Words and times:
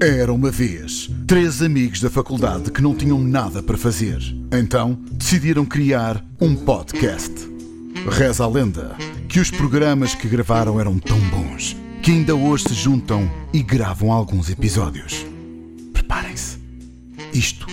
Era 0.00 0.30
uma 0.30 0.50
vez 0.50 1.10
três 1.26 1.62
amigos 1.62 2.02
da 2.02 2.10
faculdade 2.10 2.70
que 2.70 2.82
não 2.82 2.94
tinham 2.94 3.18
nada 3.18 3.62
para 3.62 3.78
fazer. 3.78 4.18
Então 4.52 4.98
decidiram 5.12 5.64
criar 5.64 6.22
um 6.38 6.54
podcast. 6.54 7.32
Reza 8.10 8.44
a 8.44 8.46
lenda 8.46 8.94
que 9.26 9.40
os 9.40 9.50
programas 9.50 10.14
que 10.14 10.28
gravaram 10.28 10.78
eram 10.78 10.98
tão 10.98 11.18
bons 11.30 11.74
que 12.02 12.10
ainda 12.10 12.36
hoje 12.36 12.64
se 12.68 12.74
juntam 12.74 13.28
e 13.54 13.62
gravam 13.62 14.12
alguns 14.12 14.50
episódios. 14.50 15.24
Preparem-se. 15.94 16.58
Isto 17.32 17.66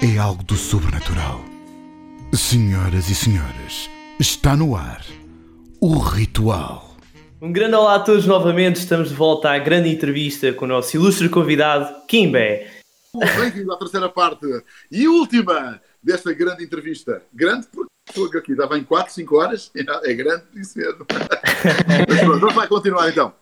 é 0.00 0.16
algo 0.16 0.42
do 0.44 0.56
sobrenatural. 0.56 1.44
Senhoras 2.32 3.10
e 3.10 3.14
senhores, 3.14 3.90
está 4.18 4.56
no 4.56 4.74
ar 4.74 5.04
o 5.78 5.98
ritual. 5.98 6.85
Um 7.46 7.52
grande 7.52 7.76
olá 7.76 7.94
a 7.94 8.00
todos 8.00 8.26
novamente, 8.26 8.74
estamos 8.74 9.10
de 9.10 9.14
volta 9.14 9.50
à 9.50 9.58
grande 9.60 9.88
entrevista 9.88 10.52
com 10.52 10.64
o 10.64 10.68
nosso 10.68 10.96
ilustre 10.96 11.28
convidado, 11.28 12.04
Kimbe. 12.08 12.66
Bem-vindo 13.38 13.72
à 13.72 13.78
terceira 13.78 14.08
parte 14.08 14.44
e 14.90 15.06
última 15.06 15.80
desta 16.02 16.32
grande 16.32 16.64
entrevista. 16.64 17.22
Grande 17.32 17.68
porque 18.12 18.38
aqui 18.38 18.56
dava 18.56 18.76
em 18.76 18.82
4, 18.82 19.14
5 19.14 19.36
horas, 19.36 19.70
é 20.02 20.14
grande 20.14 20.42
isso 20.56 20.76
mesmo. 20.76 21.06
Mas 22.08 22.20
pronto, 22.20 22.40
vamos 22.40 22.56
lá 22.56 22.66
continuar 22.66 23.08
então. 23.10 23.32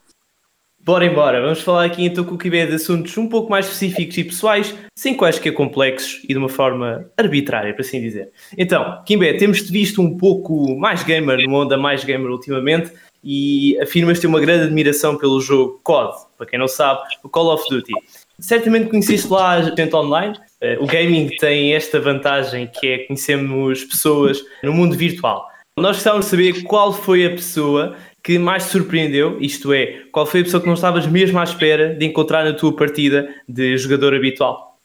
Bora 0.84 1.06
embora, 1.06 1.40
vamos 1.40 1.62
falar 1.62 1.86
aqui 1.86 2.04
então 2.04 2.24
com 2.24 2.34
o 2.34 2.38
Kimbe 2.38 2.66
de 2.66 2.74
assuntos 2.74 3.16
um 3.16 3.26
pouco 3.26 3.50
mais 3.50 3.64
específicos 3.64 4.18
e 4.18 4.24
pessoais, 4.24 4.74
sem 4.94 5.16
quaisquer 5.16 5.54
complexos 5.54 6.22
e 6.24 6.26
de 6.26 6.36
uma 6.36 6.50
forma 6.50 7.10
arbitrária, 7.16 7.72
para 7.72 7.80
assim 7.80 8.02
dizer. 8.02 8.30
Então, 8.58 9.02
Kimbe, 9.06 9.38
temos-te 9.38 9.72
visto 9.72 10.02
um 10.02 10.18
pouco 10.18 10.76
mais 10.76 11.02
gamer, 11.02 11.38
numa 11.38 11.60
onda 11.60 11.78
mais 11.78 12.04
gamer 12.04 12.30
ultimamente, 12.30 12.92
e 13.24 13.78
afirmas 13.80 14.20
ter 14.20 14.26
uma 14.26 14.38
grande 14.38 14.64
admiração 14.64 15.16
pelo 15.16 15.40
jogo 15.40 15.80
COD, 15.82 16.14
para 16.36 16.46
quem 16.46 16.58
não 16.58 16.68
sabe, 16.68 17.00
o 17.22 17.28
Call 17.28 17.54
of 17.54 17.64
Duty. 17.70 17.92
Certamente 18.38 18.90
conheceste 18.90 19.28
lá 19.28 19.52
a 19.52 19.62
gente 19.62 19.94
online. 19.94 20.36
Eh, 20.60 20.76
o 20.78 20.86
gaming 20.86 21.28
tem 21.38 21.72
esta 21.72 21.98
vantagem 22.00 22.66
que 22.66 22.86
é 22.86 22.98
conhecermos 23.06 23.84
pessoas 23.84 24.44
no 24.62 24.72
mundo 24.72 24.94
virtual. 24.96 25.48
Nós 25.78 25.96
gostávamos 25.96 26.26
de 26.26 26.30
saber 26.30 26.62
qual 26.64 26.92
foi 26.92 27.24
a 27.24 27.30
pessoa 27.30 27.96
que 28.22 28.38
mais 28.38 28.64
te 28.64 28.70
surpreendeu, 28.70 29.38
isto 29.40 29.72
é, 29.72 30.04
qual 30.10 30.24
foi 30.24 30.40
a 30.40 30.44
pessoa 30.44 30.60
que 30.60 30.66
não 30.66 30.74
estavas 30.74 31.06
mesmo 31.06 31.38
à 31.38 31.44
espera 31.44 31.94
de 31.94 32.06
encontrar 32.06 32.44
na 32.44 32.54
tua 32.54 32.74
partida 32.74 33.28
de 33.48 33.76
jogador 33.76 34.14
habitual? 34.14 34.78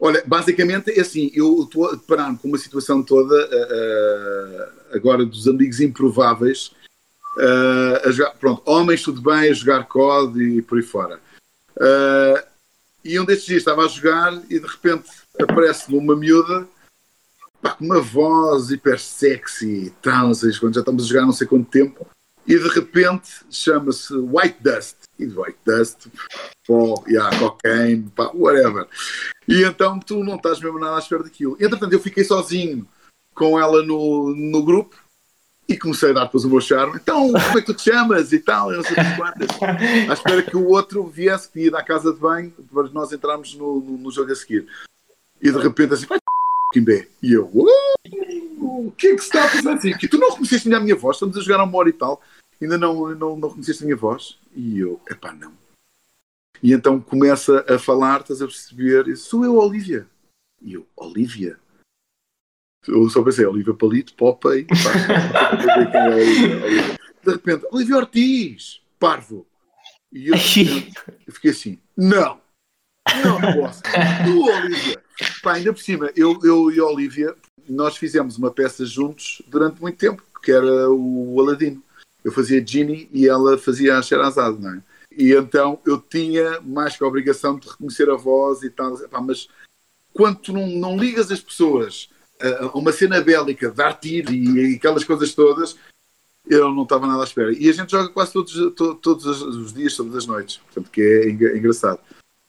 Olha, 0.00 0.22
basicamente 0.26 0.90
é 0.90 1.00
assim, 1.00 1.30
eu 1.34 1.62
estou 1.62 1.88
a 1.88 1.92
deparar-me 1.92 2.38
com 2.38 2.48
uma 2.48 2.58
situação 2.58 3.02
toda 3.02 3.34
uh, 3.34 4.96
agora 4.96 5.24
dos 5.24 5.46
amigos 5.46 5.80
improváveis 5.80 6.72
uh, 7.36 8.08
a 8.08 8.10
jogar, 8.10 8.30
pronto, 8.32 8.62
homens 8.64 9.02
tudo 9.02 9.20
bem, 9.20 9.50
a 9.50 9.54
jogar 9.54 9.86
COD 9.86 10.58
e 10.58 10.62
por 10.62 10.78
aí 10.78 10.84
fora. 10.84 11.20
Uh, 11.76 12.42
e 13.04 13.18
um 13.18 13.24
destes 13.24 13.46
dias 13.46 13.58
estava 13.60 13.84
a 13.84 13.88
jogar 13.88 14.32
e 14.48 14.58
de 14.58 14.66
repente 14.66 15.10
aparece-me 15.40 15.98
uma 15.98 16.14
miúda 16.14 16.66
com 17.62 17.84
uma 17.84 18.00
voz 18.00 18.70
hiper 18.70 18.98
sexy 18.98 19.86
e 19.86 19.90
tal, 20.02 20.28
não 20.28 20.34
sei 20.34 20.52
quando 20.58 20.74
já 20.74 20.80
estamos 20.80 21.04
a 21.04 21.06
jogar 21.06 21.26
não 21.26 21.32
sei 21.32 21.46
quanto 21.46 21.70
tempo, 21.70 22.06
e 22.46 22.58
de 22.58 22.68
repente 22.68 23.30
chama-se 23.50 24.14
White 24.14 24.58
Dust. 24.60 24.96
E 25.18 25.26
White 25.26 25.58
Dust, 25.64 26.08
pó, 26.66 27.02
yeah, 27.06 27.36
cocaine, 27.38 28.10
pá, 28.14 28.30
whatever. 28.34 28.86
E 29.46 29.62
então 29.62 30.00
tu 30.00 30.24
não 30.24 30.36
estás 30.36 30.60
mesmo 30.60 30.78
nada 30.78 30.96
à 30.96 30.98
espera 30.98 31.22
daquilo. 31.22 31.56
Entretanto, 31.60 31.92
eu 31.92 32.00
fiquei 32.00 32.24
sozinho 32.24 32.86
com 33.34 33.58
ela 33.58 33.82
no, 33.82 34.34
no 34.34 34.62
grupo 34.64 34.96
e 35.72 35.78
comecei 35.78 36.10
a 36.10 36.12
dar 36.12 36.24
depois 36.24 36.44
o 36.44 36.48
meu 36.48 36.60
charme. 36.60 36.98
Então, 37.02 37.32
como 37.32 37.58
é 37.58 37.60
que 37.60 37.66
tu 37.66 37.74
te 37.74 37.90
chamas? 37.90 38.32
E 38.32 38.38
tal, 38.38 38.70
eu 38.70 38.78
não 38.78 38.84
sei 38.84 38.96
quantas. 39.16 39.48
À 40.08 40.12
espera 40.12 40.42
que 40.42 40.56
o 40.56 40.68
outro 40.68 41.06
viesse, 41.06 41.48
que 41.48 41.60
ia 41.60 41.70
da 41.70 41.82
casa 41.82 42.12
de 42.12 42.18
banho, 42.18 42.52
para 42.72 42.88
nós 42.90 43.12
entrarmos 43.12 43.54
no, 43.54 43.80
no, 43.80 43.98
no 43.98 44.10
jogo 44.10 44.32
a 44.32 44.36
seguir. 44.36 44.66
E 45.40 45.50
de 45.50 45.58
repente 45.58 45.94
assim, 45.94 46.06
vai 46.06 46.18
Kimbé. 46.72 47.08
E 47.22 47.32
eu, 47.32 47.50
o 47.52 48.92
que 48.96 49.08
é 49.08 49.14
que 49.14 49.20
se 49.20 49.26
está 49.26 49.44
a 49.44 49.48
fazer 49.48 49.70
assim? 49.70 49.92
Que 49.92 50.08
tu 50.08 50.18
não 50.18 50.30
reconheceste 50.30 50.72
a 50.72 50.80
minha 50.80 50.96
voz, 50.96 51.16
estamos 51.16 51.36
a 51.36 51.40
jogar 51.40 51.60
a 51.60 51.64
uma 51.64 51.78
hora 51.78 51.88
e 51.88 51.92
tal, 51.92 52.22
ainda 52.60 52.78
não, 52.78 53.10
não, 53.14 53.36
não 53.36 53.48
reconheceste 53.48 53.82
a 53.82 53.86
minha 53.86 53.96
voz? 53.96 54.38
E 54.54 54.78
eu, 54.78 55.00
epá, 55.10 55.32
não. 55.32 55.52
E 56.62 56.72
então 56.72 57.00
começa 57.00 57.64
a 57.68 57.78
falar, 57.78 58.20
estás 58.20 58.40
a 58.40 58.46
perceber, 58.46 59.16
sou 59.16 59.44
eu, 59.44 59.56
Olivia. 59.56 60.06
E 60.62 60.74
eu, 60.74 60.86
Olivia? 60.96 61.58
Eu 62.86 63.08
só 63.08 63.22
pensei, 63.22 63.46
Olivia 63.46 63.74
Palito, 63.74 64.14
Popeye, 64.14 64.66
de 67.24 67.30
repente, 67.30 67.64
Olivia 67.70 67.96
Ortiz, 67.96 68.80
parvo. 68.98 69.46
E 70.12 70.28
eu, 70.28 70.34
eu 71.26 71.32
fiquei 71.32 71.52
assim, 71.52 71.78
não, 71.96 72.40
não, 73.24 73.38
não 73.38 73.52
posso. 73.54 73.82
Tu, 73.82 74.42
Olivia. 74.42 75.02
Pá, 75.42 75.54
ainda 75.54 75.72
por 75.72 75.80
cima, 75.80 76.10
eu, 76.16 76.38
eu 76.42 76.70
e 76.72 76.80
a 76.80 76.84
Olivia, 76.84 77.34
nós 77.68 77.96
fizemos 77.96 78.36
uma 78.36 78.50
peça 78.50 78.84
juntos 78.84 79.42
durante 79.46 79.80
muito 79.80 79.96
tempo, 79.98 80.22
que 80.42 80.50
era 80.50 80.90
o 80.90 81.40
Aladino. 81.40 81.82
Eu 82.24 82.32
fazia 82.32 82.64
Ginny 82.64 83.08
e 83.12 83.28
ela 83.28 83.56
fazia 83.58 83.98
a 83.98 84.02
Sherazade, 84.02 84.60
não 84.60 84.74
é? 84.74 84.82
E 85.16 85.32
então 85.32 85.78
eu 85.86 86.00
tinha 86.00 86.60
mais 86.60 86.96
que 86.96 87.04
a 87.04 87.06
obrigação 87.06 87.58
de 87.58 87.68
reconhecer 87.68 88.08
a 88.10 88.16
voz 88.16 88.62
e 88.62 88.70
tal, 88.70 88.96
pá, 89.08 89.20
mas 89.20 89.48
quando 90.12 90.38
tu 90.38 90.52
não, 90.52 90.66
não 90.66 90.96
ligas 90.96 91.30
as 91.30 91.40
pessoas 91.40 92.08
uma 92.74 92.92
cena 92.92 93.20
bélica 93.20 93.70
de 93.70 93.82
artir 93.82 94.30
e, 94.30 94.76
aquelas 94.76 95.04
coisas 95.04 95.34
todas, 95.34 95.76
eu 96.48 96.72
não 96.72 96.82
estava 96.82 97.06
nada 97.06 97.22
à 97.22 97.24
espera. 97.24 97.52
E 97.52 97.68
a 97.68 97.72
gente 97.72 97.90
joga 97.90 98.08
quase 98.08 98.32
todos, 98.32 98.52
to, 98.74 98.94
todos 98.96 99.24
os 99.26 99.72
dias, 99.72 99.96
todas 99.96 100.16
as 100.16 100.26
noites, 100.26 100.58
portanto, 100.58 100.90
que 100.90 101.00
é 101.00 101.30
engraçado. 101.30 102.00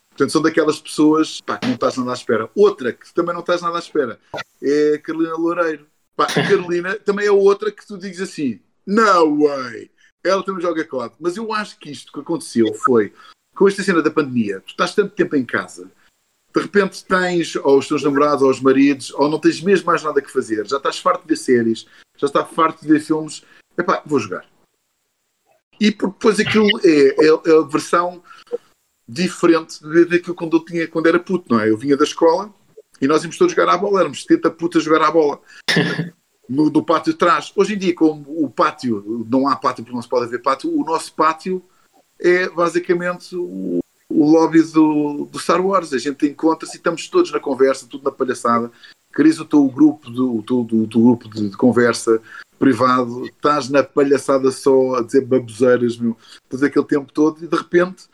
Portanto, 0.09 0.31
são 0.31 0.41
daquelas 0.41 0.79
pessoas 0.79 1.41
pá, 1.41 1.57
que 1.57 1.67
não 1.67 1.73
estás 1.73 1.97
nada 1.97 2.11
à 2.11 2.13
espera. 2.13 2.49
Outra 2.55 2.93
que 2.93 3.11
também 3.13 3.33
não 3.33 3.41
estás 3.41 3.61
nada 3.61 3.77
à 3.77 3.79
espera 3.79 4.19
é 4.61 4.93
a 4.95 4.99
Carolina 4.99 5.35
Loureiro. 5.35 5.87
Pá, 6.15 6.25
a 6.25 6.33
Carolina 6.33 6.95
também 6.95 7.25
é 7.25 7.31
outra 7.31 7.71
que 7.71 7.85
tu 7.85 7.97
dizes 7.97 8.21
assim: 8.21 8.59
No 8.85 9.43
way! 9.43 9.89
Ela 10.23 10.43
também 10.43 10.61
joga 10.61 10.85
COD. 10.85 11.15
Mas 11.19 11.35
eu 11.35 11.51
acho 11.51 11.77
que 11.79 11.91
isto 11.91 12.11
que 12.11 12.19
aconteceu 12.19 12.73
foi 12.75 13.11
com 13.55 13.67
esta 13.67 13.83
cena 13.83 14.01
da 14.01 14.11
pandemia. 14.11 14.61
Tu 14.61 14.69
estás 14.69 14.95
tanto 14.95 15.15
tempo 15.15 15.35
em 15.35 15.43
casa 15.43 15.91
de 16.53 16.61
repente 16.61 17.03
tens 17.03 17.55
ou 17.55 17.79
os 17.79 17.87
teus 17.87 18.03
namorados 18.03 18.43
ou 18.43 18.49
os 18.49 18.61
maridos, 18.61 19.11
ou 19.13 19.27
não 19.27 19.39
tens 19.39 19.59
mesmo 19.61 19.87
mais 19.87 20.03
nada 20.03 20.21
que 20.21 20.31
fazer, 20.31 20.67
já 20.67 20.77
estás 20.77 20.99
farto 20.99 21.23
de 21.23 21.29
ver 21.29 21.37
séries, 21.37 21.87
já 22.17 22.27
estás 22.27 22.49
farto 22.51 22.81
de 22.81 22.87
ver 22.87 22.99
filmes, 22.99 23.43
epá, 23.77 24.03
vou 24.05 24.19
jogar. 24.19 24.45
E 25.79 25.89
depois 25.89 26.39
aquilo 26.39 26.67
é, 26.83 27.25
é, 27.25 27.27
é, 27.27 27.57
a 27.57 27.61
versão 27.61 28.21
diferente 29.07 29.79
daquilo 30.07 30.35
quando 30.35 30.57
eu 30.57 30.63
tinha 30.63 30.87
quando 30.87 31.07
era 31.07 31.19
puto, 31.19 31.51
não 31.51 31.59
é? 31.59 31.69
Eu 31.69 31.77
vinha 31.77 31.97
da 31.97 32.03
escola 32.03 32.53
e 33.01 33.07
nós 33.07 33.23
íamos 33.23 33.37
todos 33.37 33.53
jogar 33.53 33.73
à 33.73 33.77
bola, 33.77 34.01
éramos 34.01 34.21
70 34.21 34.51
putas 34.51 34.81
a 34.81 34.85
jogar 34.85 35.07
à 35.07 35.11
bola. 35.11 35.41
No, 36.49 36.69
do 36.69 36.83
pátio 36.83 37.13
de 37.13 37.17
trás. 37.17 37.53
Hoje 37.55 37.73
em 37.73 37.77
dia, 37.77 37.95
como 37.95 38.25
o 38.27 38.49
pátio, 38.49 39.25
não 39.31 39.47
há 39.47 39.55
pátio 39.55 39.81
porque 39.81 39.95
não 39.95 40.01
se 40.01 40.09
pode 40.09 40.25
haver 40.25 40.41
pátio, 40.41 40.77
o 40.77 40.83
nosso 40.83 41.13
pátio 41.15 41.63
é 42.19 42.49
basicamente 42.49 43.33
o, 43.33 43.79
o 44.13 44.29
lobby 44.29 44.61
do, 44.61 45.27
do 45.31 45.39
Star 45.39 45.65
Wars. 45.65 45.91
A 45.93 45.97
gente 45.97 46.27
encontra-se 46.27 46.75
e 46.75 46.77
estamos 46.77 47.07
todos 47.07 47.31
na 47.31 47.39
conversa, 47.39 47.87
tudo 47.89 48.03
na 48.03 48.11
palhaçada. 48.11 48.71
Crias 49.11 49.39
o 49.39 49.45
teu 49.45 49.65
grupo, 49.67 50.09
do, 50.09 50.41
do, 50.41 50.63
do, 50.63 50.87
do 50.87 50.99
grupo 50.99 51.29
de, 51.29 51.49
de, 51.49 51.57
conversa 51.57 52.21
privado, 52.57 53.25
estás 53.25 53.69
na 53.69 53.83
palhaçada 53.83 54.49
só 54.49 54.95
a 54.95 55.03
dizer 55.03 55.25
baboseiras, 55.25 55.97
meu, 55.97 56.17
estás 56.43 56.63
aquele 56.63 56.85
tempo 56.85 57.11
todo 57.11 57.43
e 57.43 57.47
de 57.47 57.55
repente, 57.55 58.05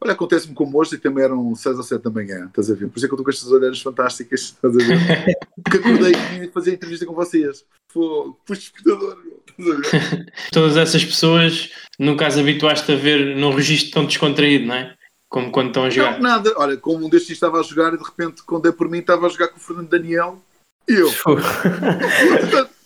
olha, 0.00 0.12
acontece-me 0.12 0.54
como 0.54 0.78
hoje 0.78 0.94
e 0.94 0.98
também 0.98 1.22
eram 1.22 1.54
6 1.54 1.76
ou 1.76 1.82
7 1.82 2.02
da 2.02 2.10
manhã, 2.10 2.46
estás 2.46 2.70
a 2.70 2.74
ver? 2.74 2.88
Por 2.88 2.96
isso 2.96 3.06
é 3.06 3.08
que 3.08 3.14
eu 3.14 3.16
estou 3.16 3.24
com 3.24 3.30
estas 3.30 3.52
olheiras 3.52 3.80
fantásticas, 3.80 4.40
estás 4.40 4.74
a 4.74 4.78
ver? 4.78 5.36
Porque 5.62 5.76
acordei 5.76 6.12
e 6.42 6.48
fazer 6.48 6.74
entrevista 6.74 7.04
com 7.04 7.14
vocês. 7.14 7.64
Foi, 7.92 8.32
foi 8.46 8.56
despertador, 8.56 9.18
Todas 10.52 10.76
essas 10.76 11.04
pessoas 11.04 11.70
nunca 11.98 12.26
as 12.26 12.38
habituaste 12.38 12.90
a 12.90 12.96
ver 12.96 13.36
num 13.36 13.54
registro 13.54 13.92
tão 13.92 14.06
descontraído, 14.06 14.66
não 14.66 14.74
é? 14.74 14.96
Como 15.30 15.50
quando 15.52 15.68
estão 15.68 15.84
a 15.84 15.90
jogar? 15.90 16.14
Não, 16.14 16.28
nada. 16.28 16.52
Olha, 16.56 16.76
como 16.76 17.06
um 17.06 17.08
destes 17.08 17.30
estava 17.30 17.60
a 17.60 17.62
jogar 17.62 17.94
e 17.94 17.96
de 17.96 18.02
repente, 18.02 18.42
quando 18.42 18.68
é 18.68 18.72
por 18.72 18.90
mim, 18.90 18.98
estava 18.98 19.26
a 19.26 19.28
jogar 19.28 19.46
com 19.48 19.58
o 19.58 19.60
Fernando 19.60 19.88
Daniel 19.88 20.42
e 20.88 20.94
eu. 20.94 21.08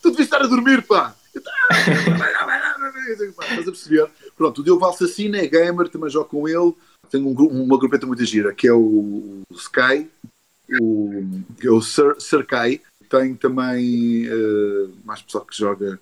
tu 0.02 0.10
devias 0.10 0.26
estar 0.26 0.42
a 0.42 0.46
dormir, 0.46 0.82
pá. 0.82 1.16
Estás 1.34 1.88
a 3.60 3.64
perceber? 3.64 4.10
Pronto, 4.36 4.60
o 4.60 4.64
Diogo 4.64 4.80
Valsacina 4.80 5.38
é 5.38 5.46
gamer, 5.46 5.88
também 5.88 6.10
jogo 6.10 6.28
com 6.28 6.46
ele. 6.46 6.74
Tenho 7.10 7.26
um, 7.26 7.62
uma 7.62 7.78
grupeta 7.78 8.06
muito 8.06 8.22
gira, 8.26 8.52
que 8.52 8.68
é 8.68 8.74
o 8.74 9.40
Sky, 9.52 10.06
o, 10.82 11.24
que 11.58 11.66
é 11.66 11.70
o 11.70 11.80
Sir, 11.80 12.14
Sir 12.18 12.44
Kai. 12.44 12.82
Tenho 13.08 13.36
também 13.36 14.28
uh, 14.28 14.92
mais 15.02 15.22
pessoal 15.22 15.46
que 15.46 15.56
joga. 15.56 15.98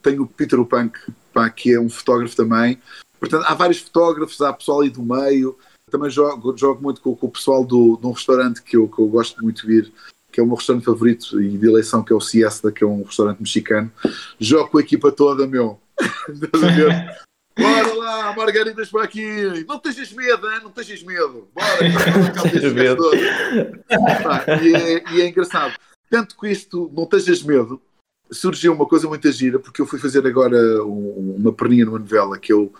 Tenho 0.00 0.22
o 0.22 0.26
Peter 0.26 0.64
Punk, 0.64 0.96
pá, 1.32 1.50
que 1.50 1.74
é 1.74 1.80
um 1.80 1.90
fotógrafo 1.90 2.36
também. 2.36 2.80
Portanto, 3.18 3.44
há 3.46 3.54
vários 3.54 3.80
fotógrafos, 3.80 4.40
há 4.40 4.52
pessoal 4.52 4.82
aí 4.82 4.90
do 4.90 5.02
meio 5.02 5.58
também 5.90 6.10
jogo, 6.10 6.56
jogo 6.56 6.82
muito 6.82 7.00
com, 7.00 7.14
com 7.14 7.26
o 7.26 7.30
pessoal 7.30 7.64
do, 7.64 7.96
de 7.96 8.06
um 8.06 8.12
restaurante 8.12 8.62
que 8.62 8.76
eu, 8.76 8.88
que 8.88 9.00
eu 9.00 9.06
gosto 9.06 9.42
muito 9.42 9.66
de 9.66 9.78
ir, 9.78 9.92
que 10.32 10.40
é 10.40 10.42
o 10.42 10.46
meu 10.46 10.56
restaurante 10.56 10.84
favorito 10.84 11.40
e 11.40 11.56
de 11.56 11.66
eleição, 11.66 12.02
que 12.02 12.12
é 12.12 12.16
o 12.16 12.20
Siesta, 12.20 12.70
que 12.70 12.84
é 12.84 12.86
um 12.86 13.02
restaurante 13.02 13.40
mexicano. 13.40 13.90
Jogo 14.38 14.70
com 14.70 14.78
a 14.78 14.82
equipa 14.82 15.10
toda, 15.10 15.46
meu. 15.46 15.80
Bora 17.58 17.94
lá, 17.94 18.34
Margaridas 18.34 18.90
para 18.90 19.04
aqui. 19.04 19.64
Não 19.68 19.78
tenhas 19.78 20.12
medo, 20.12 20.50
hein? 20.50 20.60
não 20.62 20.70
tenhas 20.70 21.02
medo. 21.02 21.48
Bora, 21.54 21.88
não 22.36 22.74
medo. 22.74 23.14
e, 24.62 24.74
é, 24.74 25.12
e 25.12 25.20
é 25.20 25.28
engraçado. 25.28 25.74
Tanto 26.08 26.36
que 26.38 26.48
isto, 26.48 26.90
não 26.94 27.06
tenhas 27.06 27.42
medo, 27.42 27.80
surgiu 28.30 28.72
uma 28.72 28.86
coisa 28.86 29.08
muito 29.08 29.30
gira, 29.30 29.58
porque 29.58 29.82
eu 29.82 29.86
fui 29.86 29.98
fazer 29.98 30.26
agora 30.26 30.56
um, 30.84 31.36
uma 31.38 31.52
perninha 31.52 31.84
numa 31.84 31.98
novela 31.98 32.38
que 32.38 32.52
é 32.52 32.54
o 32.54 32.72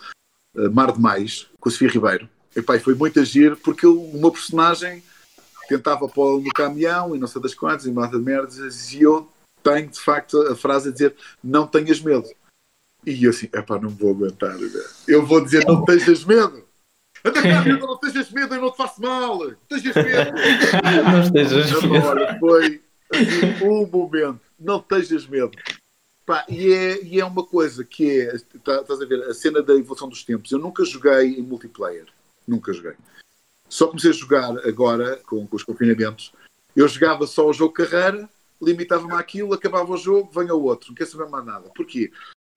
uh, 0.55 0.71
Mar 0.73 0.93
de 0.93 1.01
Mais, 1.01 1.49
com 1.59 1.69
a 1.69 1.73
Sofia 1.73 1.89
Ribeiro. 1.89 2.29
E 2.55 2.63
pá, 2.63 2.79
foi 2.79 2.95
muito 2.95 3.21
agir, 3.21 3.57
porque 3.57 3.87
eu, 3.87 4.01
o 4.01 4.19
meu 4.19 4.31
personagem 4.31 5.03
tentava 5.69 6.09
pô-lo 6.09 6.41
no 6.41 6.51
caminhão 6.51 7.15
e 7.15 7.19
não 7.19 7.29
sei 7.29 7.41
das 7.41 7.55
quantas, 7.55 7.87
e 7.87 7.93
mata 7.93 8.19
de 8.19 8.25
merdas, 8.25 8.93
e 8.93 9.03
eu 9.03 9.29
tenho 9.63 9.89
de 9.89 10.01
facto 10.01 10.41
a 10.49 10.57
frase 10.57 10.89
a 10.89 10.93
dizer: 10.93 11.15
Não 11.43 11.67
tenhas 11.67 12.01
medo. 12.01 12.29
E 13.07 13.25
eu 13.25 13.31
assim, 13.31 13.47
epá, 13.47 13.79
não 13.79 13.89
vou 13.89 14.11
aguentar. 14.11 14.57
Eu 15.09 15.25
vou 15.25 15.43
dizer, 15.43 15.65
não 15.65 15.85
tenhas 15.85 16.25
medo. 16.25 16.65
Anda 17.25 17.43
cá, 17.43 17.65
não 17.65 17.99
tenhas 17.99 18.31
medo, 18.31 18.55
eu 18.55 18.61
não 18.61 18.71
te 18.71 18.77
faço 18.77 19.01
mal. 19.01 19.39
Não 19.49 19.57
tenhas 19.69 19.95
medo. 19.95 20.33
Não 21.11 21.23
estejas 21.23 21.83
medo. 21.83 22.07
Olha, 22.07 22.39
foi 22.39 22.83
assim, 23.13 23.65
um 23.65 23.87
momento. 23.87 24.41
Não 24.59 24.81
tenhas 24.81 25.27
medo. 25.27 25.51
Pá, 26.25 26.45
e, 26.49 26.73
é, 26.73 27.03
e 27.03 27.21
é 27.21 27.25
uma 27.25 27.45
coisa 27.45 27.85
que 27.85 28.21
é, 28.21 28.39
tá, 28.65 28.81
estás 28.81 29.01
a 29.01 29.05
ver, 29.05 29.23
a 29.25 29.35
cena 29.35 29.63
da 29.63 29.75
evolução 29.75 30.09
dos 30.09 30.25
tempos. 30.25 30.51
Eu 30.51 30.59
nunca 30.59 30.85
joguei 30.85 31.35
em 31.39 31.43
multiplayer. 31.43 32.07
Nunca 32.51 32.73
joguei. 32.73 32.97
Só 33.69 33.87
comecei 33.87 34.11
a 34.11 34.13
jogar 34.13 34.67
agora, 34.67 35.19
com, 35.19 35.47
com 35.47 35.55
os 35.55 35.63
confinamentos. 35.63 36.33
Eu 36.75 36.89
jogava 36.89 37.25
só 37.29 37.49
o 37.49 37.53
jogo 37.53 37.73
carreira, 37.73 38.29
limitava-me 38.61 39.15
àquilo, 39.15 39.55
acabava 39.55 39.93
o 39.93 39.97
jogo, 39.97 40.33
venha 40.33 40.53
o 40.53 40.65
outro. 40.65 40.89
Não 40.89 40.97
quer 40.97 41.07
saber 41.07 41.31
mais 41.31 41.47
nada. 41.47 41.71
Porquê? 41.71 42.11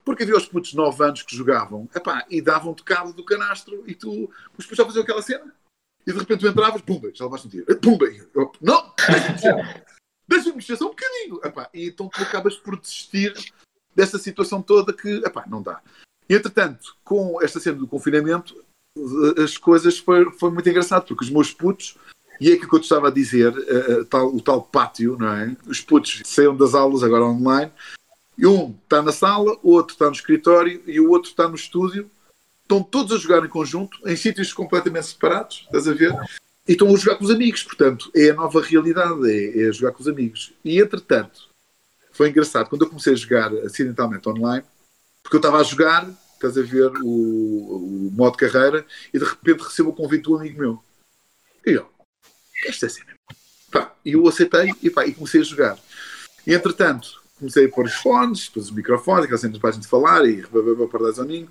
Porque 0.03 0.23
havia 0.23 0.35
os 0.35 0.47
putos 0.47 0.71
de 0.71 0.77
9 0.77 1.03
anos 1.03 1.21
que 1.21 1.35
jogavam 1.35 1.87
epá, 1.95 2.25
e 2.27 2.41
davam-te 2.41 2.83
cabo 2.83 3.13
do 3.13 3.23
canastro 3.23 3.83
e 3.85 3.93
tu 3.93 4.29
os 4.57 4.65
putos 4.65 4.77
já 4.77 4.85
faziam 4.85 5.03
aquela 5.03 5.21
cena. 5.21 5.53
E 6.05 6.11
de 6.11 6.17
repente 6.17 6.39
tu 6.39 6.47
entravas, 6.47 6.81
pumba, 6.81 7.11
já 7.13 7.25
levaste 7.25 7.47
um 7.47 7.49
tiro. 7.51 7.79
Pumba, 7.79 8.05
eu, 8.33 8.51
não. 8.59 8.93
Deixa-me 10.27 10.55
mexer 10.55 10.75
só 10.75 10.85
um 10.85 10.89
bocadinho. 10.89 11.39
Epá, 11.43 11.69
e 11.71 11.89
então 11.89 12.09
tu 12.09 12.23
acabas 12.23 12.55
por 12.55 12.79
desistir 12.79 13.33
dessa 13.95 14.17
situação 14.17 14.63
toda 14.63 14.91
que 14.91 15.21
epá, 15.23 15.45
não 15.47 15.61
dá. 15.61 15.79
E 16.27 16.33
entretanto, 16.33 16.97
com 17.03 17.39
esta 17.39 17.59
cena 17.59 17.77
do 17.77 17.87
confinamento, 17.87 18.65
as 19.43 19.57
coisas 19.57 19.97
foi, 19.97 20.29
foi 20.31 20.51
muito 20.51 20.69
engraçado, 20.69 21.05
porque 21.07 21.25
os 21.25 21.31
meus 21.31 21.51
putos, 21.51 21.97
e 22.39 22.51
é 22.51 22.53
aquilo 22.53 22.69
que 22.69 22.75
eu 22.75 22.79
te 22.79 22.83
estava 22.83 23.07
a 23.07 23.11
dizer, 23.11 23.51
uh, 23.51 24.05
tal, 24.05 24.35
o 24.35 24.41
tal 24.41 24.61
pátio, 24.61 25.17
não 25.19 25.33
é? 25.33 25.55
Os 25.65 25.81
putos 25.81 26.21
saíram 26.25 26.55
das 26.55 26.73
aulas 26.73 27.03
agora 27.03 27.25
online 27.25 27.71
e 28.37 28.45
um 28.45 28.75
está 28.83 29.01
na 29.01 29.11
sala, 29.11 29.57
o 29.61 29.71
outro 29.71 29.93
está 29.93 30.05
no 30.07 30.11
escritório 30.11 30.81
e 30.87 30.99
o 30.99 31.09
outro 31.09 31.29
está 31.29 31.47
no 31.47 31.55
estúdio. 31.55 32.09
Estão 32.61 32.81
todos 32.81 33.11
a 33.11 33.17
jogar 33.17 33.45
em 33.45 33.49
conjunto, 33.49 33.97
em 34.07 34.15
sítios 34.15 34.53
completamente 34.53 35.07
separados, 35.07 35.63
estás 35.65 35.87
a 35.87 35.93
ver? 35.93 36.13
E 36.67 36.71
estão 36.71 36.93
a 36.93 36.97
jogar 36.97 37.17
com 37.17 37.25
os 37.25 37.31
amigos, 37.31 37.61
portanto, 37.63 38.09
é 38.15 38.29
a 38.29 38.33
nova 38.33 38.61
realidade, 38.61 39.29
é, 39.29 39.67
é 39.67 39.71
jogar 39.71 39.91
com 39.91 40.01
os 40.01 40.07
amigos. 40.07 40.53
E 40.63 40.79
entretanto, 40.79 41.49
foi 42.11 42.29
engraçado, 42.29 42.69
quando 42.69 42.83
eu 42.83 42.89
comecei 42.89 43.13
a 43.13 43.17
jogar 43.17 43.53
acidentalmente 43.57 44.27
online, 44.29 44.65
porque 45.21 45.35
eu 45.35 45.39
estava 45.39 45.59
a 45.59 45.63
jogar, 45.63 46.09
estás 46.45 46.57
a 46.57 46.61
ver 46.61 46.91
o, 47.01 47.07
o 47.07 48.11
modo 48.13 48.37
carreira, 48.37 48.85
e 49.13 49.19
de 49.19 49.25
repente 49.25 49.63
recebo 49.63 49.89
o 49.89 49.95
convite 49.95 50.23
do 50.23 50.35
amigo 50.35 50.59
meu. 50.59 50.83
E 51.65 51.71
eu, 51.71 51.89
esta 52.65 52.85
é 52.85 52.89
cena. 52.89 53.13
Pá, 53.71 53.93
e 54.05 54.13
eu 54.13 54.27
aceitei 54.27 54.71
e, 54.81 54.89
pá, 54.89 55.05
e 55.05 55.13
comecei 55.13 55.41
a 55.41 55.43
jogar. 55.43 55.79
E 56.45 56.53
entretanto, 56.53 57.21
comecei 57.39 57.65
a 57.65 57.69
pôr 57.69 57.85
os 57.85 57.93
fones, 57.93 58.47
depois 58.47 58.65
os 58.65 58.71
microfones, 58.71 59.25
aquelas 59.25 59.41
cenas 59.41 59.57
para 59.57 59.69
a 59.69 59.73
gente 59.73 59.87
falar 59.87 60.25
e 60.25 60.43
para 60.43 61.03
dar 61.03 61.11
zoninho. 61.11 61.49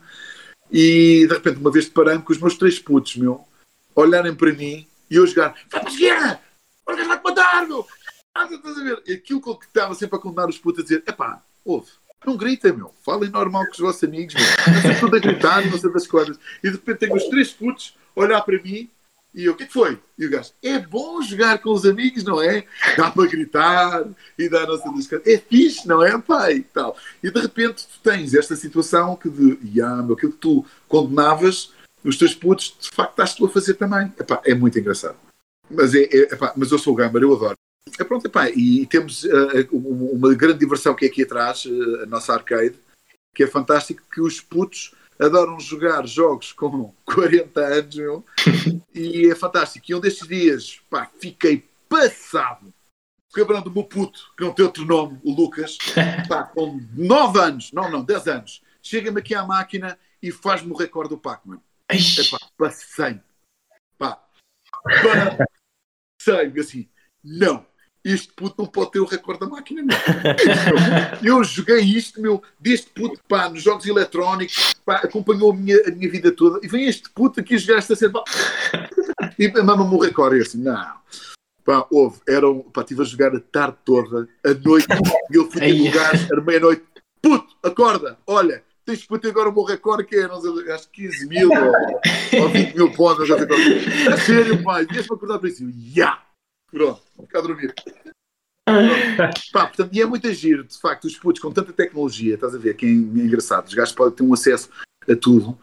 E 0.71 1.27
de 1.27 1.35
repente, 1.35 1.59
uma 1.59 1.71
vez 1.71 1.87
deparei-me 1.87 2.23
com 2.23 2.33
os 2.33 2.39
meus 2.39 2.57
três 2.57 2.79
putos, 2.79 3.17
meu, 3.17 3.47
olharem 3.95 4.35
para 4.35 4.53
mim 4.53 4.87
e 5.11 5.17
eu 5.17 5.27
jogar: 5.27 5.55
Vai 5.71 5.81
para 5.81 5.91
a 5.91 5.93
esquerda! 5.93 6.41
O 6.87 6.97
gajo 6.97 7.09
vai-te 7.09 7.25
matar, 7.25 7.67
meu! 7.67 7.87
Estás 8.35 8.79
a 8.79 8.83
ver? 8.83 9.03
Aquilo 9.13 9.41
que 9.59 9.67
estava 9.67 9.95
sempre 9.95 10.17
a 10.17 10.19
condenar 10.19 10.49
os 10.49 10.59
putos 10.59 10.81
a 10.81 10.83
dizer: 10.83 11.03
Epá, 11.07 11.43
ouve, 11.65 11.91
não 12.27 12.37
grita, 12.37 12.73
meu. 12.73 12.93
Falem 13.05 13.31
normal 13.31 13.67
com 13.67 13.73
os 13.73 13.79
vossos 13.79 14.05
amigos, 14.05 14.35
meu. 14.35 14.83
Sei 14.83 14.95
tudo 15.01 15.17
a 15.17 15.19
gritar, 15.19 15.65
não 15.67 15.79
sei 15.79 15.93
das 15.93 16.07
coisas. 16.07 16.39
E 16.63 16.71
de 16.71 16.77
repente 16.77 16.99
tenho 16.99 17.15
os 17.15 17.25
três 17.25 17.51
putos 17.53 17.97
olhar 18.15 18.41
para 18.43 18.63
mim 18.63 18.89
e 19.35 19.47
eu, 19.47 19.55
o 19.55 19.57
que, 19.57 19.63
é 19.63 19.67
que 19.67 19.73
foi? 19.73 19.99
E 20.19 20.27
o 20.27 20.31
gajo, 20.31 20.51
é 20.63 20.79
bom 20.79 21.23
jogar 21.23 21.59
com 21.59 21.71
os 21.71 21.87
amigos, 21.87 22.23
não 22.23 22.43
é? 22.43 22.67
Dá 22.97 23.11
para 23.11 23.27
gritar 23.27 24.05
e 24.39 24.49
dar 24.49 24.65
a 24.65 24.67
nossa 24.67 24.93
descanso. 24.93 25.23
É 25.27 25.39
fixe, 25.39 25.89
não 25.89 26.05
é, 26.05 26.17
pai? 26.19 26.65
Tal. 26.73 26.97
e 27.23 27.31
de 27.31 27.41
repente 27.41 27.87
tu 27.87 27.99
tens 28.03 28.35
esta 28.35 28.55
situação 28.55 29.17
que 29.17 29.31
de, 29.31 29.59
yeah, 29.65 30.03
meu, 30.03 30.15
aquilo 30.15 30.33
que 30.33 30.39
tu 30.39 30.67
condenavas, 30.87 31.73
os 32.05 32.19
teus 32.19 32.35
putos, 32.35 32.77
de 32.79 32.91
facto, 32.91 33.13
estás 33.13 33.35
tu 33.35 33.47
a 33.47 33.49
fazer 33.49 33.75
também. 33.75 34.13
Epá, 34.21 34.43
é 34.45 34.55
muito 34.55 34.79
engraçado. 34.79 35.17
Mas, 35.71 35.95
é, 35.95 36.03
é 36.03 36.17
epá, 36.35 36.53
mas 36.55 36.71
eu 36.71 36.79
sou 36.79 36.93
o 36.93 36.97
Gambler, 36.97 37.23
eu 37.23 37.35
adoro. 37.35 37.57
É 37.99 38.05
pronto, 38.05 38.27
epá, 38.27 38.49
e 38.51 38.87
temos 38.87 39.25
uh, 39.25 39.69
uma 39.73 40.35
grande 40.35 40.61
diversão 40.61 40.95
que 40.95 41.05
é 41.05 41.09
aqui 41.09 41.23
atrás, 41.23 41.65
uh, 41.65 42.03
a 42.03 42.07
nossa 42.07 42.33
arcade, 42.33 42.79
que 43.35 43.43
é 43.43 43.47
fantástico, 43.47 44.03
que 44.11 44.21
os 44.21 44.41
putos 44.41 44.95
adoram 45.19 45.59
jogar 45.61 46.07
jogos 46.07 46.53
com 46.53 46.95
40 47.05 47.61
anos, 47.61 47.95
meu, 47.95 48.25
e 48.95 49.31
é 49.31 49.35
fantástico. 49.35 49.87
E 49.89 49.95
um 49.95 50.01
destes 50.01 50.27
dias, 50.27 50.81
pá, 50.89 51.11
fiquei 51.21 51.69
passado. 51.89 52.73
O 53.35 53.71
meu 53.71 53.85
puto, 53.85 54.31
que 54.37 54.45
não 54.45 54.53
tem 54.53 54.65
outro 54.65 54.85
nome, 54.85 55.19
o 55.25 55.33
Lucas, 55.33 55.79
pá, 56.29 56.45
com 56.45 56.81
9 56.95 57.39
anos, 57.41 57.73
não, 57.73 57.91
não, 57.91 58.05
10 58.05 58.29
anos, 58.29 58.63
chega-me 58.83 59.21
aqui 59.21 59.35
à 59.35 59.45
máquina 59.45 59.99
e 60.23 60.31
faz-me 60.31 60.71
o 60.71 60.77
recorde 60.77 61.11
do 61.11 61.19
Pac-Man. 61.19 61.61
Epá, 61.91 62.39
passei. 62.59 63.21
Pá, 63.97 64.23
passei, 66.19 66.61
assim, 66.61 66.89
não, 67.25 67.65
este 68.05 68.33
puto 68.33 68.57
não 68.59 68.67
pode 68.67 68.91
ter 68.93 69.01
o 69.01 69.05
recorde 69.05 69.41
da 69.41 69.47
máquina, 69.47 69.83
meu. 69.83 69.97
Eu 71.23 71.45
joguei 71.45 71.81
isto, 71.81 72.21
meu, 72.21 72.43
deste 72.59 72.91
puto, 72.91 73.21
pá, 73.29 73.49
nos 73.49 73.63
jogos 73.63 73.87
eletrónicos, 73.87 74.75
pá, 74.85 74.97
acompanhou 74.97 75.53
a 75.53 75.55
minha, 75.55 75.77
a 75.87 75.91
minha 75.91 76.11
vida 76.11 76.33
toda, 76.33 76.59
e 76.65 76.69
vem 76.69 76.89
este 76.89 77.09
puto 77.11 77.41
aqui 77.41 77.55
a 77.55 77.59
jogar 77.59 77.79
esta 77.79 77.95
cena, 77.95 78.13
pá, 78.13 78.25
e 79.39 79.49
mama-me 79.63 79.95
o 79.95 79.99
recorde, 79.99 80.37
eu 80.37 80.43
assim, 80.43 80.59
não. 80.59 81.01
Pá, 81.65 81.87
houve, 81.91 82.19
era, 82.29 82.47
pá, 82.73 82.81
estive 82.81 83.03
a 83.03 83.05
jogar 83.05 83.37
a 83.37 83.41
tarde 83.41 83.77
toda, 83.85 84.29
a 84.45 84.55
noite, 84.55 84.89
e 85.31 85.37
eu 85.37 85.49
fui 85.49 85.61
ter 85.61 85.73
lugar, 85.73 86.15
era 86.15 86.41
meia-noite, 86.41 86.83
puto, 87.21 87.57
acorda, 87.63 88.19
olha, 88.27 88.65
tens 88.85 89.03
que 89.03 89.09
bater 89.09 89.29
agora 89.29 89.49
o 89.49 89.55
meu 89.55 89.63
recorde, 89.63 90.05
que 90.05 90.17
é, 90.17 90.27
não 90.27 90.41
sei, 90.41 90.73
acho 90.73 90.91
que 90.91 91.03
15 91.03 91.29
mil 91.29 91.49
ou, 91.49 92.43
ou 92.43 92.49
20 92.49 92.75
mil 92.75 92.93
pontos, 92.93 93.29
já 93.29 93.39
sei 93.39 94.13
A 94.13 94.17
sério, 94.17 94.61
pai, 94.65 94.87
deixa-me 94.87 95.15
acordar 95.17 95.39
para 95.39 95.49
isso, 95.49 95.65
já! 95.71 95.95
Yeah. 95.95 96.32
Pronto, 96.73 97.03
a 97.35 97.41
dormir. 97.41 97.75
Pá, 99.53 99.67
portanto, 99.67 99.91
e 99.93 100.01
é 100.01 100.07
muito 100.07 100.33
giro, 100.33 100.65
de 100.65 100.79
facto, 100.79 101.05
os 101.05 101.17
putos 101.17 101.43
com 101.43 101.53
tanta 101.53 101.73
tecnologia, 101.73 102.35
estás 102.35 102.55
a 102.55 102.59
ver, 102.59 102.75
que 102.75 102.87
é 102.87 102.89
engraçado, 102.89 103.67
os 103.67 103.75
gajos 103.75 103.95
podem 103.95 104.15
ter 104.15 104.23
um 104.23 104.33
acesso 104.33 104.71
a 105.09 105.15
tudo. 105.15 105.59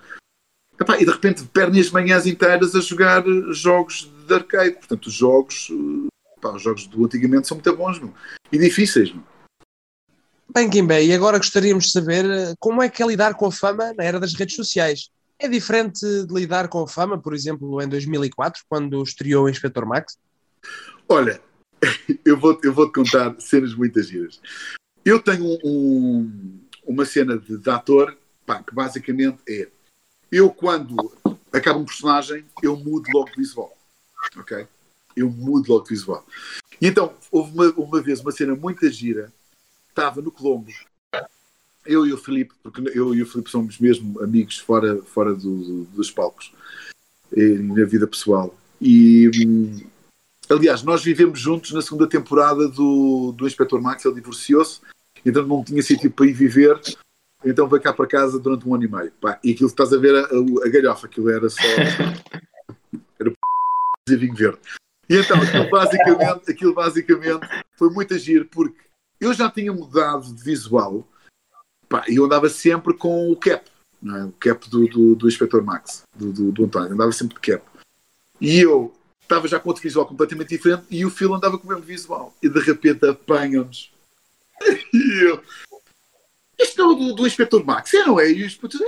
Epá, 0.79 0.97
e 0.97 1.05
de 1.05 1.11
repente 1.11 1.43
perdem 1.45 1.81
as 1.81 1.91
manhãs 1.91 2.25
inteiras 2.25 2.73
a 2.75 2.79
jogar 2.79 3.23
jogos 3.51 4.09
de 4.27 4.33
arcade. 4.33 4.75
Portanto, 4.75 5.07
os 5.07 5.13
jogos, 5.13 5.69
epá, 6.37 6.53
os 6.53 6.61
jogos 6.61 6.87
do 6.87 7.03
antigamente 7.03 7.47
são 7.47 7.57
muito 7.57 7.75
bons 7.75 7.99
meu, 7.99 8.13
e 8.51 8.57
difíceis. 8.57 9.11
Meu. 9.11 9.23
Bem, 10.53 10.69
Kimbe, 10.69 11.01
e 11.01 11.13
agora 11.13 11.37
gostaríamos 11.37 11.85
de 11.85 11.91
saber 11.91 12.25
eh, 12.25 12.53
como 12.59 12.81
é 12.81 12.89
que 12.89 13.03
é 13.03 13.05
lidar 13.05 13.35
com 13.35 13.45
a 13.45 13.51
fama 13.51 13.93
na 13.93 14.03
era 14.03 14.19
das 14.19 14.33
redes 14.33 14.55
sociais. 14.55 15.09
É 15.37 15.47
diferente 15.47 15.99
de 15.99 16.33
lidar 16.33 16.69
com 16.69 16.81
a 16.81 16.87
fama, 16.87 17.21
por 17.21 17.33
exemplo, 17.33 17.81
em 17.81 17.87
2004, 17.87 18.63
quando 18.67 19.03
estreou 19.03 19.45
o 19.45 19.49
Inspector 19.49 19.85
Max? 19.85 20.17
Olha, 21.11 21.41
eu 22.23 22.37
vou, 22.37 22.59
eu 22.63 22.71
vou 22.71 22.85
te 22.85 22.93
contar 22.93 23.35
cenas 23.41 23.73
muito 23.73 24.01
giras. 24.03 24.39
Eu 25.03 25.19
tenho 25.19 25.57
um, 25.65 26.59
uma 26.85 27.03
cena 27.03 27.35
de, 27.35 27.57
de 27.57 27.69
ator 27.69 28.15
pá, 28.45 28.61
que 28.61 28.73
basicamente 28.73 29.39
é 29.49 29.67
eu 30.31 30.51
quando 30.51 31.11
acaba 31.51 31.79
um 31.79 31.85
personagem, 31.85 32.45
eu 32.61 32.77
mudo 32.77 33.09
logo 33.11 33.31
de 33.31 33.37
visual. 33.37 33.75
Ok? 34.37 34.67
Eu 35.15 35.31
mudo 35.31 35.67
logo 35.71 35.85
de 35.85 35.89
visual. 35.89 36.23
E 36.79 36.85
então, 36.85 37.15
houve 37.31 37.53
uma, 37.53 37.69
uma 37.71 38.01
vez 38.01 38.19
uma 38.19 38.31
cena 38.31 38.53
muito 38.53 38.87
gira, 38.91 39.33
estava 39.89 40.21
no 40.21 40.31
Colombo, 40.31 40.71
eu 41.85 42.05
e 42.05 42.13
o 42.13 42.17
Filipe, 42.17 42.53
porque 42.61 42.81
eu 42.93 43.15
e 43.15 43.23
o 43.23 43.25
Filipe 43.25 43.49
somos 43.49 43.79
mesmo 43.79 44.21
amigos 44.21 44.59
fora, 44.59 45.01
fora 45.01 45.33
do, 45.33 45.57
do, 45.57 45.83
dos 45.85 46.11
palcos 46.11 46.53
e 47.35 47.41
na 47.57 47.83
vida 47.85 48.05
pessoal. 48.05 48.55
E 48.79 49.29
hum, 49.35 49.81
Aliás, 50.49 50.81
nós 50.81 51.03
vivemos 51.03 51.39
juntos 51.39 51.71
na 51.71 51.81
segunda 51.81 52.07
temporada 52.07 52.67
do, 52.67 53.31
do 53.33 53.45
Inspector 53.45 53.79
Max, 53.79 54.03
ele 54.03 54.15
divorciou-se, 54.15 54.81
então 55.23 55.45
não 55.45 55.63
tinha 55.63 55.81
sítio 55.83 56.09
para 56.09 56.25
ir 56.25 56.33
viver, 56.33 56.79
então 57.45 57.67
veio 57.67 57.81
cá 57.81 57.93
para 57.93 58.07
casa 58.07 58.39
durante 58.39 58.67
um 58.67 58.73
ano 58.73 58.83
e 58.83 58.87
meio. 58.87 59.11
Pá, 59.21 59.39
e 59.43 59.51
aquilo 59.51 59.69
que 59.69 59.73
estás 59.73 59.93
a 59.93 59.97
ver, 59.97 60.15
a, 60.15 60.25
a, 60.25 60.69
galhofa, 60.69 61.05
aquilo 61.05 61.29
era 61.29 61.49
só. 61.49 61.61
Era 63.19 63.31
p... 63.31 64.15
vinho 64.15 64.33
verde. 64.33 64.59
E 65.09 65.17
então, 65.17 65.41
aquilo 65.41 65.69
basicamente, 65.69 66.51
aquilo 66.51 66.73
basicamente 66.73 67.47
foi 67.75 67.89
muito 67.89 68.13
agir, 68.13 68.45
porque 68.45 68.79
eu 69.19 69.33
já 69.33 69.51
tinha 69.51 69.73
mudado 69.73 70.33
de 70.33 70.41
visual 70.41 71.07
e 72.07 72.15
eu 72.15 72.25
andava 72.25 72.47
sempre 72.49 72.93
com 72.93 73.31
o 73.31 73.35
cap, 73.35 73.69
é? 74.03 74.23
o 74.23 74.31
cap 74.39 74.69
do, 74.69 74.87
do, 74.87 75.15
do 75.15 75.27
Inspector 75.27 75.63
Max, 75.63 76.03
do, 76.15 76.31
do, 76.31 76.51
do 76.51 76.65
António, 76.65 76.93
andava 76.93 77.11
sempre 77.11 77.35
de 77.35 77.41
cap. 77.41 77.65
E 78.39 78.59
eu 78.59 78.93
estava 79.29 79.47
já 79.47 79.59
com 79.59 79.69
outro 79.69 79.83
visual 79.83 80.07
completamente 80.07 80.49
diferente 80.49 80.85
e 80.89 81.05
o 81.05 81.11
Phil 81.11 81.33
andava 81.33 81.57
com 81.57 81.67
o 81.67 81.69
mesmo 81.69 81.83
visual. 81.83 82.33
E 82.41 82.49
de 82.49 82.59
repente 82.59 83.07
apanham-nos. 83.07 83.91
E 84.91 85.23
eu, 85.23 85.41
isto 86.59 86.77
não 86.77 86.91
é 86.91 86.95
do, 86.95 87.15
do 87.15 87.25
Inspector 87.25 87.65
Max, 87.65 87.93
é, 87.93 88.05
não 88.05 88.19
é? 88.19 88.29
E 88.29 88.43
os 88.43 88.55
putos, 88.55 88.81
é, 88.81 88.85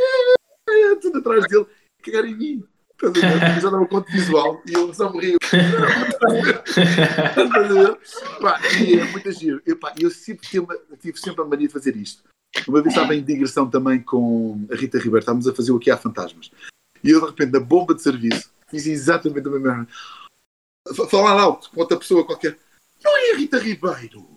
é, 0.70 0.92
é, 0.92 0.96
tudo 0.96 1.20
atrás 1.20 1.48
dele, 1.48 1.66
cagar 2.04 2.26
em 2.26 2.36
mim. 2.36 2.62
Eu 3.02 3.16
já 3.16 3.70
andava 3.70 3.88
com 3.88 3.96
outro 3.96 4.12
visual 4.12 4.62
e 4.68 4.74
eu 4.74 4.94
só 4.94 5.10
me 5.12 5.22
rio. 5.22 5.38
pá, 8.42 8.60
e 8.78 9.00
é 9.00 9.06
muito 9.06 9.32
giro. 9.32 9.62
Eu, 9.66 9.78
pá, 9.78 9.96
eu 9.98 10.12
sempre 10.12 10.46
tive, 10.48 10.68
tive 11.00 11.18
sempre 11.18 11.42
a 11.42 11.46
mania 11.46 11.68
de 11.68 11.74
fazer 11.74 11.96
isto. 11.96 12.24
Uma 12.68 12.82
vez 12.82 12.94
estava 12.94 13.16
em 13.16 13.24
digressão 13.24 13.70
também 13.70 14.02
com 14.02 14.68
a 14.70 14.76
Rita 14.76 14.98
Ribeiro, 14.98 15.20
estávamos 15.20 15.48
a 15.48 15.56
fazer 15.56 15.72
o 15.72 15.80
que 15.80 15.90
há 15.90 15.96
fantasmas. 15.98 16.52
E 17.02 17.10
eu, 17.10 17.22
de 17.22 17.28
repente, 17.28 17.54
na 17.54 17.60
bomba 17.60 17.96
de 17.96 18.04
serviço, 18.04 18.52
fiz 18.68 18.86
exatamente 18.86 19.48
a 19.48 19.52
mesma 19.52 19.88
falar 21.10 21.40
alto 21.40 21.70
com 21.70 21.80
outra 21.80 21.98
pessoa 21.98 22.26
qualquer. 22.26 22.58
Não 23.04 23.18
é 23.18 23.32
a 23.32 23.38
Rita 23.38 23.58
Ribeiro, 23.60 24.28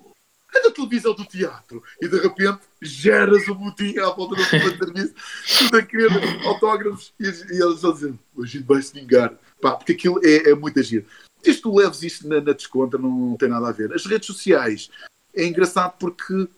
é 0.55 0.63
da 0.63 0.71
televisão 0.71 1.15
do 1.15 1.25
teatro. 1.25 1.83
E 2.01 2.09
de 2.09 2.19
repente 2.19 2.61
geras 2.81 3.47
o 3.49 3.55
botim 3.55 3.99
à 3.99 4.11
volta 4.11 4.37
do 4.37 4.45
serviço, 4.45 5.15
tudo 5.59 5.77
a 5.77 5.83
querer 5.83 6.11
autógrafos 6.47 7.13
e, 7.19 7.25
e 7.25 7.63
eles 7.63 7.81
dizer: 7.81 8.15
a 8.39 8.47
gente 8.47 8.65
vai 8.65 8.83
se 8.83 8.93
vingar. 8.95 9.35
Pá, 9.61 9.73
porque 9.73 9.93
aquilo 9.93 10.21
é, 10.25 10.51
é 10.51 10.55
muito 10.55 10.79
agir. 10.79 11.07
Desde 11.43 11.61
tu 11.61 11.75
leves 11.75 12.03
isto 12.03 12.27
na, 12.29 12.37
na 12.41 12.53
desconta, 12.53 12.97
não 12.97 13.37
tem 13.37 13.49
nada 13.49 13.69
a 13.69 13.73
ver. 13.73 13.93
As 13.93 14.07
redes 14.07 14.27
sociais 14.27 14.91
é 15.35 15.45
engraçado 15.45 15.95
porque 15.99 16.49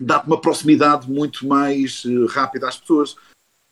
dá-te 0.00 0.26
uma 0.26 0.40
proximidade 0.40 1.10
muito 1.10 1.46
mais 1.46 2.04
uh, 2.04 2.26
rápida 2.26 2.68
às 2.68 2.78
pessoas. 2.78 3.16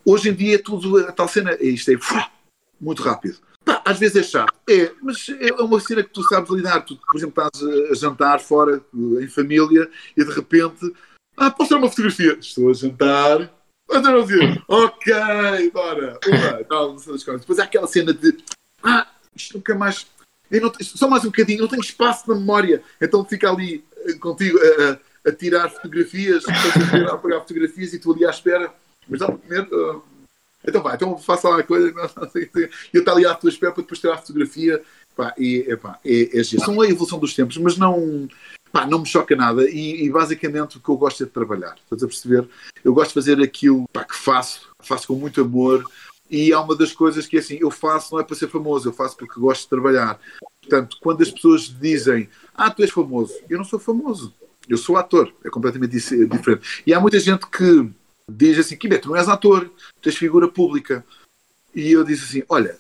Hoje 0.05 0.29
em 0.29 0.35
dia 0.35 0.63
tudo 0.63 0.99
a 0.99 1.13
tal 1.13 1.29
cena, 1.29 1.57
isto 1.61 1.91
é 1.91 1.99
muito 2.81 3.03
rápido. 3.03 3.39
Pá, 3.69 3.83
às 3.85 3.99
vezes 3.99 4.17
é 4.17 4.23
chato, 4.23 4.55
é, 4.67 4.93
mas 5.03 5.27
é 5.29 5.53
uma 5.63 5.79
cena 5.79 6.03
que 6.03 6.09
tu 6.09 6.23
sabes 6.23 6.49
lidar. 6.49 6.81
Tu, 6.87 6.97
por 6.97 7.19
exemplo, 7.19 7.45
estás 7.45 7.91
a 7.91 7.95
jantar 7.95 8.41
fora, 8.41 8.83
em 9.21 9.29
família, 9.29 9.91
e 10.17 10.25
de 10.25 10.33
repente, 10.33 10.91
ah, 11.37 11.51
posso 11.51 11.69
ter 11.69 11.75
uma 11.75 11.91
fotografia? 11.91 12.39
Estou 12.41 12.71
a 12.71 12.73
jantar. 12.73 13.53
Não 13.91 14.23
dizer, 14.25 14.65
ok, 14.67 15.71
bora, 15.71 16.19
uma, 16.27 16.65
tal. 16.65 16.97
Depois 16.97 17.59
há 17.59 17.65
aquela 17.65 17.87
cena 17.87 18.15
de, 18.15 18.39
ah, 18.83 19.07
isto 19.37 19.59
nunca 19.59 19.75
mais, 19.75 20.07
não, 20.51 20.73
só 20.81 21.07
mais 21.07 21.25
um 21.25 21.29
bocadinho, 21.29 21.61
não 21.61 21.69
tenho 21.69 21.83
espaço 21.83 22.27
na 22.27 22.37
memória, 22.37 22.83
então 22.99 23.23
fica 23.23 23.51
ali 23.51 23.85
eh, 24.07 24.15
contigo 24.15 24.59
a, 24.59 25.29
a 25.29 25.33
tirar 25.33 25.69
fotografias, 25.69 26.43
a 26.49 27.19
pegar 27.19 27.41
fotografias 27.41 27.93
e 27.93 27.99
tu 27.99 28.15
ali 28.15 28.25
à 28.25 28.31
espera, 28.31 28.73
mas 29.07 29.21
dá 29.21 29.27
para 29.27 29.37
comer. 29.37 29.69
Uh, 29.71 30.03
então 30.67 30.83
vai, 30.83 30.97
então 30.97 31.17
faça 31.19 31.49
lá 31.49 31.61
a 31.61 31.63
coisa. 31.63 31.89
E 32.35 32.69
eu 32.93 33.01
estou 33.01 33.15
ali 33.15 33.27
à 33.27 33.35
tua 33.35 33.51
espera 33.51 33.73
para 33.73 33.83
depois 33.83 34.01
tirar 34.01 34.15
a 34.15 34.19
fotografia. 34.19 34.83
Pá, 35.17 35.35
e, 35.37 35.67
epá, 35.69 35.99
é, 36.05 36.39
é, 36.39 36.45
São 36.45 36.81
a 36.81 36.89
evolução 36.89 37.19
dos 37.19 37.35
tempos, 37.35 37.57
mas 37.59 37.77
não, 37.77 38.29
pá, 38.71 38.87
não 38.87 39.01
me 39.01 39.07
choca 39.07 39.35
nada. 39.35 39.69
E, 39.69 40.05
e, 40.05 40.11
basicamente 40.11 40.77
o 40.77 40.81
que 40.81 40.89
eu 40.89 40.97
gosto 40.97 41.23
é 41.23 41.27
de 41.27 41.33
trabalhar. 41.33 41.75
Estás 41.83 42.03
a 42.03 42.07
perceber? 42.07 42.49
Eu 42.85 42.95
gosto 42.95 43.09
de 43.09 43.15
fazer 43.15 43.43
aquilo 43.43 43.85
pá, 43.93 44.05
que 44.05 44.15
faço, 44.15 44.69
faço 44.81 45.07
com 45.09 45.15
muito 45.15 45.41
amor. 45.41 45.85
E 46.31 46.53
há 46.53 46.61
uma 46.61 46.77
das 46.77 46.93
coisas 46.93 47.27
que 47.27 47.37
é 47.37 47.41
assim, 47.41 47.59
eu 47.61 47.71
faço 47.71 48.13
não 48.13 48.21
é 48.21 48.25
para 48.25 48.37
ser 48.37 48.49
famoso, 48.49 48.89
eu 48.89 48.93
faço 48.93 49.17
porque 49.17 49.41
gosto 49.41 49.63
de 49.63 49.69
trabalhar. 49.69 50.21
Portanto, 50.61 50.99
quando 51.01 51.23
as 51.23 51.31
pessoas 51.31 51.63
dizem, 51.63 52.29
ah, 52.55 52.71
tu 52.71 52.83
és 52.83 52.91
famoso, 52.91 53.35
eu 53.49 53.57
não 53.57 53.65
sou 53.65 53.79
famoso, 53.79 54.35
eu 54.69 54.77
sou 54.77 54.99
ator, 54.99 55.33
é 55.43 55.49
completamente 55.49 55.93
diferente. 55.93 56.83
E 56.87 56.93
há 56.93 57.01
muita 57.01 57.19
gente 57.19 57.47
que 57.47 57.91
diz 58.29 58.59
assim: 58.59 58.77
Quimé, 58.77 58.99
tu 58.99 59.09
não 59.09 59.17
és 59.17 59.29
ator, 59.29 59.71
tu 60.01 60.09
és 60.09 60.17
figura 60.17 60.49
pública. 60.49 61.05
E 61.75 61.93
eu 61.93 62.05
disse 62.05 62.25
assim: 62.25 62.47
Olha, 62.49 62.79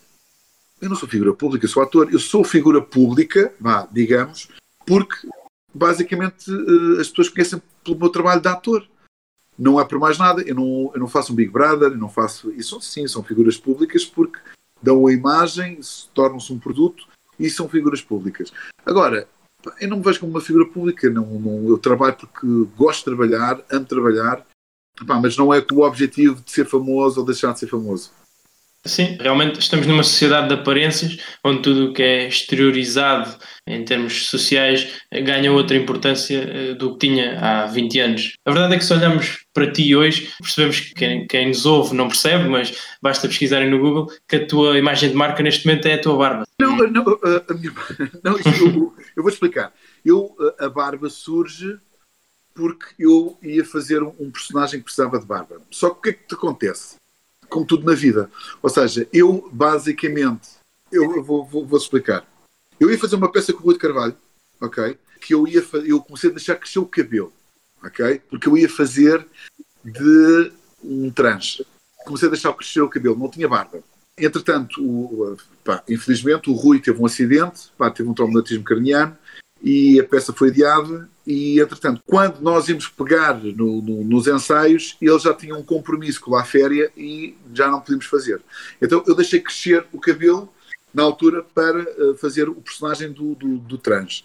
eu 0.80 0.88
não 0.88 0.96
sou 0.96 1.08
figura 1.08 1.34
pública, 1.34 1.66
sou 1.66 1.82
ator. 1.82 2.12
Eu 2.12 2.18
sou 2.18 2.44
figura 2.44 2.80
pública, 2.80 3.52
vá, 3.58 3.88
digamos, 3.90 4.48
porque 4.86 5.28
basicamente 5.74 6.50
eh, 6.50 7.00
as 7.00 7.08
pessoas 7.08 7.28
conhecem 7.28 7.62
pelo 7.82 7.98
meu 7.98 8.10
trabalho 8.10 8.40
de 8.40 8.48
ator. 8.48 8.86
Não 9.58 9.80
é 9.80 9.84
por 9.84 9.98
mais 9.98 10.18
nada, 10.18 10.42
eu 10.42 10.54
não, 10.54 10.92
eu 10.94 11.00
não 11.00 11.08
faço 11.08 11.32
um 11.32 11.36
Big 11.36 11.50
Brother, 11.50 11.90
eu 11.90 11.98
não 11.98 12.08
faço. 12.08 12.50
Isso 12.52 12.80
sim, 12.80 13.06
são 13.08 13.24
figuras 13.24 13.56
públicas 13.56 14.04
porque 14.04 14.38
dão 14.80 15.06
a 15.06 15.12
imagem, 15.12 15.80
tornam-se 16.14 16.52
um 16.52 16.58
produto 16.60 17.08
e 17.38 17.50
são 17.50 17.68
figuras 17.68 18.00
públicas. 18.00 18.52
Agora, 18.86 19.28
eu 19.80 19.88
não 19.88 19.96
me 19.96 20.04
vejo 20.04 20.20
como 20.20 20.30
uma 20.30 20.40
figura 20.40 20.66
pública, 20.66 21.10
não, 21.10 21.26
não, 21.26 21.68
eu 21.68 21.76
trabalho 21.76 22.14
porque 22.14 22.46
gosto 22.76 22.98
de 22.98 23.04
trabalhar, 23.16 23.60
amo 23.68 23.84
trabalhar 23.84 24.46
Pá, 25.06 25.20
mas 25.20 25.36
não 25.36 25.52
é 25.52 25.60
com 25.60 25.76
o 25.76 25.86
objetivo 25.86 26.42
de 26.42 26.50
ser 26.50 26.66
famoso 26.66 27.20
ou 27.20 27.26
deixar 27.26 27.52
de 27.52 27.60
ser 27.60 27.68
famoso. 27.68 28.10
Sim, 28.86 29.18
realmente 29.20 29.60
estamos 29.60 29.86
numa 29.86 30.02
sociedade 30.02 30.48
de 30.48 30.54
aparências 30.54 31.18
onde 31.44 31.62
tudo 31.62 31.86
o 31.86 31.92
que 31.92 32.02
é 32.02 32.28
exteriorizado 32.28 33.36
em 33.66 33.84
termos 33.84 34.26
sociais 34.26 35.02
ganha 35.12 35.52
outra 35.52 35.76
importância 35.76 36.38
eh, 36.38 36.74
do 36.74 36.92
que 36.92 37.06
tinha 37.06 37.38
há 37.38 37.66
20 37.66 38.00
anos. 38.00 38.32
A 38.46 38.50
verdade 38.50 38.74
é 38.74 38.78
que 38.78 38.84
se 38.84 38.92
olhamos 38.94 39.44
para 39.52 39.70
ti 39.70 39.94
hoje, 39.94 40.32
percebemos 40.40 40.80
que 40.80 40.94
quem, 40.94 41.26
quem 41.26 41.48
nos 41.48 41.66
ouve 41.66 41.94
não 41.94 42.08
percebe, 42.08 42.48
mas 42.48 42.72
basta 43.02 43.28
pesquisarem 43.28 43.68
no 43.68 43.78
Google 43.78 44.06
que 44.26 44.36
a 44.36 44.46
tua 44.46 44.78
imagem 44.78 45.10
de 45.10 45.16
marca 45.16 45.42
neste 45.42 45.66
momento 45.66 45.86
é 45.86 45.94
a 45.94 46.00
tua 46.00 46.16
barba. 46.16 46.44
Não, 46.60 46.76
não, 46.76 47.02
a, 47.02 47.54
minha, 47.54 47.72
não 48.24 48.38
eu, 48.38 48.94
eu 49.16 49.22
vou 49.22 49.28
explicar. 49.28 49.72
Eu, 50.04 50.34
a 50.58 50.68
barba 50.68 51.10
surge 51.10 51.76
porque 52.58 52.86
eu 52.98 53.38
ia 53.40 53.64
fazer 53.64 54.02
um 54.02 54.32
personagem 54.32 54.80
que 54.80 54.86
precisava 54.86 55.16
de 55.20 55.24
barba. 55.24 55.62
Só 55.70 55.90
que 55.90 55.98
o 55.98 56.02
que 56.02 56.08
é 56.08 56.12
que 56.12 56.26
te 56.26 56.34
acontece? 56.34 56.96
Como 57.48 57.64
tudo 57.64 57.86
na 57.86 57.94
vida. 57.94 58.28
Ou 58.60 58.68
seja, 58.68 59.06
eu 59.12 59.48
basicamente, 59.52 60.48
eu 60.90 61.22
vou, 61.22 61.44
vou, 61.44 61.64
vou 61.64 61.78
explicar. 61.78 62.26
Eu 62.80 62.90
ia 62.90 62.98
fazer 62.98 63.14
uma 63.14 63.30
peça 63.30 63.52
com 63.52 63.60
o 63.60 63.62
Rui 63.62 63.74
de 63.74 63.80
Carvalho, 63.80 64.16
ok? 64.60 64.98
Que 65.20 65.34
eu 65.34 65.46
ia 65.46 65.64
eu 65.84 66.00
comecei 66.00 66.30
a 66.30 66.32
deixar 66.32 66.56
crescer 66.56 66.80
o 66.80 66.86
cabelo, 66.86 67.32
ok? 67.80 68.20
Porque 68.28 68.48
eu 68.48 68.58
ia 68.58 68.68
fazer 68.68 69.24
de 69.84 70.52
um 70.82 71.12
trans. 71.12 71.62
Comecei 72.04 72.26
a 72.26 72.32
deixar 72.32 72.52
crescer 72.54 72.80
o 72.80 72.88
cabelo, 72.88 73.16
não 73.16 73.30
tinha 73.30 73.48
barba. 73.48 73.78
Entretanto, 74.18 74.82
o, 74.82 75.36
pá, 75.62 75.80
infelizmente, 75.88 76.50
o 76.50 76.54
Rui 76.54 76.80
teve 76.80 77.00
um 77.00 77.06
acidente, 77.06 77.70
pá, 77.78 77.88
teve 77.88 78.08
um 78.08 78.14
traumatismo 78.14 78.64
craniano 78.64 79.16
e 79.62 79.98
a 79.98 80.04
peça 80.04 80.32
foi 80.32 80.50
adiada 80.50 81.08
e 81.26 81.60
entretanto 81.60 82.00
quando 82.06 82.40
nós 82.40 82.68
íamos 82.68 82.88
pegar 82.88 83.34
no, 83.42 83.82
no, 83.82 84.04
nos 84.04 84.26
ensaios 84.26 84.96
ele 85.00 85.18
já 85.18 85.34
tinha 85.34 85.56
um 85.56 85.62
compromisso 85.62 86.20
com 86.20 86.36
a 86.36 86.44
féria 86.44 86.90
e 86.96 87.36
já 87.52 87.68
não 87.68 87.80
podíamos 87.80 88.06
fazer. 88.06 88.40
Então 88.80 89.02
eu 89.06 89.14
deixei 89.14 89.40
crescer 89.40 89.84
o 89.92 89.98
cabelo 89.98 90.52
na 90.94 91.02
altura 91.02 91.42
para 91.42 91.80
uh, 91.80 92.16
fazer 92.16 92.48
o 92.48 92.54
personagem 92.54 93.12
do, 93.12 93.34
do, 93.34 93.58
do, 93.58 93.78
trans. 93.78 94.24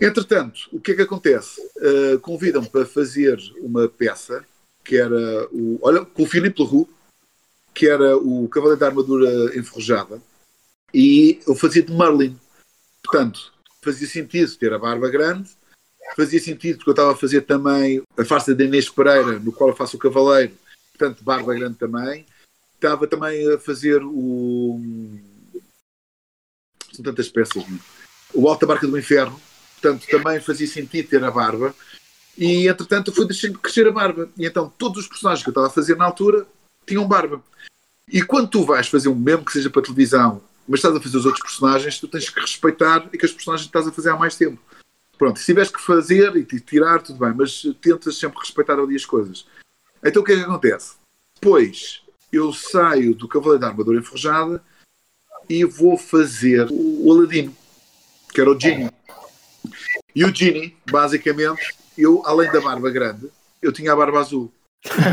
Entretanto 0.00 0.60
o 0.72 0.80
que 0.80 0.92
é 0.92 0.94
que 0.94 1.02
acontece? 1.02 1.60
Uh, 1.76 2.18
convidam-me 2.20 2.68
para 2.68 2.86
fazer 2.86 3.38
uma 3.60 3.86
peça 3.86 4.44
que 4.82 4.96
era 4.96 5.46
o 5.52 5.78
olha 5.82 6.04
com 6.04 6.22
o 6.22 6.26
Filipe 6.26 6.62
Leroux 6.62 6.88
que 7.74 7.86
era 7.86 8.16
o 8.16 8.48
Cavaleiro 8.48 8.80
da 8.80 8.86
Armadura 8.86 9.56
Enferrujada 9.56 10.20
e 10.92 11.38
eu 11.46 11.54
fazia 11.54 11.82
de 11.82 11.92
Merlin 11.92 12.36
portanto 13.02 13.52
fazia 13.82 14.06
sentido 14.06 14.54
ter 14.56 14.72
a 14.72 14.78
barba 14.78 15.08
grande, 15.08 15.50
fazia 16.16 16.40
sentido 16.40 16.78
porque 16.78 16.90
eu 16.90 16.92
estava 16.92 17.12
a 17.12 17.16
fazer 17.16 17.42
também 17.42 18.02
a 18.16 18.24
farsa 18.24 18.54
de 18.54 18.64
Inês 18.64 18.88
Pereira, 18.88 19.38
no 19.38 19.52
qual 19.52 19.70
eu 19.70 19.76
faço 19.76 19.96
o 19.96 20.00
cavaleiro, 20.00 20.52
portanto, 20.96 21.24
barba 21.24 21.54
grande 21.54 21.76
também. 21.76 22.26
Estava 22.74 23.06
também 23.06 23.52
a 23.52 23.58
fazer 23.58 24.02
o. 24.04 24.80
São 26.92 27.04
tantas 27.04 27.28
peças, 27.28 27.68
não? 27.68 27.76
É? 27.76 27.98
o 28.34 28.48
Alta 28.48 28.66
Barca 28.66 28.86
do 28.86 28.98
Inferno, 28.98 29.40
portanto, 29.80 30.06
também 30.06 30.40
fazia 30.40 30.66
sentido 30.66 31.08
ter 31.08 31.24
a 31.24 31.30
barba. 31.30 31.74
E 32.36 32.68
entretanto, 32.68 33.10
eu 33.10 33.14
fui 33.14 33.26
deixando 33.26 33.58
crescer 33.58 33.86
a 33.86 33.92
barba. 33.92 34.28
E 34.36 34.46
então, 34.46 34.72
todos 34.78 35.02
os 35.02 35.08
personagens 35.08 35.42
que 35.42 35.48
eu 35.48 35.52
estava 35.52 35.66
a 35.66 35.70
fazer 35.70 35.96
na 35.96 36.04
altura 36.04 36.46
tinham 36.86 37.06
barba. 37.06 37.42
E 38.10 38.22
quando 38.22 38.48
tu 38.48 38.64
vais 38.64 38.86
fazer 38.88 39.08
um 39.08 39.14
mesmo 39.14 39.44
que 39.44 39.52
seja 39.52 39.68
para 39.68 39.82
televisão 39.82 40.42
mas 40.68 40.80
estás 40.80 40.94
a 40.94 41.00
fazer 41.00 41.16
os 41.16 41.26
outros 41.26 41.42
personagens, 41.42 41.98
tu 41.98 42.06
tens 42.06 42.28
que 42.28 42.40
respeitar 42.40 43.08
e 43.12 43.16
que 43.16 43.24
os 43.24 43.32
personagens 43.32 43.66
estás 43.66 43.86
a 43.86 43.92
fazer 43.92 44.10
há 44.10 44.16
mais 44.16 44.36
tempo. 44.36 44.60
Pronto, 45.16 45.38
se 45.38 45.46
tiveres 45.46 45.70
que 45.70 45.80
fazer 45.80 46.36
e 46.36 46.44
tirar, 46.44 47.02
tudo 47.02 47.18
bem, 47.18 47.34
mas 47.34 47.62
tentas 47.80 48.16
sempre 48.16 48.38
respeitar 48.38 48.78
ali 48.78 48.94
as 48.94 49.04
coisas. 49.04 49.46
Então 50.04 50.22
o 50.22 50.24
que 50.24 50.32
é 50.32 50.36
que 50.36 50.42
acontece? 50.42 50.94
Depois 51.40 52.02
eu 52.32 52.52
saio 52.52 53.14
do 53.14 53.26
Cavaleiro 53.26 53.60
da 53.60 53.68
Armadura 53.68 53.98
Enferrujada 53.98 54.62
e 55.48 55.64
vou 55.64 55.96
fazer 55.96 56.68
o 56.70 57.12
Aladino, 57.12 57.56
que 58.32 58.40
era 58.40 58.50
o 58.50 58.60
Genie. 58.60 58.90
E 60.14 60.24
o 60.24 60.34
Genie, 60.34 60.76
basicamente, 60.90 61.74
eu, 61.96 62.22
além 62.24 62.50
da 62.52 62.60
barba 62.60 62.90
grande, 62.90 63.28
eu 63.62 63.72
tinha 63.72 63.92
a 63.92 63.96
barba 63.96 64.20
azul. 64.20 64.52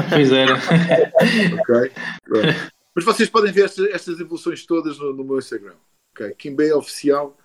pois 0.09 0.31
era. 0.31 0.55
ok? 0.55 1.91
Pronto. 2.23 2.74
Mas 2.95 3.03
vocês 3.03 3.29
podem 3.29 3.51
ver 3.51 3.65
estas, 3.65 3.87
estas 3.89 4.19
evoluções 4.19 4.65
todas 4.65 4.97
no, 4.97 5.13
no, 5.13 5.23
meu 5.23 5.37
Instagram. 5.37 5.75
Okay? 6.13 6.31
Kimbay 6.33 6.71
Oficial 6.71 7.37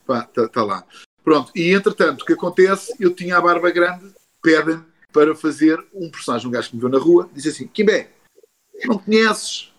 está 0.00 0.48
tá 0.48 0.64
lá. 0.64 0.84
Pronto, 1.22 1.52
e 1.54 1.72
entretanto, 1.72 2.22
o 2.22 2.24
que 2.24 2.32
acontece? 2.32 2.92
Eu 2.98 3.14
tinha 3.14 3.36
a 3.36 3.40
barba 3.40 3.70
grande, 3.70 4.12
pedem 4.42 4.84
para 5.12 5.34
fazer 5.34 5.82
um 5.94 6.10
personagem, 6.10 6.48
um 6.48 6.50
gajo 6.50 6.70
que 6.70 6.74
me 6.74 6.80
viu 6.80 6.88
na 6.88 6.98
rua, 6.98 7.30
disse 7.32 7.48
assim: 7.48 7.68
Kimbé, 7.68 8.10
não 8.84 8.98
conheces? 8.98 9.72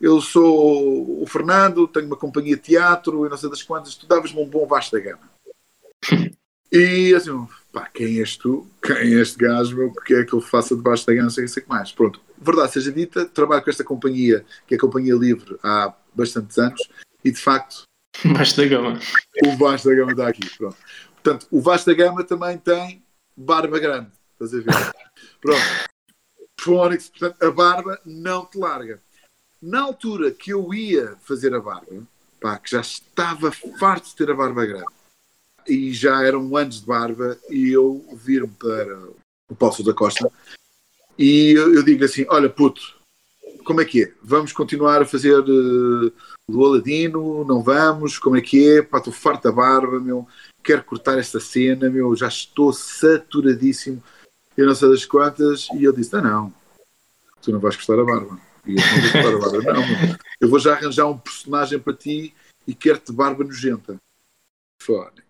Eu 0.00 0.20
sou 0.20 1.22
o 1.22 1.26
Fernando, 1.26 1.86
tenho 1.86 2.06
uma 2.06 2.16
companhia 2.16 2.56
de 2.56 2.62
teatro 2.62 3.24
e 3.24 3.28
não 3.28 3.36
sei 3.36 3.48
das 3.48 3.62
quantas, 3.62 3.94
tu 3.94 4.06
davas-me 4.06 4.40
um 4.40 4.48
bom 4.48 4.66
vasta 4.66 4.98
gama. 4.98 5.30
E 6.70 7.14
assim, 7.14 7.30
pá, 7.72 7.88
quem 7.88 8.18
és 8.18 8.36
tu? 8.36 8.66
Quem 8.82 8.96
é 8.96 9.20
este 9.20 9.38
gajo, 9.38 9.76
meu? 9.76 9.92
Porque 9.92 10.14
é 10.14 10.24
que 10.24 10.34
ele 10.34 10.44
faça 10.44 10.74
debaixo 10.74 11.06
da 11.06 11.14
gama, 11.14 11.30
sei, 11.30 11.46
sei 11.46 11.62
que 11.62 11.68
mais. 11.68 11.92
Pronto, 11.92 12.20
verdade 12.38 12.72
seja 12.72 12.92
dita, 12.92 13.26
trabalho 13.26 13.62
com 13.62 13.70
esta 13.70 13.84
companhia, 13.84 14.44
que 14.66 14.74
é 14.74 14.76
a 14.76 14.80
Companhia 14.80 15.14
Livre, 15.14 15.56
há 15.62 15.94
bastantes 16.14 16.58
anos, 16.58 16.80
e 17.24 17.30
de 17.30 17.38
facto... 17.38 17.82
Baixo 18.32 18.56
da 18.56 18.66
gama. 18.66 18.98
O 19.44 19.56
baixo 19.56 19.88
da 19.88 19.94
gama 19.94 20.12
está 20.12 20.28
aqui, 20.28 20.48
pronto. 20.56 20.76
Portanto, 21.24 21.46
o 21.50 21.60
Vasta 21.60 21.94
Gama 21.94 22.22
também 22.22 22.58
tem 22.58 23.02
barba 23.34 23.78
grande, 23.78 24.10
estás 24.34 24.52
a 24.52 24.58
ver? 24.58 24.94
Pronto. 25.40 25.62
Fónix, 26.60 27.08
portanto, 27.08 27.42
a 27.42 27.50
barba 27.50 27.98
não 28.04 28.44
te 28.44 28.58
larga. 28.58 29.02
Na 29.60 29.80
altura 29.80 30.30
que 30.30 30.52
eu 30.52 30.74
ia 30.74 31.16
fazer 31.22 31.54
a 31.54 31.60
barba, 31.60 32.06
pá, 32.38 32.58
que 32.58 32.70
já 32.70 32.82
estava 32.82 33.50
farto 33.50 34.10
de 34.10 34.16
ter 34.16 34.30
a 34.30 34.34
barba 34.34 34.66
grande, 34.66 34.84
e 35.66 35.94
já 35.94 36.22
eram 36.22 36.54
anos 36.54 36.80
de 36.80 36.86
barba, 36.86 37.38
e 37.48 37.70
eu 37.70 38.06
vir-me 38.12 38.48
para 38.48 38.98
o 39.48 39.56
Paulo 39.56 39.82
da 39.82 39.94
Costa, 39.94 40.30
e 41.18 41.52
eu, 41.56 41.74
eu 41.74 41.82
digo 41.82 42.04
assim: 42.04 42.26
Olha, 42.28 42.48
puto, 42.48 42.80
como 43.64 43.80
é 43.80 43.84
que 43.84 44.04
é? 44.04 44.12
Vamos 44.22 44.52
continuar 44.52 45.02
a 45.02 45.06
fazer 45.06 45.38
uh, 45.38 46.12
do 46.48 46.64
Aladino? 46.64 47.44
Não 47.44 47.62
vamos? 47.62 48.18
Como 48.18 48.36
é 48.36 48.40
que 48.40 48.78
é? 48.78 48.82
Pá, 48.82 48.98
estou 48.98 49.12
farto 49.12 49.44
da 49.44 49.52
barba, 49.52 49.98
meu. 49.98 50.26
Quero 50.62 50.84
cortar 50.84 51.18
esta 51.18 51.40
cena, 51.40 51.88
meu. 51.88 52.14
Já 52.14 52.28
estou 52.28 52.72
saturadíssimo. 52.72 54.02
Eu 54.56 54.66
não 54.66 54.74
sei 54.74 54.90
das 54.90 55.04
quantas. 55.04 55.68
E 55.74 55.84
eu 55.84 55.92
disse: 55.92 56.14
Ah, 56.16 56.22
não. 56.22 56.52
Tu 57.42 57.52
não 57.52 57.60
vais 57.60 57.76
cortar 57.76 58.00
a 58.00 58.04
barba. 58.04 58.38
E 58.66 58.72
eu 58.72 58.76
não 58.76 59.00
vou 59.00 59.12
cortar 59.12 59.34
a 59.34 59.38
barba. 59.38 59.72
Não, 59.72 59.86
meu. 59.86 60.16
Eu 60.40 60.48
vou 60.48 60.58
já 60.58 60.74
arranjar 60.74 61.06
um 61.06 61.18
personagem 61.18 61.78
para 61.78 61.94
ti 61.94 62.34
e 62.66 62.74
quero-te 62.74 63.12
barba 63.12 63.44
nojenta. 63.44 63.96
Fone. 64.82 65.22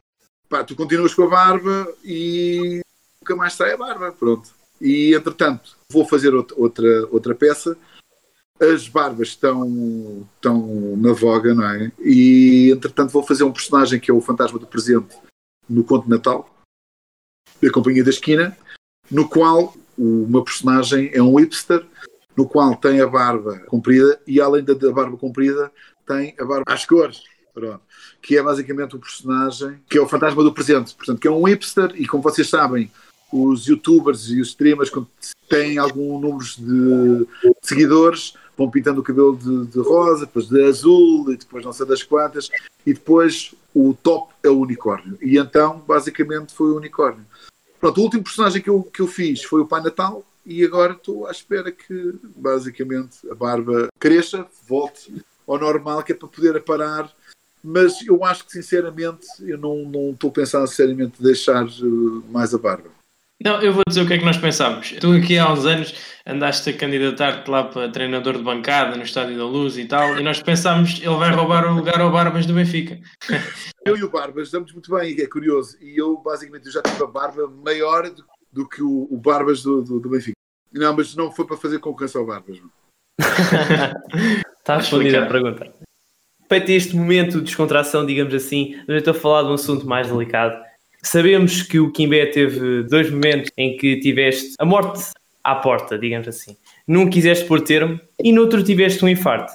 Pá, 0.48 0.64
tu 0.64 0.76
continuas 0.76 1.14
com 1.14 1.24
a 1.24 1.28
barba 1.28 1.92
e 2.04 2.80
nunca 3.20 3.36
mais 3.36 3.54
sai 3.54 3.72
a 3.72 3.76
barba. 3.76 4.12
Pronto. 4.12 4.63
E 4.80 5.14
entretanto, 5.14 5.76
vou 5.90 6.04
fazer 6.06 6.34
outra, 6.34 7.06
outra 7.10 7.34
peça. 7.34 7.76
As 8.60 8.88
barbas 8.88 9.28
estão, 9.28 10.26
estão 10.36 10.96
na 10.96 11.12
voga, 11.12 11.54
não 11.54 11.68
é? 11.68 11.90
E 12.00 12.70
entretanto, 12.70 13.10
vou 13.10 13.22
fazer 13.22 13.44
um 13.44 13.52
personagem 13.52 13.98
que 13.98 14.10
é 14.10 14.14
o 14.14 14.20
Fantasma 14.20 14.58
do 14.58 14.66
Presente 14.66 15.16
no 15.68 15.82
Conto 15.82 16.04
de 16.04 16.10
Natal, 16.10 16.48
da 17.60 17.70
Companhia 17.70 18.04
da 18.04 18.10
Esquina, 18.10 18.56
no 19.10 19.28
qual 19.28 19.74
meu 19.96 20.42
personagem 20.42 21.10
é 21.12 21.22
um 21.22 21.36
hipster, 21.36 21.84
no 22.36 22.48
qual 22.48 22.74
tem 22.76 23.00
a 23.00 23.06
barba 23.06 23.60
comprida 23.66 24.20
e, 24.26 24.40
além 24.40 24.64
da, 24.64 24.74
barba 24.92 25.16
comprida, 25.16 25.70
tem 26.06 26.34
a 26.38 26.44
barba 26.44 26.64
às 26.66 26.84
cores. 26.84 27.22
Pronto. 27.52 27.80
Que 28.20 28.36
é 28.36 28.42
basicamente 28.42 28.96
o 28.96 28.98
personagem 28.98 29.80
que 29.88 29.96
é 29.96 30.00
o 30.00 30.08
fantasma 30.08 30.42
do 30.42 30.52
presente. 30.52 30.94
Portanto, 30.94 31.20
que 31.20 31.28
é 31.28 31.30
um 31.30 31.44
hipster 31.44 31.92
e, 31.94 32.06
como 32.06 32.22
vocês 32.22 32.48
sabem, 32.48 32.90
os 33.34 33.66
youtubers 33.66 34.28
e 34.28 34.40
os 34.40 34.48
streamers, 34.48 34.90
quando 34.90 35.08
têm 35.48 35.76
algum 35.76 36.20
número 36.20 36.44
de 36.56 37.26
seguidores, 37.62 38.34
vão 38.56 38.70
pintando 38.70 39.00
o 39.00 39.04
cabelo 39.04 39.36
de, 39.36 39.66
de, 39.66 39.80
rosa, 39.80 40.24
depois 40.24 40.46
de 40.46 40.62
azul, 40.62 41.32
e 41.32 41.36
depois 41.36 41.64
não 41.64 41.72
sei 41.72 41.84
das 41.84 42.04
quantas, 42.04 42.48
e 42.86 42.94
depois 42.94 43.52
o 43.74 43.92
top 43.92 44.32
é 44.44 44.48
o 44.48 44.60
unicórnio. 44.60 45.18
E 45.20 45.36
então, 45.36 45.82
basicamente, 45.84 46.54
foi 46.54 46.70
o 46.70 46.76
unicórnio. 46.76 47.26
Pronto, 47.80 47.98
o 47.98 48.04
último 48.04 48.22
personagem 48.22 48.62
que 48.62 48.70
eu, 48.70 48.82
que 48.84 49.02
eu 49.02 49.08
fiz 49.08 49.42
foi 49.42 49.60
o 49.60 49.66
Pai 49.66 49.82
Natal, 49.82 50.24
e 50.46 50.62
agora 50.62 50.92
estou 50.92 51.26
à 51.26 51.32
espera 51.32 51.72
que, 51.72 52.14
basicamente, 52.36 53.28
a 53.28 53.34
barba 53.34 53.88
cresça, 53.98 54.46
volte 54.68 55.12
ao 55.46 55.58
normal, 55.58 56.04
que 56.04 56.12
é 56.12 56.14
para 56.14 56.28
poder 56.28 56.56
aparar. 56.56 57.10
Mas 57.62 58.06
eu 58.06 58.22
acho 58.22 58.44
que, 58.44 58.52
sinceramente, 58.52 59.26
eu 59.40 59.58
não, 59.58 59.84
não 59.86 60.10
estou 60.10 60.28
a 60.30 60.34
pensar 60.34 60.64
seriamente 60.66 61.20
deixar 61.20 61.66
eh, 61.66 62.30
mais 62.30 62.54
a 62.54 62.58
barba. 62.58 62.90
Não, 63.42 63.60
eu 63.60 63.72
vou 63.72 63.82
dizer 63.86 64.02
o 64.02 64.06
que 64.06 64.14
é 64.14 64.18
que 64.18 64.24
nós 64.24 64.36
pensámos. 64.36 64.92
Tu 65.00 65.12
aqui 65.12 65.38
há 65.38 65.52
uns 65.52 65.66
anos 65.66 65.94
andaste 66.26 66.70
a 66.70 66.76
candidatar-te 66.76 67.50
lá 67.50 67.64
para 67.64 67.90
treinador 67.90 68.38
de 68.38 68.42
bancada 68.42 68.96
no 68.96 69.02
Estádio 69.02 69.36
da 69.36 69.44
Luz 69.44 69.76
e 69.76 69.84
tal, 69.84 70.18
e 70.18 70.22
nós 70.22 70.40
pensámos 70.40 71.00
ele 71.00 71.16
vai 71.16 71.30
roubar 71.30 71.66
o 71.66 71.74
lugar 71.74 72.00
ao 72.00 72.10
Barbas 72.10 72.46
do 72.46 72.54
Benfica. 72.54 72.98
Eu 73.84 73.96
e 73.98 74.02
o 74.02 74.10
Barbas 74.10 74.50
damos 74.50 74.72
muito 74.72 74.90
bem, 74.94 75.20
é 75.20 75.26
curioso, 75.26 75.76
e 75.78 76.00
eu 76.00 76.16
basicamente 76.16 76.70
já 76.70 76.80
tive 76.80 77.04
a 77.04 77.06
barba 77.06 77.46
maior 77.46 78.08
do, 78.08 78.24
do 78.50 78.66
que 78.66 78.82
o, 78.82 79.06
o 79.10 79.18
Barbas 79.18 79.62
do, 79.62 79.82
do, 79.82 80.00
do, 80.00 80.08
Benfica. 80.08 80.38
Não, 80.72 80.96
mas 80.96 81.14
não 81.14 81.30
foi 81.30 81.46
para 81.46 81.58
fazer 81.58 81.78
concorrência 81.80 82.18
ao 82.18 82.24
Barbas. 82.24 82.62
Está 84.58 84.76
respondida 84.80 85.22
a 85.22 85.26
pergunta. 85.26 85.70
Feito 86.48 86.70
este 86.70 86.96
momento 86.96 87.38
de 87.38 87.44
descontração, 87.44 88.06
digamos 88.06 88.32
assim, 88.32 88.82
eu 88.88 88.96
estou 88.96 89.10
a 89.10 89.14
falar 89.14 89.42
de 89.42 89.48
um 89.48 89.54
assunto 89.54 89.86
mais 89.86 90.10
delicado 90.10 90.56
Sabemos 91.04 91.62
que 91.62 91.78
o 91.78 91.92
Kimbé 91.92 92.26
teve 92.26 92.82
dois 92.84 93.10
momentos 93.10 93.50
em 93.58 93.76
que 93.76 94.00
tiveste 94.00 94.54
a 94.58 94.64
morte 94.64 95.12
à 95.44 95.54
porta, 95.54 95.98
digamos 95.98 96.26
assim. 96.26 96.56
Num 96.88 97.10
quiseste 97.10 97.44
pôr 97.44 97.60
termo 97.60 98.00
e 98.18 98.32
noutro 98.32 98.64
tiveste 98.64 99.04
um 99.04 99.08
infarto. 99.08 99.52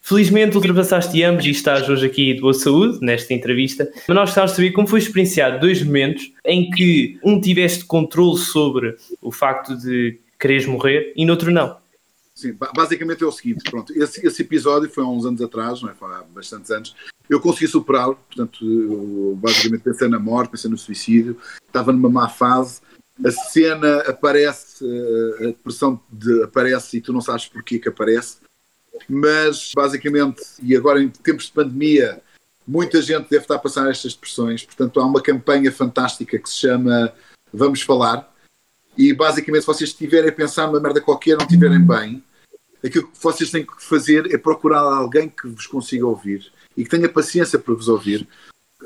Felizmente 0.00 0.56
ultrapassaste 0.56 1.20
ambos 1.24 1.46
e 1.46 1.50
estás 1.50 1.88
hoje 1.88 2.06
aqui 2.06 2.34
de 2.34 2.40
boa 2.40 2.54
saúde, 2.54 2.98
nesta 3.00 3.34
entrevista. 3.34 3.90
Mas 4.06 4.14
nós 4.14 4.28
gostávamos 4.28 4.52
de 4.52 4.56
saber 4.56 4.70
como 4.70 4.86
foi 4.86 5.00
experienciado 5.00 5.60
dois 5.60 5.82
momentos 5.82 6.30
em 6.44 6.70
que 6.70 7.18
um 7.24 7.40
tiveste 7.40 7.84
controle 7.86 8.38
sobre 8.38 8.96
o 9.20 9.32
facto 9.32 9.76
de 9.76 10.20
quereres 10.38 10.66
morrer 10.66 11.12
e 11.16 11.24
noutro 11.24 11.50
não. 11.50 11.76
Sim, 12.34 12.56
basicamente 12.74 13.22
é 13.22 13.26
o 13.26 13.32
seguinte, 13.32 13.62
pronto, 13.70 13.92
esse, 13.96 14.26
esse, 14.26 14.42
episódio 14.42 14.90
foi 14.90 15.04
há 15.04 15.06
uns 15.06 15.24
anos 15.24 15.40
atrás, 15.40 15.80
não 15.80 15.88
é? 15.88 15.94
Foi 15.94 16.12
há 16.12 16.22
bastantes 16.34 16.70
anos. 16.70 16.94
Eu 17.28 17.40
consegui 17.40 17.68
superá-lo, 17.68 18.16
portanto, 18.16 19.38
basicamente 19.40 19.82
pensei 19.82 20.08
na 20.08 20.18
morte, 20.18 20.50
pensei 20.50 20.70
no 20.70 20.76
suicídio, 20.76 21.38
estava 21.66 21.92
numa 21.92 22.10
má 22.10 22.28
fase. 22.28 22.80
A 23.24 23.30
cena 23.30 24.00
aparece, 24.00 24.84
a 25.38 25.46
depressão 25.46 26.00
de, 26.10 26.42
aparece 26.42 26.96
e 26.96 27.00
tu 27.00 27.12
não 27.12 27.20
sabes 27.20 27.46
porquê 27.46 27.78
que 27.78 27.88
aparece, 27.88 28.38
mas 29.08 29.72
basicamente, 29.74 30.42
e 30.62 30.76
agora 30.76 31.02
em 31.02 31.08
tempos 31.08 31.46
de 31.46 31.52
pandemia, 31.52 32.20
muita 32.66 33.00
gente 33.00 33.30
deve 33.30 33.44
estar 33.44 33.54
a 33.54 33.58
passar 33.58 33.88
estas 33.88 34.14
depressões, 34.14 34.64
portanto, 34.64 35.00
há 35.00 35.06
uma 35.06 35.22
campanha 35.22 35.70
fantástica 35.70 36.38
que 36.38 36.48
se 36.48 36.56
chama 36.56 37.12
Vamos 37.52 37.82
Falar 37.82 38.32
e 38.98 39.12
basicamente, 39.12 39.62
se 39.62 39.66
vocês 39.66 39.90
estiverem 39.90 40.30
a 40.30 40.32
pensar 40.32 40.66
numa 40.66 40.80
merda 40.80 41.00
qualquer, 41.00 41.36
não 41.36 41.46
estiverem 41.46 41.80
bem, 41.80 42.22
aquilo 42.84 43.08
que 43.08 43.22
vocês 43.22 43.50
têm 43.50 43.64
que 43.64 43.82
fazer 43.82 44.32
é 44.32 44.38
procurar 44.38 44.80
alguém 44.80 45.28
que 45.28 45.48
vos 45.48 45.66
consiga 45.66 46.06
ouvir 46.06 46.52
e 46.76 46.84
que 46.84 46.90
tenha 46.90 47.08
paciência 47.08 47.58
para 47.58 47.74
vos 47.74 47.88
ouvir. 47.88 48.26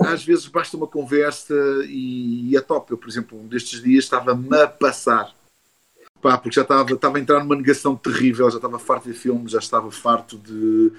Às 0.00 0.24
vezes 0.24 0.46
basta 0.46 0.76
uma 0.76 0.86
conversa 0.86 1.54
e, 1.86 2.56
é 2.56 2.60
top. 2.60 2.92
Eu, 2.92 2.98
por 2.98 3.08
exemplo, 3.08 3.38
um 3.38 3.46
destes 3.46 3.82
dias 3.82 4.04
estava-me 4.04 4.56
a 4.56 4.66
passar. 4.66 5.34
Pá, 6.22 6.36
porque 6.36 6.56
já 6.56 6.62
estava, 6.62 6.92
estava 6.92 7.18
a 7.18 7.20
entrar 7.20 7.40
numa 7.40 7.56
negação 7.56 7.96
terrível, 7.96 8.50
já 8.50 8.56
estava 8.56 8.78
farto 8.78 9.08
de 9.08 9.14
filmes, 9.16 9.52
já 9.52 9.58
estava 9.58 9.90
farto 9.90 10.36
de, 10.38 10.90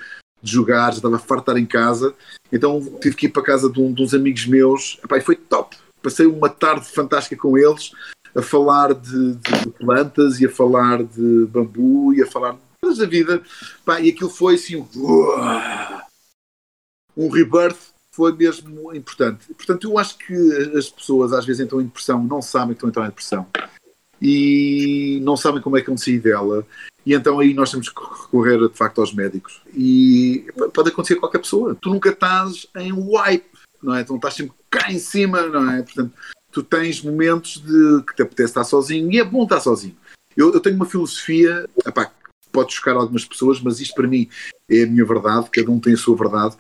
de 0.42 0.52
jogar, 0.52 0.92
já 0.92 0.98
estava 0.98 1.20
farto 1.20 1.46
de 1.46 1.52
estar 1.52 1.60
em 1.60 1.66
casa. 1.66 2.14
Então 2.52 2.82
tive 3.02 3.16
que 3.16 3.26
ir 3.28 3.30
para 3.30 3.42
a 3.42 3.46
casa 3.46 3.70
de, 3.70 3.80
um, 3.80 3.94
de 3.94 4.02
uns 4.02 4.14
amigos 4.14 4.46
meus 4.46 5.00
Epá, 5.04 5.18
e 5.18 5.22
foi 5.22 5.36
top. 5.36 5.78
Passei 6.02 6.26
uma 6.26 6.50
tarde 6.50 6.90
fantástica 6.90 7.42
com 7.42 7.58
eles 7.58 7.92
a 8.36 8.42
falar 8.42 8.94
de, 8.94 9.36
de, 9.36 9.70
plantas 9.78 10.40
e 10.40 10.46
a 10.46 10.50
falar 10.50 11.04
de 11.04 11.46
bambu 11.48 12.14
e 12.14 12.22
a 12.22 12.28
falar 12.28 12.54
de 12.54 12.98
da 12.98 13.06
vida. 13.06 13.42
Pá, 13.86 14.00
e 14.00 14.10
aquilo 14.10 14.30
foi 14.30 14.56
assim 14.56 14.88
um 17.20 17.30
rebirth 17.30 17.78
foi 18.12 18.34
mesmo 18.34 18.96
importante. 18.96 19.54
Portanto, 19.54 19.90
eu 19.90 19.98
acho 19.98 20.18
que 20.18 20.34
as 20.76 20.90
pessoas 20.90 21.34
às 21.34 21.46
vezes 21.46 21.62
entram 21.62 21.82
em 21.82 21.86
depressão, 21.86 22.24
não 22.24 22.42
sabem 22.42 22.70
que 22.70 22.86
estão 22.86 22.88
a 22.88 22.92
entrar 22.92 23.06
em 23.06 23.10
depressão 23.10 23.46
e 24.22 25.20
não 25.22 25.36
sabem 25.36 25.62
como 25.62 25.78
é 25.78 25.82
que 25.82 25.88
vão 25.88 25.98
sair 25.98 26.20
dela. 26.20 26.66
E 27.06 27.14
então 27.14 27.40
aí 27.40 27.54
nós 27.54 27.72
temos 27.72 27.90
que 27.90 28.02
recorrer 28.02 28.58
de 28.70 28.76
facto 28.76 29.02
aos 29.02 29.14
médicos. 29.14 29.62
E 29.74 30.46
pode 30.74 30.90
acontecer 30.90 31.16
a 31.16 31.20
qualquer 31.20 31.40
pessoa. 31.40 31.76
Tu 31.76 31.90
nunca 31.90 32.10
estás 32.10 32.68
em 32.78 32.94
wipe, 32.94 33.50
não 33.82 33.96
é? 33.96 34.04
Tu 34.04 34.10
não 34.10 34.18
estás 34.18 34.36
sempre 34.36 34.54
cá 34.70 34.92
em 34.92 35.00
cima, 35.00 35.42
não 35.48 35.72
é? 35.72 35.82
Portanto, 35.82 36.14
tu 36.52 36.64
tens 36.64 37.02
momentos 37.02 37.58
de 37.58 38.04
que 38.04 38.16
te 38.16 38.22
apetece 38.22 38.52
estar 38.52 38.64
sozinho 38.64 39.12
e 39.12 39.20
é 39.20 39.24
bom 39.24 39.44
estar 39.44 39.60
sozinho. 39.60 39.96
Eu, 40.36 40.54
eu 40.54 40.60
tenho 40.60 40.76
uma 40.76 40.86
filosofia, 40.86 41.68
epá, 41.86 42.12
pode 42.52 42.74
chocar 42.74 42.96
algumas 42.96 43.26
pessoas, 43.26 43.60
mas 43.62 43.80
isto 43.80 43.94
para 43.96 44.08
mim 44.08 44.30
é 44.70 44.84
a 44.84 44.88
minha 44.88 45.06
verdade, 45.06 45.50
cada 45.52 45.72
um 45.72 45.80
tem 45.80 45.94
a 45.94 45.98
sua 45.98 46.16
verdade. 46.16 46.56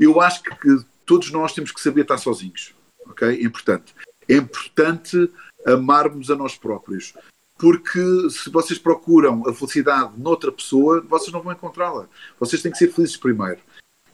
Eu 0.00 0.20
acho 0.20 0.42
que, 0.42 0.50
que 0.56 0.84
todos 1.04 1.30
nós 1.30 1.52
temos 1.52 1.70
que 1.70 1.80
saber 1.80 2.00
estar 2.00 2.16
sozinhos, 2.16 2.74
ok? 3.06 3.28
É 3.28 3.44
importante. 3.44 3.94
É 4.26 4.34
importante 4.34 5.30
amarmos 5.66 6.30
a 6.30 6.36
nós 6.36 6.56
próprios. 6.56 7.12
Porque 7.58 8.00
se 8.30 8.48
vocês 8.48 8.78
procuram 8.78 9.46
a 9.46 9.52
felicidade 9.52 10.12
noutra 10.16 10.50
pessoa, 10.50 11.02
vocês 11.02 11.30
não 11.30 11.42
vão 11.42 11.52
encontrá-la. 11.52 12.08
Vocês 12.38 12.62
têm 12.62 12.72
que 12.72 12.78
ser 12.78 12.90
felizes 12.90 13.18
primeiro. 13.18 13.60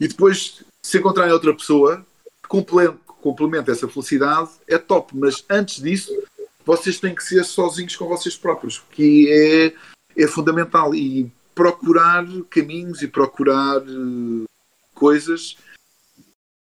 E 0.00 0.08
depois, 0.08 0.64
se 0.82 0.98
encontrarem 0.98 1.32
outra 1.32 1.54
pessoa, 1.54 2.04
complemente 2.48 2.98
complementa 3.26 3.72
essa 3.72 3.88
felicidade, 3.88 4.50
é 4.68 4.78
top. 4.78 5.16
Mas 5.16 5.44
antes 5.50 5.82
disso, 5.82 6.12
vocês 6.64 7.00
têm 7.00 7.12
que 7.12 7.24
ser 7.24 7.44
sozinhos 7.44 7.96
com 7.96 8.06
vocês 8.06 8.36
próprios, 8.36 8.82
que 8.92 9.28
é, 9.28 10.22
é 10.22 10.26
fundamental. 10.28 10.94
E 10.94 11.30
procurar 11.54 12.24
caminhos 12.48 13.02
e 13.02 13.08
procurar 13.08 13.78
uh, 13.78 14.44
coisas 14.94 15.56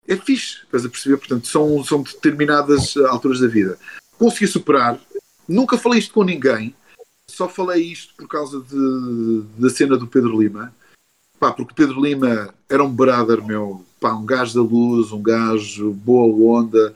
é 0.08 0.16
fixe, 0.16 0.62
estás 0.64 0.86
a 0.86 0.90
perceber? 0.90 1.18
Portanto, 1.18 1.48
são, 1.48 1.84
são 1.84 2.02
determinadas 2.02 2.96
alturas 2.98 3.40
da 3.40 3.48
vida. 3.48 3.78
Consegui 4.18 4.48
superar, 4.48 5.00
nunca 5.48 5.78
falei 5.78 6.00
isto 6.00 6.14
com 6.14 6.24
ninguém, 6.24 6.76
só 7.28 7.48
falei 7.48 7.84
isto 7.84 8.14
por 8.16 8.28
causa 8.28 8.62
de, 8.62 9.42
da 9.58 9.70
cena 9.70 9.98
do 9.98 10.08
Pedro 10.08 10.40
Lima. 10.40 10.74
Pá, 11.40 11.52
porque 11.52 11.74
Pedro 11.74 12.02
Lima 12.02 12.54
era 12.70 12.84
um 12.84 12.94
brother 12.94 13.44
meu, 13.44 13.84
pá, 14.00 14.14
um 14.14 14.26
gajo 14.26 14.54
da 14.54 14.62
luz, 14.62 15.12
um 15.12 15.22
gajo 15.22 15.92
boa 15.92 16.60
onda, 16.60 16.94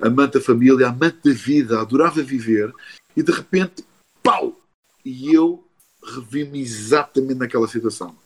amante 0.00 0.34
da 0.34 0.40
família, 0.40 0.88
amante 0.88 1.18
da 1.24 1.32
vida, 1.32 1.80
adorava 1.80 2.22
viver, 2.22 2.72
e 3.16 3.22
de 3.22 3.32
repente, 3.32 3.84
pau! 4.22 4.56
E 5.04 5.34
eu 5.34 5.62
revi-me 6.02 6.60
exatamente 6.60 7.38
naquela 7.38 7.68
situação. 7.68 8.16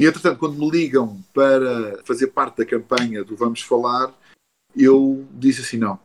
E 0.00 0.06
entretanto, 0.06 0.38
quando 0.38 0.58
me 0.58 0.70
ligam 0.70 1.22
para 1.34 2.02
fazer 2.04 2.28
parte 2.28 2.56
da 2.56 2.64
campanha 2.64 3.22
do 3.22 3.36
Vamos 3.36 3.60
Falar, 3.60 4.10
eu 4.74 5.28
disse 5.32 5.60
assim: 5.60 5.76
não, 5.76 6.00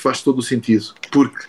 faz 0.00 0.22
todo 0.22 0.38
o 0.38 0.42
sentido, 0.42 0.92
porque 1.12 1.46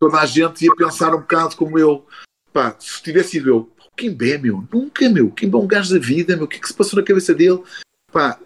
toda 0.00 0.18
a 0.18 0.26
gente 0.26 0.64
ia 0.64 0.74
pensar 0.74 1.14
um 1.14 1.20
bocado 1.20 1.54
como 1.54 1.78
eu. 1.78 2.04
Pá, 2.52 2.74
se 2.80 3.00
tivesse 3.00 3.30
sido 3.30 3.48
eu, 3.48 3.72
Kimbé, 3.96 4.38
meu, 4.38 4.66
nunca, 4.72 5.08
meu, 5.08 5.30
Kimbé 5.30 5.56
é 5.56 5.60
um 5.60 5.68
gajo 5.68 5.94
da 5.94 6.04
vida, 6.04 6.34
meu, 6.34 6.46
o 6.46 6.48
que 6.48 6.56
é 6.56 6.58
que 6.58 6.66
se 6.66 6.74
passou 6.74 6.98
na 6.98 7.06
cabeça 7.06 7.32
dele? 7.32 7.62
Pá, 8.10 8.36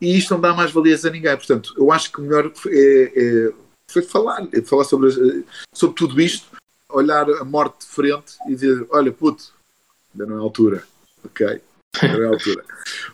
e 0.00 0.16
isto 0.16 0.32
não 0.32 0.40
dá 0.40 0.54
mais 0.54 0.70
valias 0.70 1.04
a 1.04 1.10
ninguém. 1.10 1.36
Portanto, 1.36 1.74
eu 1.76 1.90
acho 1.90 2.12
que 2.12 2.20
o 2.20 2.22
melhor 2.22 2.52
é, 2.68 3.12
é, 3.16 3.52
foi 3.90 4.02
falar, 4.02 4.46
é 4.52 4.62
falar 4.62 4.84
sobre, 4.84 5.44
sobre 5.74 5.96
tudo 5.96 6.20
isto, 6.20 6.46
olhar 6.88 7.28
a 7.28 7.44
morte 7.44 7.80
de 7.80 7.86
frente 7.86 8.36
e 8.46 8.50
dizer: 8.50 8.86
olha, 8.90 9.10
puto, 9.10 9.52
ainda 10.14 10.26
não 10.26 10.36
é 10.36 10.38
a 10.38 10.42
altura, 10.42 10.84
ok? 11.24 11.60
Não 12.00 12.22
é 12.22 12.26
altura. 12.26 12.64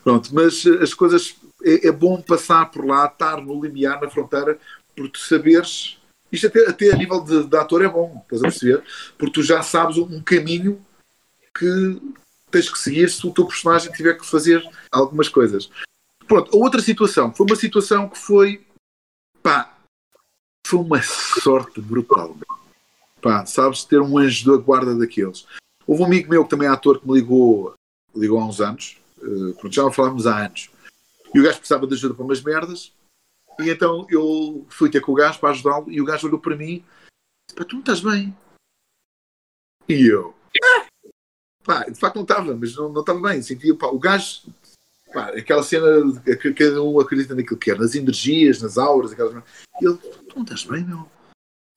Pronto, 0.04 0.34
mas 0.34 0.66
as 0.66 0.94
coisas. 0.94 1.34
É, 1.64 1.88
é 1.88 1.92
bom 1.92 2.22
passar 2.22 2.70
por 2.70 2.86
lá, 2.86 3.06
estar 3.06 3.40
no 3.40 3.60
limiar, 3.60 4.00
na 4.00 4.08
fronteira, 4.08 4.56
por 4.94 5.08
tu 5.08 5.18
saberes 5.18 5.98
isto 6.30 6.46
até, 6.46 6.68
até 6.68 6.92
a 6.92 6.96
nível 6.96 7.22
de, 7.22 7.44
de, 7.44 7.56
ator 7.56 7.82
é 7.82 7.88
bom, 7.88 8.22
estás 8.22 8.42
a 8.42 8.48
perceber? 8.48 8.84
Porque 9.16 9.32
tu 9.32 9.42
já 9.42 9.62
sabes 9.62 9.96
um 9.96 10.22
caminho 10.22 10.84
que 11.56 12.00
tens 12.50 12.70
que 12.70 12.78
seguir 12.78 13.10
se 13.10 13.26
o 13.26 13.32
teu 13.32 13.46
personagem 13.46 13.92
tiver 13.92 14.14
que 14.14 14.26
fazer 14.26 14.62
algumas 14.92 15.28
coisas. 15.28 15.70
Pronto, 16.26 16.54
a 16.54 16.60
outra 16.60 16.80
situação 16.80 17.32
foi 17.34 17.46
uma 17.46 17.56
situação 17.56 18.08
que 18.08 18.18
foi 18.18 18.66
pá, 19.42 19.74
foi 20.66 20.80
uma 20.80 21.02
sorte 21.02 21.80
brutal. 21.80 22.36
Pá, 23.22 23.46
sabes, 23.46 23.84
ter 23.84 24.00
um 24.00 24.18
anjo 24.18 24.52
da 24.52 24.62
guarda 24.62 24.94
daqueles. 24.94 25.46
Houve 25.86 26.02
um 26.02 26.06
amigo 26.06 26.30
meu 26.30 26.44
que 26.44 26.50
também 26.50 26.68
é 26.68 26.70
ator 26.70 27.00
que 27.00 27.08
me 27.08 27.14
ligou, 27.14 27.74
ligou 28.14 28.40
há 28.40 28.46
uns 28.46 28.60
anos, 28.60 28.98
uh, 29.18 29.54
pronto, 29.54 29.74
já 29.74 29.90
falávamos 29.90 30.26
há 30.26 30.46
anos, 30.46 30.70
e 31.34 31.40
o 31.40 31.42
gajo 31.42 31.58
precisava 31.58 31.86
de 31.86 31.94
ajuda 31.94 32.14
para 32.14 32.24
umas 32.24 32.42
merdas, 32.42 32.92
e 33.60 33.70
então 33.70 34.06
eu 34.08 34.66
fui 34.68 34.88
ter 34.90 35.00
com 35.00 35.12
o 35.12 35.16
gajo 35.16 35.40
para 35.40 35.50
ajudá-lo 35.50 35.90
e 35.90 36.00
o 36.00 36.04
gajo 36.04 36.28
olhou 36.28 36.38
para 36.38 36.56
mim 36.56 36.84
disse: 37.48 37.64
tu 37.66 37.74
não 37.74 37.80
estás 37.80 38.00
bem? 38.00 38.36
E 39.88 40.06
eu, 40.06 40.34
pá, 41.64 41.84
de 41.84 41.98
facto 41.98 42.16
não 42.16 42.22
estava, 42.22 42.54
mas 42.54 42.76
não, 42.76 42.90
não 42.90 43.00
estava 43.00 43.20
bem. 43.20 43.42
Sentia, 43.42 43.74
pá, 43.74 43.86
o 43.86 43.98
gajo, 43.98 44.42
pá, 45.12 45.28
aquela 45.30 45.62
cena 45.62 45.86
que 46.22 46.52
cada 46.52 46.82
um 46.82 47.00
acredita 47.00 47.34
naquilo 47.34 47.58
que 47.58 47.70
é, 47.70 47.74
nas 47.74 47.94
energias, 47.94 48.60
nas 48.60 48.76
auras, 48.76 49.12
aquelas. 49.12 49.42
E 49.80 49.86
ele, 49.86 49.96
tu 49.96 50.36
não 50.36 50.42
estás 50.42 50.64
bem, 50.64 50.84
meu? 50.84 51.08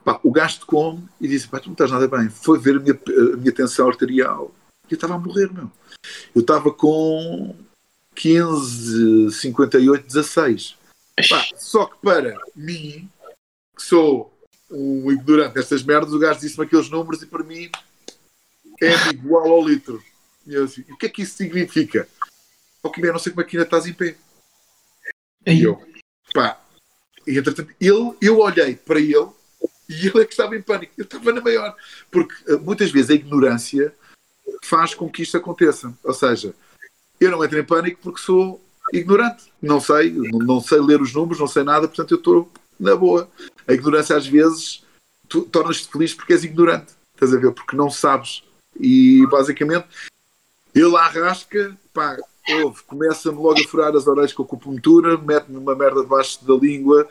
Pá, 0.03 0.19
o 0.23 0.31
gajo 0.31 0.59
de 0.59 0.65
como 0.65 1.07
e 1.19 1.27
disse: 1.27 1.47
pá, 1.47 1.59
tu 1.59 1.67
não 1.67 1.73
estás 1.73 1.91
nada 1.91 2.07
bem. 2.07 2.29
Foi 2.29 2.59
ver 2.59 2.77
a 2.77 2.79
minha, 2.79 2.99
a 3.33 3.37
minha 3.37 3.53
tensão 3.53 3.87
arterial 3.87 4.53
e 4.89 4.93
eu 4.93 4.95
estava 4.95 5.15
a 5.15 5.19
morrer, 5.19 5.51
meu. 5.53 5.71
Eu 6.35 6.41
estava 6.41 6.71
com 6.71 7.55
15, 8.15 9.31
58, 9.31 10.05
16. 10.05 10.77
Pá, 11.29 11.47
só 11.55 11.85
que 11.85 11.97
para 12.01 12.35
mim, 12.55 13.09
que 13.75 13.83
sou 13.83 14.33
um 14.69 15.11
ignorante 15.11 15.55
destas 15.55 15.83
merdas, 15.83 16.13
o 16.13 16.19
gajo 16.19 16.39
disse-me 16.39 16.65
aqueles 16.65 16.89
números 16.89 17.21
e 17.21 17.25
para 17.25 17.43
mim 17.43 17.69
é 18.81 19.09
igual 19.09 19.51
ao 19.51 19.67
litro. 19.67 20.03
E 20.47 20.53
eu 20.53 20.63
assim, 20.63 20.81
o 20.89 20.97
que 20.97 21.05
é 21.05 21.09
que 21.09 21.21
isso 21.21 21.35
significa? 21.35 22.07
Ok, 22.81 23.03
eu 23.03 23.11
não 23.11 23.19
sei 23.19 23.31
como 23.31 23.41
é 23.41 23.45
que 23.45 23.55
ainda 23.55 23.65
estás 23.65 23.85
em 23.85 23.93
pé. 23.93 24.15
E 25.45 25.63
eu, 25.63 25.79
pá, 26.33 26.59
e 27.27 27.37
entretanto, 27.37 27.73
ele, 27.79 28.15
eu 28.21 28.39
olhei 28.39 28.75
para 28.75 28.99
ele 28.99 29.29
e 29.89 30.07
ele 30.07 30.21
é 30.21 30.25
que 30.25 30.31
estava 30.31 30.55
em 30.55 30.61
pânico. 30.61 30.93
Eu 30.97 31.03
estava 31.03 31.31
na 31.31 31.41
maior. 31.41 31.75
Porque 32.09 32.33
eh, 32.47 32.55
muitas 32.55 32.91
vezes 32.91 33.11
a 33.11 33.13
ignorância 33.13 33.93
faz 34.63 34.93
com 34.93 35.09
que 35.09 35.23
isto 35.23 35.37
aconteça. 35.37 35.93
Ou 36.03 36.13
seja, 36.13 36.53
eu 37.19 37.31
não 37.31 37.43
entro 37.43 37.59
em 37.59 37.63
pânico 37.63 37.99
porque 38.01 38.21
sou 38.21 38.61
ignorante. 38.93 39.51
Não 39.61 39.79
sei, 39.79 40.11
não 40.11 40.59
sei 40.59 40.79
ler 40.79 41.01
os 41.01 41.13
números, 41.13 41.39
não 41.39 41.47
sei 41.47 41.63
nada, 41.63 41.87
portanto 41.87 42.11
eu 42.11 42.17
estou 42.17 42.51
na 42.79 42.95
boa. 42.95 43.29
A 43.67 43.73
ignorância 43.73 44.15
às 44.15 44.27
vezes 44.27 44.83
tornas-te 45.51 45.89
feliz 45.89 46.13
porque 46.13 46.33
és 46.33 46.43
ignorante, 46.43 46.93
estás 47.13 47.33
a 47.33 47.37
ver? 47.37 47.51
Porque 47.51 47.75
não 47.75 47.89
sabes. 47.89 48.43
E 48.79 49.25
basicamente 49.27 49.87
ele 50.73 50.95
arrasca, 50.95 51.77
pá, 51.93 52.17
ouve, 52.63 52.81
começa-me 52.83 53.37
logo 53.37 53.59
a 53.59 53.67
furar 53.67 53.95
as 53.95 54.07
orelhas 54.07 54.33
com 54.33 54.43
a 54.43 54.45
acupuntura, 54.45 55.17
mete-me 55.17 55.57
uma 55.57 55.75
merda 55.75 56.01
debaixo 56.01 56.43
da 56.45 56.53
língua, 56.55 57.07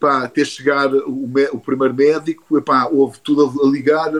pá, 0.00 0.24
até 0.24 0.44
chegar 0.44 0.92
o, 0.94 1.30
o 1.52 1.60
primeiro 1.60 1.94
médico, 1.94 2.60
pá, 2.62 2.86
houve 2.86 3.20
tudo 3.20 3.62
a 3.62 3.66
ligar, 3.70 4.10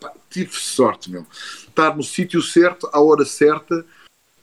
pá, 0.00 0.12
tive 0.36 0.54
sorte, 0.54 1.10
meu. 1.10 1.26
Estar 1.32 1.96
no 1.96 2.02
sítio 2.02 2.42
certo, 2.42 2.88
à 2.92 3.00
hora 3.00 3.24
certa, 3.24 3.86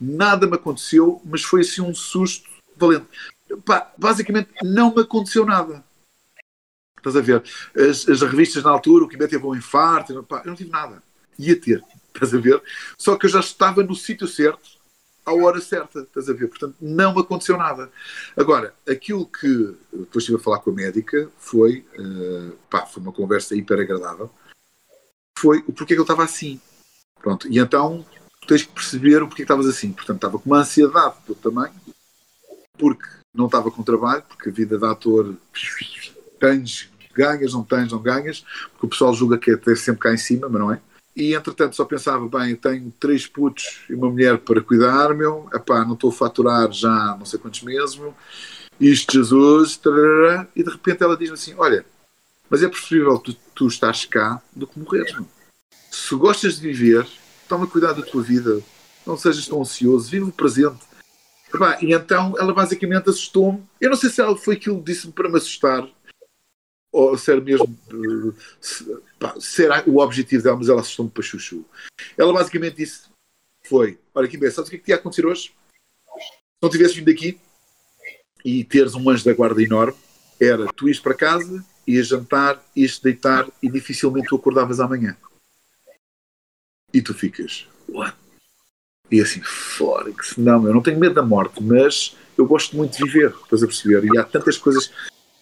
nada 0.01 0.47
me 0.47 0.56
aconteceu, 0.56 1.21
mas 1.23 1.43
foi 1.43 1.62
assim 1.62 1.82
um 1.82 1.93
susto 1.93 2.49
valente. 2.75 3.06
Pá, 3.63 3.91
basicamente 3.97 4.49
não 4.63 4.93
me 4.93 5.01
aconteceu 5.01 5.45
nada. 5.45 5.84
Estás 6.97 7.15
a 7.15 7.21
ver? 7.21 7.43
As, 7.75 8.08
as 8.08 8.21
revistas 8.21 8.63
na 8.63 8.71
altura, 8.71 9.06
o 9.06 9.08
que 9.08 9.17
teve 9.17 9.45
um 9.45 9.56
infarto, 9.56 10.23
pá, 10.23 10.41
eu 10.43 10.47
não 10.47 10.56
tive 10.56 10.71
nada. 10.71 11.03
Ia 11.38 11.60
ter, 11.60 11.84
estás 12.08 12.34
a 12.34 12.39
ver? 12.39 12.62
Só 12.97 13.15
que 13.15 13.27
eu 13.27 13.29
já 13.29 13.39
estava 13.39 13.84
no 13.84 13.95
sítio 13.95 14.27
certo, 14.27 14.69
à 15.25 15.34
hora 15.34 15.62
certa, 15.62 15.99
estás 15.99 16.27
a 16.27 16.34
ver? 16.34 16.47
Portanto, 16.47 16.75
não 16.82 17.17
aconteceu 17.19 17.58
nada. 17.58 17.91
Agora, 18.36 18.73
aquilo 18.88 19.27
que 19.27 19.75
depois 19.91 20.23
estive 20.23 20.38
a 20.38 20.41
falar 20.41 20.60
com 20.60 20.71
a 20.71 20.73
médica 20.73 21.29
foi, 21.38 21.86
uh, 21.99 22.56
pá, 22.69 22.86
foi 22.86 23.03
uma 23.03 23.12
conversa 23.12 23.56
hiper 23.56 23.79
agradável, 23.79 24.32
foi 25.43 25.62
o 25.67 25.73
porquê 25.73 25.93
que 25.93 25.99
eu 25.99 26.03
estava 26.03 26.23
assim. 26.23 26.58
Pronto, 27.21 27.49
e 27.49 27.60
então 27.60 28.06
tens 28.47 28.63
que 28.63 28.71
perceber 28.71 29.21
o 29.21 29.27
porquê 29.27 29.41
estavas 29.41 29.67
assim. 29.67 29.91
Portanto, 29.91 30.15
estava 30.15 30.39
com 30.39 30.49
uma 30.49 30.60
ansiedade 30.60 31.15
do 31.27 31.36
tamanho, 31.36 31.73
porque 32.77 33.06
não 33.34 33.47
estava 33.47 33.69
com 33.69 33.84
trabalho, 33.84 34.23
porque 34.23 34.49
a 34.49 34.53
vida 34.53 34.77
de 34.77 34.86
ator 34.86 35.36
tens, 36.39 36.89
ganhas, 37.13 37.51
não 37.51 37.63
tens, 37.63 37.91
não 37.91 37.99
ganhas, 37.99 38.45
porque 38.71 38.86
o 38.86 38.89
pessoal 38.89 39.13
julga 39.13 39.38
que 39.38 39.51
é 39.51 39.58
ter 39.58 39.75
sempre 39.75 40.01
cá 40.01 40.13
em 40.13 40.17
cima, 40.17 40.47
mas 40.47 40.62
não 40.62 40.71
é. 40.71 40.79
E 41.13 41.36
entretanto 41.36 41.75
só 41.75 41.84
pensava, 41.84 42.27
bem, 42.27 42.56
tenho 42.56 42.91
três 42.97 43.27
putos 43.27 43.82
e 43.89 43.93
uma 43.93 44.10
mulher 44.10 44.38
para 44.38 44.62
cuidar, 44.62 45.13
meu, 45.13 45.49
epá, 45.53 45.84
não 45.84 45.93
estou 45.93 46.10
a 46.10 46.13
faturar 46.13 46.71
já 46.71 47.15
não 47.19 47.25
sei 47.25 47.38
quantos 47.38 47.62
meses, 47.62 47.97
meu, 47.97 48.15
isto 48.79 49.13
Jesus, 49.13 49.77
tarará, 49.77 50.47
e 50.56 50.63
de 50.63 50.71
repente 50.71 51.03
ela 51.03 51.17
diz 51.17 51.29
assim, 51.32 51.53
olha, 51.58 51.86
mas 52.49 52.63
é 52.63 52.67
preferível 52.67 53.19
tu, 53.19 53.34
tu 53.53 53.67
estás 53.67 54.06
cá 54.06 54.41
do 54.56 54.65
que 54.65 54.79
morreres, 54.79 55.13
meu. 55.13 55.27
Se 55.93 56.15
gostas 56.15 56.60
de 56.60 56.62
viver, 56.67 57.08
toma 57.47 57.67
cuidado 57.67 58.01
da 58.01 58.10
tua 58.10 58.23
vida, 58.23 58.60
não 59.06 59.15
sejas 59.15 59.47
tão 59.47 59.62
ansioso, 59.62 60.10
vive 60.10 60.25
o 60.25 60.32
presente. 60.32 60.84
E 61.84 61.93
então 61.93 62.34
ela 62.39 62.51
basicamente 62.51 63.12
assustou-me. 63.12 63.63
Eu 63.79 63.91
não 63.91 63.95
sei 63.95 64.10
se 64.10 64.19
ela 64.19 64.36
foi 64.36 64.56
aquilo 64.56 64.79
que 64.79 64.91
disse-me 64.91 65.13
para 65.13 65.29
me 65.29 65.38
assustar, 65.38 65.88
ou 66.91 67.15
se 67.15 67.32
era 67.32 67.39
mesmo 67.39 67.77
se, 68.60 68.86
pá, 69.19 69.36
se 69.39 69.67
o 69.86 69.99
objetivo 69.99 70.41
dela, 70.41 70.58
mas 70.58 70.67
ela 70.67 70.82
assustou-me 70.82 71.12
para 71.12 71.21
chuchu. 71.21 71.63
Ela 72.17 72.34
basicamente 72.34 72.77
disse: 72.77 73.03
Foi, 73.63 73.99
olha 74.15 74.25
aqui, 74.25 74.38
sabes 74.49 74.69
o 74.69 74.71
que 74.71 74.77
é 74.77 74.79
que 74.79 74.91
ia 74.91 74.95
acontecer 74.95 75.27
hoje? 75.27 75.53
Se 76.17 76.60
não 76.60 76.71
tivesses 76.71 76.95
vindo 76.95 77.12
aqui 77.12 77.39
e 78.43 78.63
teres 78.63 78.95
um 78.95 79.08
anjo 79.08 79.23
da 79.23 79.34
guarda 79.34 79.62
enorme, 79.62 79.97
era 80.41 80.65
tu 80.73 80.89
ires 80.89 80.99
para 80.99 81.13
casa, 81.13 81.63
ias 81.86 82.08
jantar, 82.08 82.65
ias 82.75 82.97
deitar 82.97 83.47
e 83.62 83.69
dificilmente 83.69 84.29
tu 84.29 84.38
acordavas 84.38 84.79
amanhã 84.79 85.15
e 86.93 87.01
tu 87.01 87.13
ficas, 87.13 87.67
what? 87.89 88.15
E 89.12 89.21
assim, 89.21 89.41
fora, 89.41 90.12
que 90.12 90.39
não, 90.39 90.65
eu 90.67 90.73
não 90.73 90.82
tenho 90.82 90.99
medo 90.99 91.15
da 91.15 91.21
morte, 91.21 91.62
mas 91.62 92.15
eu 92.38 92.45
gosto 92.45 92.75
muito 92.75 92.97
de 92.97 93.03
viver, 93.03 93.34
estás 93.43 93.63
a 93.63 93.67
perceber? 93.67 94.06
E 94.06 94.17
há 94.17 94.23
tantas 94.23 94.58
coisas 94.58 94.91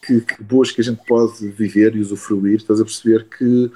que, 0.06 0.22
que 0.22 0.44
boas 0.44 0.72
que 0.72 0.82
a 0.82 0.84
gente 0.84 1.02
pode 1.06 1.48
viver 1.50 1.96
e 1.96 2.02
usufruir, 2.02 2.56
estás 2.56 2.82
a 2.82 2.84
perceber 2.84 3.28
que 3.30 3.72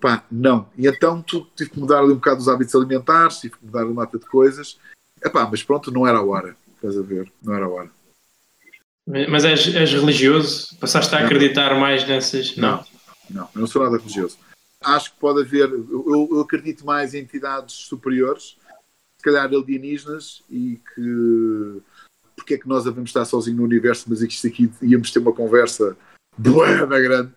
pá, 0.00 0.24
não. 0.30 0.68
E 0.76 0.86
então 0.86 1.22
tu 1.22 1.46
tive 1.56 1.70
que 1.70 1.78
mudar 1.78 2.00
ali 2.00 2.12
um 2.12 2.16
bocado 2.16 2.40
os 2.40 2.48
hábitos 2.48 2.74
alimentares, 2.74 3.38
tive 3.38 3.56
que 3.56 3.64
mudar 3.64 3.84
uma 3.84 3.94
mata 3.94 4.18
de 4.18 4.26
coisas, 4.26 4.78
Epá, 5.24 5.46
mas 5.48 5.62
pronto, 5.62 5.92
não 5.92 6.06
era 6.06 6.18
a 6.18 6.24
hora, 6.24 6.56
estás 6.74 6.98
a 6.98 7.02
ver? 7.02 7.30
Não 7.42 7.54
era 7.54 7.64
a 7.64 7.68
hora. 7.68 7.90
Mas 9.06 9.44
és, 9.44 9.74
és 9.74 9.92
religioso? 9.92 10.76
Passaste 10.78 11.14
a 11.14 11.20
não. 11.20 11.26
acreditar 11.26 11.78
mais 11.78 12.06
nessas? 12.06 12.56
Não. 12.56 12.84
não, 13.30 13.42
não, 13.42 13.48
eu 13.54 13.60
não 13.60 13.66
sou 13.66 13.82
nada 13.82 13.98
religioso 13.98 14.36
acho 14.84 15.12
que 15.12 15.18
pode 15.18 15.40
haver, 15.42 15.70
eu, 15.70 16.28
eu 16.30 16.40
acredito 16.40 16.84
mais 16.84 17.14
em 17.14 17.20
entidades 17.20 17.74
superiores, 17.74 18.56
calhar 19.22 19.46
alienígenas 19.46 20.42
e 20.50 20.80
que 20.94 21.82
porque 22.34 22.54
é 22.54 22.58
que 22.58 22.68
nós 22.68 22.84
devemos 22.84 23.10
estar 23.10 23.24
sozinhos 23.24 23.58
no 23.58 23.64
universo, 23.64 24.06
mas 24.08 24.18
que 24.18 24.32
isto 24.32 24.46
aqui 24.46 24.70
íamos 24.82 25.12
ter 25.12 25.20
uma 25.20 25.32
conversa 25.32 25.96
boa 26.36 26.66
grande 26.86 27.32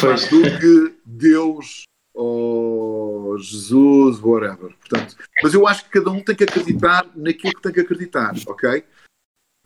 Pois. 0.00 0.28
do 0.28 0.42
que 0.42 0.94
Deus 1.04 1.84
ou 2.12 3.38
Jesus, 3.38 4.20
whatever. 4.20 4.74
Portanto, 4.76 5.16
mas 5.42 5.54
eu 5.54 5.66
acho 5.66 5.84
que 5.84 5.90
cada 5.90 6.10
um 6.10 6.22
tem 6.22 6.34
que 6.34 6.44
acreditar 6.44 7.08
naquilo 7.14 7.54
que 7.54 7.62
tem 7.62 7.72
que 7.72 7.80
acreditar, 7.80 8.34
ok? 8.46 8.84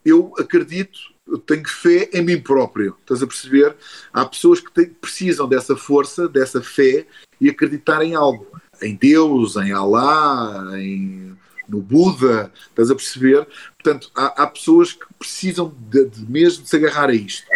Eu 0.04 0.32
acredito, 0.38 1.13
eu 1.26 1.38
tenho 1.38 1.66
fé 1.66 2.08
em 2.12 2.22
mim 2.22 2.40
próprio. 2.40 2.96
Estás 3.00 3.22
a 3.22 3.26
perceber? 3.26 3.74
Há 4.12 4.24
pessoas 4.24 4.60
que 4.60 4.70
têm- 4.70 4.90
precisam 4.90 5.48
dessa 5.48 5.76
força, 5.76 6.28
dessa 6.28 6.62
fé 6.62 7.06
e 7.40 7.48
acreditar 7.48 8.02
em 8.02 8.14
algo. 8.14 8.46
Em 8.82 8.94
Deus, 8.94 9.56
em 9.56 9.72
Alá, 9.72 10.70
em, 10.78 11.36
no 11.68 11.80
Buda. 11.80 12.52
Estás 12.68 12.90
a 12.90 12.94
perceber? 12.94 13.46
Portanto, 13.82 14.10
há, 14.14 14.42
há 14.42 14.46
pessoas 14.46 14.92
que 14.92 15.06
precisam 15.18 15.74
de, 15.88 16.06
de 16.06 16.30
mesmo 16.30 16.62
de 16.62 16.68
se 16.68 16.76
agarrar 16.76 17.08
a 17.08 17.14
isto. 17.14 17.46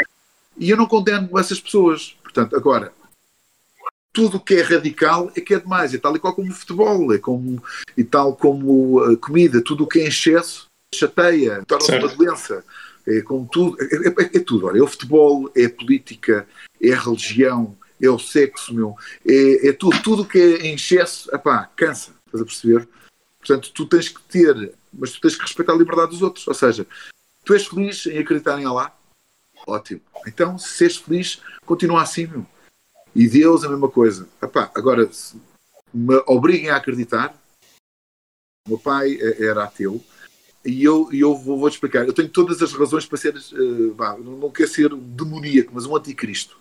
E 0.57 0.71
eu 0.71 0.77
não 0.77 0.87
condeno 0.87 1.39
essas 1.39 1.61
pessoas. 1.61 2.17
Portanto, 2.23 2.57
agora, 2.57 2.93
tudo 4.13 4.39
o 4.39 4.41
que 4.41 4.55
é 4.55 4.63
radical 4.63 5.31
é 5.37 5.41
que 5.41 5.55
é 5.55 5.61
demais. 5.61 5.93
É 5.93 5.99
tal 5.99 6.17
e 6.17 6.19
qual 6.19 6.35
como 6.35 6.51
o 6.51 6.55
futebol, 6.55 7.13
é 7.13 7.19
como, 7.19 7.63
e 7.97 8.03
tal 8.03 8.35
como 8.35 9.01
a 9.01 9.17
comida. 9.17 9.63
Tudo 9.63 9.85
o 9.85 9.87
que 9.87 10.01
é 10.01 10.05
em 10.05 10.09
excesso 10.09 10.67
chateia, 10.95 11.63
torna-se 11.67 11.93
uma 11.97 12.09
doença. 12.09 12.65
É 13.09 13.23
como 13.23 13.49
tudo. 13.49 13.77
É, 13.81 14.09
é- 14.09 14.37
é 14.37 14.41
tudo. 14.41 14.67
Olha, 14.67 14.79
é 14.79 14.83
o 14.83 14.87
futebol, 14.87 15.51
é 15.57 15.65
a 15.65 15.71
política, 15.71 16.47
é 16.81 16.93
a 16.93 17.01
religião, 17.01 17.77
é 18.01 18.11
o 18.11 18.19
sexo, 18.19 18.75
meu. 18.75 18.95
É, 19.27 19.69
é 19.69 19.73
tudo. 19.73 20.03
Tudo 20.03 20.27
que 20.27 20.39
é 20.39 20.67
em 20.67 20.75
excesso, 20.75 21.35
epá, 21.35 21.71
cansa. 21.75 22.13
Estás 22.27 22.43
a 22.43 22.45
perceber? 22.45 22.89
Portanto, 23.39 23.73
tu 23.73 23.87
tens 23.87 24.09
que 24.11 24.21
ter, 24.25 24.75
mas 24.93 25.13
tu 25.13 25.21
tens 25.21 25.35
que 25.37 25.43
respeitar 25.43 25.73
a 25.73 25.77
liberdade 25.77 26.11
dos 26.11 26.21
outros. 26.23 26.47
Ou 26.47 26.55
seja, 26.55 26.87
tu 27.45 27.55
és 27.55 27.67
feliz 27.67 28.05
em 28.07 28.19
acreditar 28.19 28.61
em 28.61 28.67
Allah? 28.67 28.95
Ótimo. 29.67 30.01
Então, 30.27 30.59
se 30.59 30.85
és 30.85 30.97
feliz, 30.97 31.41
continua 31.65 32.03
assim, 32.03 32.27
meu. 32.27 32.47
E 33.15 33.27
Deus 33.27 33.65
a 33.65 33.69
mesma 33.69 33.89
coisa. 33.89 34.29
Epá, 34.43 34.71
agora, 34.75 35.11
me 35.93 36.23
obriguem 36.27 36.71
a 36.71 36.77
acreditar, 36.77 37.35
o 38.67 38.71
meu 38.71 38.79
pai 38.79 39.15
eh, 39.15 39.45
era 39.45 39.65
ateu, 39.65 40.05
e 40.65 40.85
eu, 40.85 41.09
e 41.13 41.21
eu 41.21 41.35
vou, 41.35 41.59
vou-te 41.59 41.75
explicar. 41.75 42.07
Eu 42.07 42.13
tenho 42.13 42.29
todas 42.29 42.61
as 42.63 42.73
razões 42.73 43.07
para 43.07 43.19
ser, 43.19 43.35
vá, 43.95 44.17
não, 44.19 44.37
não 44.37 44.51
quero 44.51 44.69
ser 44.69 44.95
demoníaco, 44.95 45.73
mas 45.75 45.87
um 45.87 45.97
anticristo. 45.97 46.59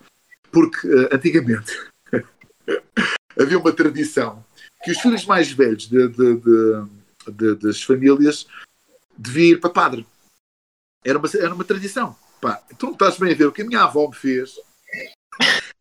Porque, 0.52 0.88
eh, 0.88 1.10
antigamente, 1.16 1.74
havia 3.40 3.60
uma 3.60 3.72
tradição 3.72 4.44
que 4.84 4.92
os 4.92 5.00
filhos 5.00 5.26
mais 5.26 5.52
velhos 5.52 5.88
de- 5.88 6.08
de- 6.08 6.42
de- 7.32 7.56
das 7.56 7.82
famílias 7.84 8.48
deviam 9.18 9.58
ir 9.58 9.60
para 9.60 9.70
padre. 9.70 10.08
Era 11.04 11.18
uma, 11.20 11.28
era 11.36 11.54
uma 11.54 11.64
tradição. 11.64 12.16
Pá, 12.40 12.62
tu 12.78 12.88
não 12.88 12.94
estás 12.94 13.18
bem 13.18 13.34
a 13.34 13.36
ver 13.36 13.48
o 13.48 13.52
que 13.52 13.62
a 13.62 13.66
minha 13.66 13.82
avó 13.82 14.08
me 14.08 14.16
fez. 14.16 14.56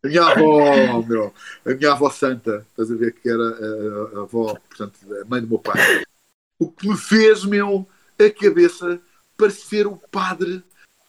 A 0.03 0.09
minha 0.09 0.23
avó, 0.23 1.03
meu, 1.07 1.35
a 1.65 1.71
minha 1.71 1.93
avó 1.93 2.11
santa, 2.11 2.67
estás 2.71 2.91
a 2.91 2.95
ver 2.97 3.13
que 3.15 3.29
era 3.29 3.43
a, 3.43 4.19
a 4.19 4.23
avó, 4.23 4.55
portanto, 4.69 4.99
a 5.23 5.25
mãe 5.27 5.41
do 5.41 5.49
meu 5.49 5.59
pai. 5.59 5.79
O 6.59 6.71
que 6.71 6.89
me 6.89 6.97
fez, 6.97 7.45
meu, 7.45 7.87
a 8.19 8.31
cabeça 8.31 9.01
para 9.37 9.51
ser 9.51 9.87
o 9.87 9.97
padre 9.97 10.63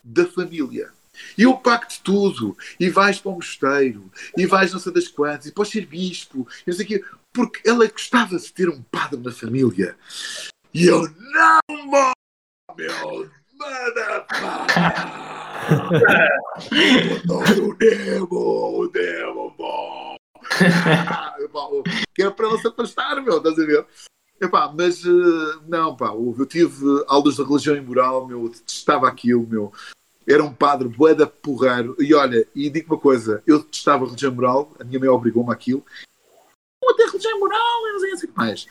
da 0.04 0.26
família. 0.26 0.92
E 1.38 1.44
eu 1.44 1.60
de 1.88 2.00
tudo. 2.02 2.56
E 2.80 2.90
vais 2.90 3.20
para 3.20 3.32
o 3.32 3.36
mosteiro. 3.36 4.12
E 4.36 4.46
vais 4.46 4.72
não 4.72 4.80
sei 4.80 4.94
das 4.94 5.08
quantas. 5.08 5.48
E 5.48 5.52
podes 5.52 5.72
ser 5.72 5.86
bispo. 5.86 6.48
E 6.66 6.70
não 6.70 6.78
sei 6.78 6.86
o 6.86 6.88
quê. 6.88 7.06
Porque 7.34 7.68
ela 7.68 7.88
gostava 7.88 8.38
de 8.38 8.54
ter 8.54 8.70
um 8.70 8.82
padre 8.84 9.20
na 9.20 9.32
família. 9.32 9.98
E 10.74 10.86
eu, 10.86 11.08
não, 11.10 11.60
mo- 11.86 12.12
meu. 12.76 13.32
O 17.30 17.74
Nemo, 17.80 18.28
o 18.80 18.92
Nemo, 18.92 19.56
bom. 19.58 20.16
Que 22.14 22.24
é 22.24 22.30
para 22.30 22.48
ela 22.48 22.58
se 22.60 22.68
afastar, 22.68 23.22
meu, 23.22 23.38
estás 23.38 23.58
a 23.60 23.66
ver? 23.66 23.86
Epá, 24.40 24.72
mas 24.76 25.04
eh, 25.04 25.60
não, 25.68 25.96
pá, 25.96 26.08
eu 26.08 26.46
tive 26.46 26.86
aulas 27.08 27.36
de 27.36 27.44
religião 27.44 27.76
e 27.76 27.82
moral, 27.82 28.28
meu, 28.28 28.44
eu 28.44 28.50
detestava 28.50 29.08
aquilo, 29.08 29.48
meu. 29.48 29.74
Era 30.28 30.44
um 30.44 30.54
padre 30.54 30.88
boeda 30.88 31.26
porreiro. 31.26 31.96
E 32.00 32.14
olha, 32.14 32.48
e 32.54 32.70
digo 32.70 32.94
uma 32.94 33.02
coisa, 33.02 33.42
eu 33.48 33.60
detestava 33.60 34.04
a 34.04 34.08
religião 34.08 34.32
e 34.32 34.36
moral, 34.36 34.72
a 34.80 34.84
minha 34.84 35.00
mãe 35.00 35.10
obrigou-me 35.10 35.52
àquilo. 35.52 35.84
Não 36.84 36.92
até 36.92 37.06
religião 37.06 37.36
e 37.36 37.40
moral, 37.40 37.88
e 37.88 37.92
não 37.94 38.00
sei 38.00 38.12
assim 38.12 38.28
mais. 38.36 38.68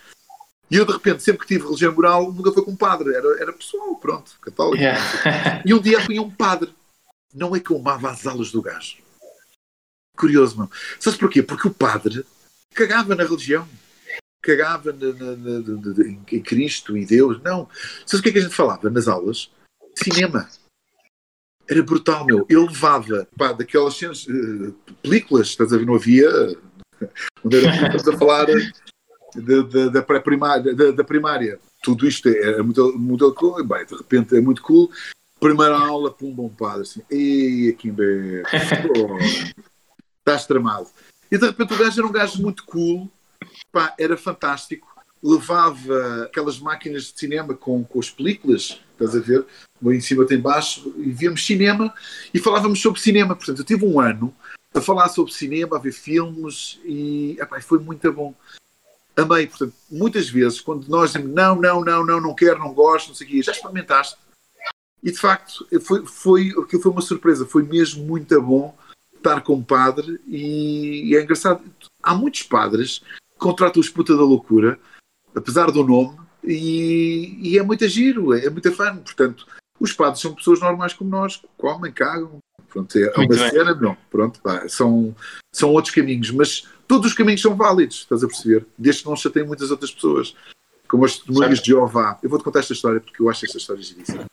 E 0.71 0.77
eu, 0.77 0.85
de 0.85 0.93
repente, 0.93 1.23
sempre 1.23 1.43
que 1.43 1.49
tive 1.49 1.65
religião 1.65 1.93
e 1.93 1.95
moral, 1.95 2.33
nunca 2.33 2.53
foi 2.53 2.65
com 2.65 2.73
um 2.73 2.77
padre, 2.77 3.15
era, 3.15 3.41
era 3.41 3.53
pessoal, 3.53 3.95
pronto, 3.97 4.39
católico. 4.41 4.83
Yeah. 4.83 5.63
E 5.65 5.75
um 5.75 5.81
dia 5.81 5.99
apanhei 5.99 6.21
um 6.21 6.31
padre. 6.31 6.73
Não 7.35 7.55
é 7.55 7.61
que 7.61 7.71
eu 7.71 7.77
amava 7.77 8.11
as 8.11 8.27
aulas 8.27 8.51
do 8.51 8.63
gajo. 8.63 8.99
Curioso, 10.17 10.59
não. 10.59 10.71
Sabes 10.99 11.19
porquê? 11.19 11.43
Porque 11.43 11.69
o 11.69 11.75
padre 11.75 12.25
cagava 12.75 13.15
na 13.15 13.25
religião. 13.25 13.69
Cagava 14.47 14.93
na- 14.93 15.13
na- 15.13 15.37
na- 15.37 16.07
em, 16.07 16.41
Cristo 16.41 16.97
e 16.97 17.05
Deus. 17.05 17.43
Não. 17.43 17.69
Sabes 18.07 18.21
o 18.21 18.23
que 18.23 18.29
é 18.29 18.33
que 18.33 18.39
a 18.39 18.43
gente 18.43 18.55
falava 18.55 18.89
nas 18.89 19.09
aulas? 19.09 19.51
Cinema. 19.97 20.49
Era 21.69 21.83
brutal, 21.83 22.25
meu. 22.25 22.47
Ele 22.49 22.61
levava 22.65 23.27
pá, 23.37 23.53
daquelas 23.53 23.95
cenas, 23.95 24.25
eh, 24.29 24.73
películas, 25.03 25.49
estás 25.49 25.73
a 25.73 25.79
ver? 25.79 25.85
Não 25.85 25.97
havia. 25.97 26.31
Onde 27.45 27.57
era, 27.57 27.75
estamos 27.75 28.09
a 28.09 28.17
falar 28.17 28.47
da, 29.91 30.03
pré-primária, 30.03 30.75
da, 30.75 30.93
da 30.93 31.03
primária. 31.03 31.59
Tudo 31.83 32.07
isto 32.07 32.29
é, 32.29 32.53
é 32.53 32.63
muito, 32.63 32.97
muito 32.97 33.35
cool. 33.35 33.65
Bem, 33.65 33.85
de 33.85 33.97
repente 33.97 34.37
é 34.37 34.41
muito 34.41 34.63
cool. 34.63 34.91
Primeira 35.41 35.77
aula, 35.77 36.13
pum, 36.13 36.33
bom 36.33 36.49
padre, 36.49 36.83
assim, 36.83 37.03
ei, 37.11 37.69
aqui 37.69 37.89
em 37.89 38.43
estás 40.19 40.47
tramado. 40.47 40.89
E 41.31 41.37
de 41.37 41.47
repente 41.47 41.75
o 41.75 41.77
gajo 41.77 42.01
era 42.01 42.07
um 42.07 42.13
gajo 42.13 42.41
muito 42.41 42.65
cool, 42.65 43.11
pá, 43.77 43.95
era 43.99 44.17
fantástico, 44.17 44.89
levava 45.23 46.23
aquelas 46.25 46.59
máquinas 46.59 47.13
de 47.13 47.19
cinema 47.19 47.53
com, 47.53 47.85
com 47.85 48.01
as 48.01 48.09
películas, 48.09 48.81
estás 48.93 49.15
a 49.15 49.21
ver, 49.21 49.45
um 49.83 49.93
em 49.93 50.01
cima 50.01 50.27
tem 50.27 50.41
baixo, 50.41 50.95
e 50.97 51.11
víamos 51.13 51.45
cinema 51.45 51.93
e 52.33 52.39
falávamos 52.39 52.81
sobre 52.81 52.99
cinema. 53.03 53.37
Portanto, 53.37 53.59
eu 53.59 53.65
tive 53.67 53.85
um 53.85 54.01
ano 54.01 54.35
a 54.75 54.81
falar 54.81 55.11
sobre 55.11 55.35
cinema, 55.35 55.77
a 55.77 55.79
ver 55.79 55.93
filmes 55.93 56.81
e 56.87 57.37
epá, 57.39 57.61
foi 57.61 57.79
muito 57.79 58.11
bom. 58.11 58.35
Amei, 59.15 59.47
portanto, 59.47 59.75
muitas 59.91 60.31
vezes, 60.31 60.59
quando 60.59 60.89
nós 60.89 61.13
dizemos 61.13 61.35
não, 61.35 61.61
não, 61.61 61.85
não, 61.85 62.07
não, 62.07 62.19
não 62.19 62.35
quero, 62.35 62.59
não 62.59 62.73
gosto, 62.73 63.09
não 63.09 63.15
sei 63.15 63.27
o 63.27 63.31
quê, 63.31 63.43
já 63.43 63.53
experimentaste. 63.53 64.17
E 65.03 65.13
de 65.13 65.19
facto, 65.19 65.69
foi, 65.83 66.07
foi, 66.07 66.49
aquilo 66.49 66.81
foi 66.81 66.93
uma 66.93 67.03
surpresa, 67.03 67.45
foi 67.45 67.63
mesmo 67.63 68.07
muito 68.07 68.41
bom 68.41 68.75
estar 69.15 69.43
com 69.43 69.57
um 69.57 69.63
padre 69.63 70.19
e, 70.27 71.11
e 71.11 71.17
é 71.17 71.23
engraçado. 71.23 71.63
Há 72.03 72.15
muitos 72.15 72.43
padres 72.43 73.03
que 73.37 73.41
contratam 73.41 73.81
os 73.81 73.89
puta 73.89 74.17
da 74.17 74.23
loucura, 74.23 74.79
apesar 75.35 75.71
do 75.71 75.85
nome, 75.85 76.17
e, 76.43 77.39
e 77.41 77.59
é 77.59 77.63
muito 77.63 77.87
giro, 77.89 78.35
é, 78.35 78.47
é 78.47 78.51
muito 78.51 78.73
fã. 78.73 78.97
Portanto, 78.97 79.47
os 79.79 79.93
padres 79.93 80.21
são 80.21 80.35
pessoas 80.35 80.61
normais 80.61 80.95
como 80.95 81.11
nós, 81.11 81.43
comem, 81.59 81.93
cagam. 81.93 82.39
Pronto, 82.69 82.99
é 82.99 83.05
Muito 83.17 83.33
uma 83.33 83.43
bem. 83.43 83.51
cena, 83.51 83.75
não. 83.75 83.97
Pronto, 84.11 84.41
pá, 84.43 84.69
são, 84.69 85.15
são 85.53 85.71
outros 85.71 85.95
caminhos, 85.95 86.31
mas 86.31 86.69
todos 86.87 87.07
os 87.13 87.17
caminhos 87.17 87.41
são 87.41 87.55
válidos, 87.55 88.01
estás 88.01 88.23
a 88.23 88.27
perceber? 88.27 88.67
Desde 88.77 89.03
que 89.03 89.09
não 89.09 89.17
chateiem 89.17 89.47
muitas 89.47 89.71
outras 89.71 89.91
pessoas, 89.91 90.35
como 90.89 91.05
as 91.05 91.17
testemunhas 91.17 91.61
de 91.61 91.69
Jeová. 91.69 92.19
Eu 92.23 92.29
vou-te 92.29 92.45
contar 92.45 92.61
esta 92.61 92.73
história 92.75 93.01
porque 93.01 93.23
eu 93.23 93.31
acho 93.31 93.47
esta 93.47 93.59
história 93.59 93.83
giríssima. 93.83 94.25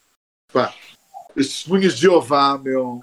Pá, 0.51 0.73
as 1.37 1.47
testemunhas 1.47 1.95
de 1.95 2.01
Jeová, 2.01 2.57
meu. 2.57 2.99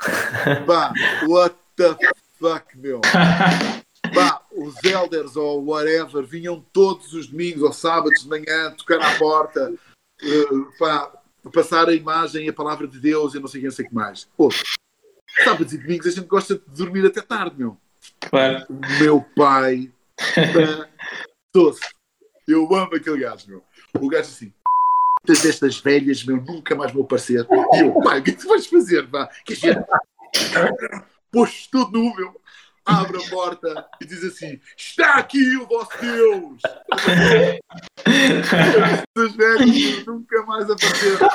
Pá, 0.67 0.93
what 1.27 1.57
the 1.77 1.97
fuck, 2.39 2.77
meu. 2.77 3.01
Pá, 4.15 4.40
os 4.61 4.85
elders 4.85 5.37
ou 5.37 5.65
whatever 5.65 6.25
vinham 6.25 6.65
todos 6.73 7.13
os 7.13 7.27
domingos 7.27 7.63
ou 7.63 7.73
sábados 7.73 8.23
de 8.23 8.29
manhã 8.29 8.71
tocar 8.77 9.01
à 9.01 9.19
porta, 9.19 9.73
eh, 10.23 10.77
pá, 10.79 11.13
passar 11.53 11.89
a 11.89 11.95
imagem 11.95 12.47
e 12.47 12.49
a 12.51 12.53
palavra 12.53 12.87
de 12.87 13.01
Deus 13.01 13.35
e 13.35 13.41
não 13.41 13.49
sei 13.49 13.61
o 13.61 13.63
que, 13.63 13.69
não 13.69 13.75
sei 13.75 13.87
o 13.87 13.89
que 13.89 13.95
mais. 13.95 14.29
Pô, 14.37 14.51
sábados 15.45 15.73
e 15.73 15.79
domingos 15.79 16.07
a 16.07 16.11
gente 16.11 16.27
gosta 16.27 16.57
de 16.57 16.77
dormir 16.77 17.07
até 17.07 17.23
tarde, 17.23 17.57
meu. 17.59 17.77
Claro. 18.29 18.67
O 18.69 19.03
meu 19.03 19.25
pai, 19.37 19.91
doce. 21.55 21.81
Eu 22.47 22.65
amo 22.75 22.95
aquele 22.95 23.21
gajo, 23.21 23.49
meu. 23.49 23.65
O 24.01 24.09
gajo 24.09 24.29
assim. 24.29 24.53
Muitas 25.23 25.43
destas 25.43 25.79
velhas, 25.79 26.25
meu, 26.25 26.37
nunca 26.37 26.75
mais 26.75 26.93
vou 26.93 27.05
aparecer. 27.05 27.47
E 27.75 27.81
eu, 27.81 28.01
pai, 28.01 28.21
o 28.21 28.23
que 28.23 28.31
é 28.31 28.35
que 28.35 28.41
tu 28.41 28.49
vais 28.49 28.67
fazer? 28.67 29.09
Pá? 29.09 29.29
Que 29.45 29.55
gente. 29.55 29.81
Pôs 31.31 31.67
tudo 31.67 31.99
nu, 31.99 32.15
meu. 32.17 32.40
Abre 32.91 33.23
a 33.25 33.31
porta 33.31 33.87
e 34.01 34.05
diz 34.05 34.25
assim: 34.25 34.59
Está 34.77 35.15
aqui 35.15 35.57
o 35.57 35.67
vosso 35.67 35.91
Deus! 36.01 36.63
Velhas 39.37 39.37
meu, 39.37 40.05
nunca 40.07 40.43
mais 40.47 40.69
apareceram. 40.71 41.29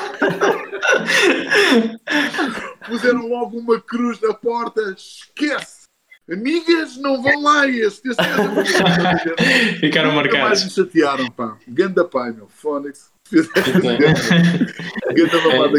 Puseram 2.86 3.26
logo 3.28 3.58
uma 3.58 3.80
cruz 3.80 4.20
na 4.20 4.34
porta. 4.34 4.94
Esquece! 4.96 5.86
Amigas, 6.30 6.96
não 6.96 7.22
vão 7.22 7.40
lá 7.42 7.68
este. 7.68 8.08
este, 8.08 8.22
este 8.22 9.78
Ficaram 9.78 10.10
Nunca 10.10 10.22
marcados. 10.22 10.40
mais 10.40 10.64
me 10.64 10.70
chatearam, 10.70 11.30
pá. 11.30 11.56
Ganda 11.68 12.04
pai, 12.04 12.32
meu. 12.32 12.48
Fónix. 12.48 13.12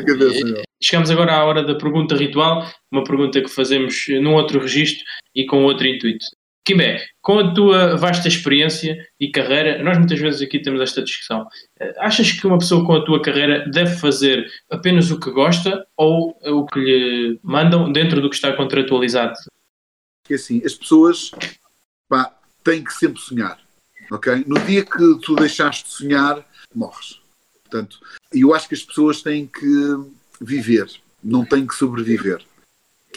Cabeça. 0.05 0.63
Chegamos 0.81 1.09
agora 1.09 1.33
à 1.33 1.43
hora 1.43 1.63
da 1.63 1.75
pergunta 1.75 2.15
ritual, 2.15 2.69
uma 2.91 3.03
pergunta 3.03 3.41
que 3.41 3.49
fazemos 3.49 4.05
num 4.21 4.35
outro 4.35 4.59
registro 4.59 5.03
e 5.37 5.45
com 5.45 5.63
outro 5.63 5.85
intuito. 5.87 6.25
Kimbé, 6.65 7.05
com 7.21 7.39
a 7.39 7.53
tua 7.53 7.95
vasta 7.95 8.27
experiência 8.27 9.07
e 9.17 9.31
carreira, 9.31 9.81
nós 9.81 9.97
muitas 9.97 10.19
vezes 10.19 10.41
aqui 10.41 10.59
temos 10.59 10.81
esta 10.81 11.01
discussão. 11.01 11.47
Achas 11.99 12.33
que 12.33 12.45
uma 12.45 12.57
pessoa 12.57 12.85
com 12.85 12.93
a 12.93 13.05
tua 13.05 13.21
carreira 13.21 13.69
deve 13.69 13.95
fazer 13.95 14.51
apenas 14.69 15.09
o 15.09 15.17
que 15.17 15.31
gosta 15.31 15.87
ou 15.95 16.37
o 16.43 16.65
que 16.65 16.79
lhe 16.79 17.39
mandam 17.41 17.89
dentro 17.89 18.19
do 18.19 18.29
que 18.29 18.35
está 18.35 18.51
contratualizado? 18.51 19.35
Que 20.25 20.33
assim, 20.33 20.61
as 20.65 20.73
pessoas 20.73 21.31
pá, 22.09 22.35
têm 22.65 22.83
que 22.83 22.93
sempre 22.93 23.21
sonhar. 23.21 23.57
ok? 24.11 24.43
No 24.45 24.59
dia 24.59 24.83
que 24.83 25.19
tu 25.23 25.35
deixaste 25.35 25.85
de 25.85 25.91
sonhar, 25.91 26.45
morres. 26.75 27.21
Portanto, 27.63 27.97
eu 28.33 28.53
acho 28.53 28.67
que 28.67 28.75
as 28.75 28.83
pessoas 28.83 29.21
têm 29.21 29.47
que 29.47 29.95
viver, 30.41 30.87
não 31.23 31.45
têm 31.45 31.65
que 31.65 31.75
sobreviver. 31.75 32.43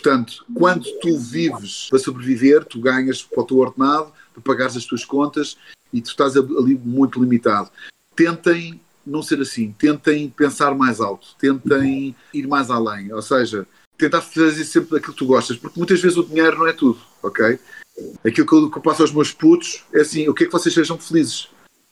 Portanto, 0.02 0.46
quando 0.54 0.90
tu 1.00 1.18
vives 1.18 1.88
para 1.90 1.98
sobreviver, 1.98 2.64
tu 2.64 2.80
ganhas 2.80 3.22
para 3.22 3.42
o 3.42 3.46
teu 3.46 3.58
ordenado, 3.58 4.12
para 4.32 4.42
pagares 4.42 4.76
as 4.76 4.86
tuas 4.86 5.04
contas 5.04 5.58
e 5.92 6.00
tu 6.00 6.08
estás 6.10 6.36
ali 6.36 6.74
muito 6.74 7.20
limitado. 7.20 7.70
Tentem 8.16 8.80
não 9.06 9.22
ser 9.22 9.40
assim, 9.40 9.74
tentem 9.78 10.30
pensar 10.30 10.74
mais 10.74 11.00
alto, 11.00 11.28
tentem 11.38 12.14
ir 12.32 12.46
mais 12.46 12.70
além, 12.70 13.12
ou 13.12 13.20
seja, 13.20 13.66
tentar 13.98 14.22
fazer 14.22 14.64
sempre 14.64 14.96
aquilo 14.98 15.12
que 15.12 15.18
tu 15.18 15.26
gostas, 15.26 15.56
porque 15.56 15.78
muitas 15.78 16.00
vezes 16.00 16.16
o 16.16 16.24
dinheiro 16.24 16.58
não 16.58 16.66
é 16.66 16.72
tudo, 16.72 17.00
ok? 17.22 17.58
Aquilo 18.24 18.46
que 18.46 18.54
eu, 18.54 18.70
que 18.70 18.78
eu 18.78 18.82
passo 18.82 19.02
aos 19.02 19.12
meus 19.12 19.32
putos 19.32 19.84
é 19.92 20.00
assim, 20.00 20.28
o 20.28 20.34
que 20.34 20.44
é 20.44 20.46
que 20.46 20.52
vocês 20.52 20.74
sejam 20.74 20.98
felizes? 20.98 21.48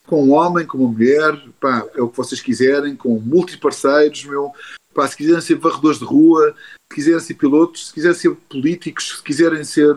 Com 0.07 0.25
um 0.25 0.33
homem, 0.33 0.67
com 0.67 0.79
uma 0.79 0.91
mulher, 0.91 1.39
pá, 1.61 1.87
é 1.95 2.01
o 2.01 2.09
que 2.09 2.17
vocês 2.17 2.41
quiserem, 2.41 2.97
com 2.97 3.19
multiparceiros, 3.21 4.25
meu, 4.25 4.53
Pá, 4.99 5.07
se 5.07 5.17
quiserem 5.17 5.41
ser 5.41 5.55
varredores 5.55 6.01
de 6.01 6.05
rua, 6.05 6.53
se 6.91 6.97
quiserem 6.97 7.21
ser 7.21 7.35
pilotos, 7.35 7.87
se 7.87 7.95
quiserem 7.95 8.19
ser 8.19 8.35
políticos, 8.51 9.19
se 9.19 9.23
quiserem 9.23 9.63
ser 9.63 9.95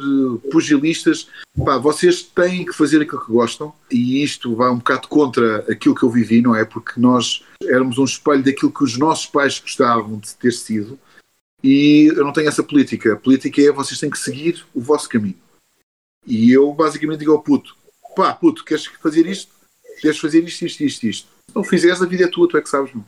pugilistas, 0.51 1.27
pá, 1.65 1.79
vocês 1.79 2.21
têm 2.21 2.63
que 2.63 2.71
fazer 2.71 3.01
aquilo 3.01 3.25
que 3.25 3.31
gostam 3.31 3.73
e 3.89 4.21
isto 4.23 4.55
vai 4.55 4.69
um 4.69 4.77
bocado 4.77 5.07
contra 5.07 5.65
aquilo 5.71 5.95
que 5.95 6.03
eu 6.03 6.09
vivi, 6.11 6.39
não 6.43 6.55
é? 6.55 6.63
Porque 6.63 6.99
nós 7.01 7.43
éramos 7.63 7.97
um 7.97 8.03
espelho 8.03 8.43
daquilo 8.43 8.71
que 8.71 8.83
os 8.83 8.95
nossos 8.95 9.25
pais 9.25 9.59
gostavam 9.59 10.19
de 10.19 10.35
ter 10.35 10.51
sido 10.51 10.99
e 11.63 12.11
eu 12.15 12.23
não 12.23 12.31
tenho 12.31 12.49
essa 12.49 12.61
política. 12.61 13.13
A 13.13 13.17
política 13.17 13.59
é 13.59 13.71
vocês 13.71 13.99
têm 13.99 14.11
que 14.11 14.19
seguir 14.19 14.63
o 14.71 14.81
vosso 14.81 15.09
caminho. 15.09 15.39
E 16.27 16.51
eu 16.51 16.71
basicamente 16.73 17.21
digo 17.21 17.31
ao 17.31 17.41
puto: 17.41 17.75
pá, 18.15 18.35
puto, 18.35 18.63
queres 18.63 18.85
fazer 18.85 19.25
isto? 19.25 19.51
Queres 19.99 20.19
fazer 20.19 20.43
isto, 20.43 20.63
isto, 20.63 20.83
isto, 20.83 21.07
isto. 21.07 21.27
Se 21.49 21.55
não 21.55 21.63
fizeres, 21.63 22.03
a 22.03 22.05
vida 22.05 22.25
é 22.25 22.27
tua, 22.27 22.47
tu 22.47 22.55
é 22.55 22.61
que 22.61 22.69
sabes, 22.69 22.93
não. 22.93 23.03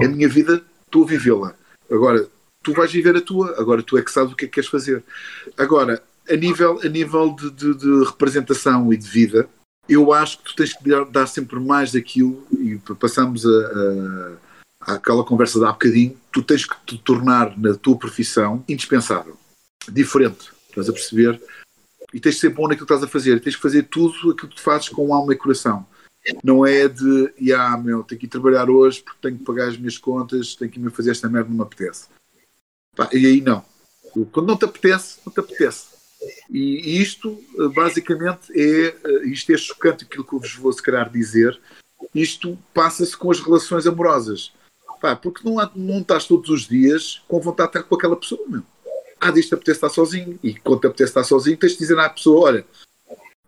É 0.00 0.06
a 0.06 0.08
minha 0.08 0.28
vida, 0.28 0.64
estou 0.96 1.04
a 1.04 1.06
vivê-la. 1.06 1.54
Agora, 1.90 2.28
tu 2.62 2.72
vais 2.72 2.90
viver 2.90 3.16
a 3.16 3.20
tua, 3.20 3.60
agora 3.60 3.82
tu 3.82 3.98
é 3.98 4.02
que 4.02 4.10
sabes 4.10 4.32
o 4.32 4.36
que 4.36 4.46
é 4.46 4.48
que 4.48 4.54
queres 4.54 4.70
fazer. 4.70 5.04
Agora, 5.56 6.02
a 6.28 6.34
nível, 6.34 6.80
a 6.82 6.88
nível 6.88 7.34
de, 7.34 7.50
de, 7.50 7.74
de 7.74 8.04
representação 8.04 8.92
e 8.92 8.96
de 8.96 9.06
vida, 9.06 9.48
eu 9.88 10.12
acho 10.12 10.38
que 10.38 10.44
tu 10.44 10.56
tens 10.56 10.72
que 10.72 10.82
dar, 11.12 11.26
sempre 11.26 11.60
mais 11.60 11.92
daquilo, 11.92 12.44
e 12.58 12.76
passamos 12.98 13.46
a, 13.46 14.38
a, 14.80 14.94
àquela 14.94 15.22
conversa 15.22 15.60
de 15.60 15.64
há 15.64 15.72
bocadinho, 15.72 16.16
tu 16.32 16.42
tens 16.42 16.64
que 16.64 16.74
te 16.84 16.98
tornar 16.98 17.56
na 17.56 17.74
tua 17.74 17.96
profissão 17.96 18.64
indispensável, 18.68 19.36
diferente, 19.88 20.50
estás 20.68 20.88
a 20.88 20.92
perceber? 20.92 21.40
E 22.12 22.18
tens 22.18 22.36
de 22.36 22.40
ser 22.40 22.50
bom 22.50 22.62
naquilo 22.62 22.86
que 22.86 22.92
estás 22.92 23.02
a 23.02 23.12
fazer, 23.12 23.40
tens 23.40 23.54
que 23.54 23.62
fazer 23.62 23.84
tudo 23.84 24.32
aquilo 24.32 24.48
que 24.48 24.56
tu 24.56 24.60
fazes 24.60 24.88
com 24.88 25.14
alma 25.14 25.32
e 25.32 25.36
coração 25.36 25.86
não 26.42 26.66
é 26.66 26.88
de, 26.88 27.32
ah, 27.52 27.76
meu, 27.76 28.02
tenho 28.02 28.18
que 28.18 28.26
ir 28.26 28.30
trabalhar 28.30 28.68
hoje 28.68 29.02
porque 29.02 29.18
tenho 29.22 29.38
que 29.38 29.44
pagar 29.44 29.68
as 29.68 29.76
minhas 29.76 29.98
contas, 29.98 30.54
tenho 30.54 30.70
que 30.70 30.80
ir 30.80 30.90
fazer 30.90 31.12
esta 31.12 31.28
merda, 31.28 31.48
não 31.48 31.56
me 31.56 31.62
apetece. 31.62 32.08
E 33.12 33.26
aí 33.26 33.40
não. 33.40 33.64
Quando 34.32 34.46
não 34.46 34.56
te 34.56 34.64
apetece, 34.64 35.18
não 35.24 35.32
te 35.32 35.40
apetece. 35.40 35.96
E 36.50 37.00
isto, 37.00 37.38
basicamente, 37.74 38.50
é, 38.54 39.26
isto 39.26 39.52
é 39.52 39.56
chocante 39.56 40.04
aquilo 40.04 40.24
que 40.24 40.32
eu 40.32 40.40
vos 40.40 40.54
vou, 40.54 40.72
se 40.72 40.82
calhar, 40.82 41.10
dizer. 41.10 41.60
Isto 42.14 42.58
passa-se 42.72 43.16
com 43.16 43.30
as 43.30 43.40
relações 43.40 43.86
amorosas. 43.86 44.52
Pá, 45.00 45.14
porque 45.14 45.46
não, 45.46 45.60
há, 45.60 45.70
não 45.76 46.00
estás 46.00 46.26
todos 46.26 46.48
os 46.48 46.66
dias 46.66 47.22
com 47.28 47.38
vontade 47.38 47.70
de 47.70 47.78
estar 47.78 47.88
com 47.88 47.94
aquela 47.94 48.16
pessoa, 48.16 48.42
meu. 48.48 48.62
Ah, 49.20 49.30
diz-te 49.30 49.54
apetece 49.54 49.76
estar 49.76 49.90
sozinho. 49.90 50.38
E 50.42 50.54
quando 50.54 50.80
te 50.80 50.86
apetece 50.86 51.10
estar 51.10 51.24
sozinho, 51.24 51.56
tens 51.56 51.72
de 51.72 51.78
dizer 51.78 51.98
à 51.98 52.08
pessoa, 52.08 52.46
olha, 52.46 52.66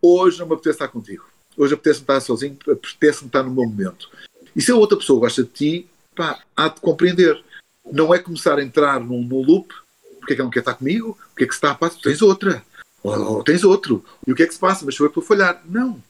hoje 0.02 0.38
não 0.38 0.46
me 0.46 0.52
apetece 0.52 0.76
estar 0.76 0.88
contigo 0.88 1.24
hoje 1.58 1.74
apetece-me 1.74 2.04
estar 2.04 2.20
sozinho, 2.20 2.56
apetece-me 2.70 3.26
estar 3.26 3.42
no 3.42 3.50
meu 3.50 3.68
momento. 3.68 4.08
E 4.54 4.62
se 4.62 4.70
a 4.70 4.76
outra 4.76 4.96
pessoa 4.96 5.20
gosta 5.20 5.42
de 5.42 5.50
ti, 5.50 5.90
pá, 6.14 6.40
há 6.56 6.68
de 6.68 6.80
compreender. 6.80 7.42
Não 7.90 8.14
é 8.14 8.18
começar 8.18 8.58
a 8.58 8.62
entrar 8.62 9.00
num, 9.00 9.22
num 9.22 9.42
loop, 9.42 9.74
porque 10.18 10.34
é 10.34 10.36
que 10.36 10.40
ela 10.40 10.46
não 10.46 10.52
quer 10.52 10.60
estar 10.60 10.74
comigo, 10.74 11.18
o 11.32 11.36
que 11.36 11.44
é 11.44 11.46
que 11.46 11.52
se 11.52 11.58
está 11.58 11.72
a 11.72 11.74
passar, 11.74 12.00
tens 12.00 12.22
outra, 12.22 12.62
ou, 13.02 13.18
ou, 13.18 13.44
tens 13.44 13.64
outro, 13.64 14.04
e 14.26 14.32
o 14.32 14.34
que 14.34 14.42
é 14.42 14.46
que 14.46 14.52
se 14.52 14.60
passa, 14.60 14.84
mas 14.84 14.94
sou 14.94 15.06
eu 15.06 15.10
que 15.10 15.18
estou 15.18 15.34
a 15.34 15.38
falhar. 15.38 15.62
Não, 15.64 16.02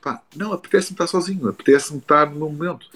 pá, 0.00 0.22
não, 0.34 0.52
apetece-me 0.52 0.94
estar 0.94 1.06
sozinho, 1.06 1.48
apetece-me 1.48 1.98
estar 1.98 2.30
no 2.30 2.36
meu 2.36 2.48
momento. 2.48 2.86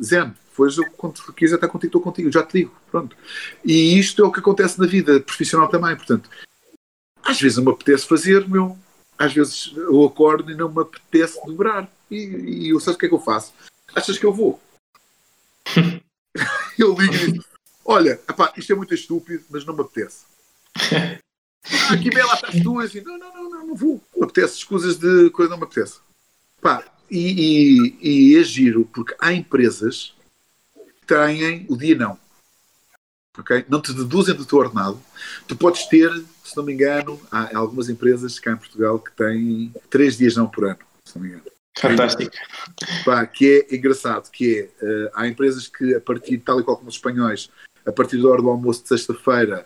Zen, 0.00 0.32
depois 0.50 0.78
eu, 0.78 0.84
quando 0.92 1.20
quiser 1.34 1.56
estar 1.56 1.68
contigo, 1.68 1.88
estou 1.88 2.00
contigo, 2.00 2.30
já 2.30 2.42
te 2.42 2.58
digo, 2.58 2.74
pronto. 2.90 3.16
E 3.64 3.98
isto 3.98 4.22
é 4.22 4.26
o 4.26 4.32
que 4.32 4.40
acontece 4.40 4.78
na 4.78 4.86
vida 4.86 5.20
profissional 5.20 5.68
também, 5.68 5.96
portanto, 5.96 6.30
às 7.22 7.40
vezes 7.40 7.58
não 7.58 7.64
me 7.64 7.72
apetece 7.72 8.06
fazer, 8.06 8.48
meu, 8.48 8.78
às 9.20 9.34
vezes 9.34 9.70
eu 9.76 10.02
acordo 10.06 10.50
e 10.50 10.54
não 10.54 10.72
me 10.72 10.80
apetece 10.80 11.38
dobrar. 11.44 11.86
E, 12.10 12.16
e 12.16 12.68
eu 12.70 12.80
sei 12.80 12.94
o 12.94 12.96
que 12.96 13.04
é 13.04 13.08
que 13.10 13.14
eu 13.14 13.20
faço. 13.20 13.52
Achas 13.94 14.18
que 14.18 14.24
eu 14.24 14.32
vou? 14.32 14.58
eu 16.78 16.94
ligo 16.94 17.14
e 17.14 17.32
digo: 17.32 17.44
Olha, 17.84 18.18
epá, 18.26 18.50
isto 18.56 18.72
é 18.72 18.74
muito 18.74 18.94
estúpido, 18.94 19.44
mas 19.50 19.66
não 19.66 19.74
me 19.74 19.82
apetece. 19.82 20.24
ah, 20.74 21.92
aqui 21.92 22.08
bela 22.08 22.32
estás 22.32 22.62
tu 22.62 22.80
assim, 22.80 23.02
não, 23.02 23.18
não, 23.18 23.34
não, 23.34 23.50
não, 23.50 23.66
não 23.66 23.74
vou. 23.74 24.02
Me 24.16 24.24
apetece 24.24 24.56
escusas 24.56 24.96
de 24.96 25.28
coisa, 25.30 25.50
não 25.50 25.58
me 25.58 25.64
apetece. 25.64 25.98
Pá, 26.62 26.82
e, 27.10 27.98
e, 28.00 28.32
e 28.32 28.38
é 28.38 28.42
giro, 28.42 28.86
porque 28.86 29.14
há 29.20 29.34
empresas 29.34 30.14
que 30.74 31.06
têm 31.06 31.66
o 31.68 31.76
dia 31.76 31.94
não. 31.94 32.18
Okay? 33.38 33.64
Não 33.68 33.80
te 33.80 33.92
deduzem 33.92 34.34
do 34.34 34.44
teu 34.44 34.58
ordenado. 34.58 35.00
Tu 35.46 35.56
podes 35.56 35.86
ter 35.86 36.10
se 36.50 36.56
não 36.56 36.64
me 36.64 36.72
engano, 36.72 37.20
há 37.30 37.56
algumas 37.56 37.88
empresas 37.88 38.38
cá 38.40 38.52
em 38.52 38.56
Portugal 38.56 38.98
que 38.98 39.12
têm 39.12 39.72
três 39.88 40.18
dias 40.18 40.34
não 40.34 40.48
por 40.48 40.64
ano, 40.64 40.78
se 41.04 41.16
não 41.16 41.22
me 41.22 41.28
engano. 41.28 41.44
Fantástico. 41.78 42.32
Pá, 43.04 43.24
que 43.24 43.66
é 43.70 43.76
engraçado, 43.76 44.28
que 44.30 44.68
é, 44.82 44.84
uh, 44.84 45.10
há 45.14 45.28
empresas 45.28 45.68
que 45.68 45.94
a 45.94 46.00
partir, 46.00 46.38
tal 46.38 46.60
e 46.60 46.64
qual 46.64 46.76
como 46.76 46.88
os 46.88 46.96
espanhóis, 46.96 47.48
a 47.86 47.92
partir 47.92 48.20
da 48.20 48.28
hora 48.28 48.42
do 48.42 48.50
almoço 48.50 48.82
de 48.82 48.88
sexta-feira 48.88 49.64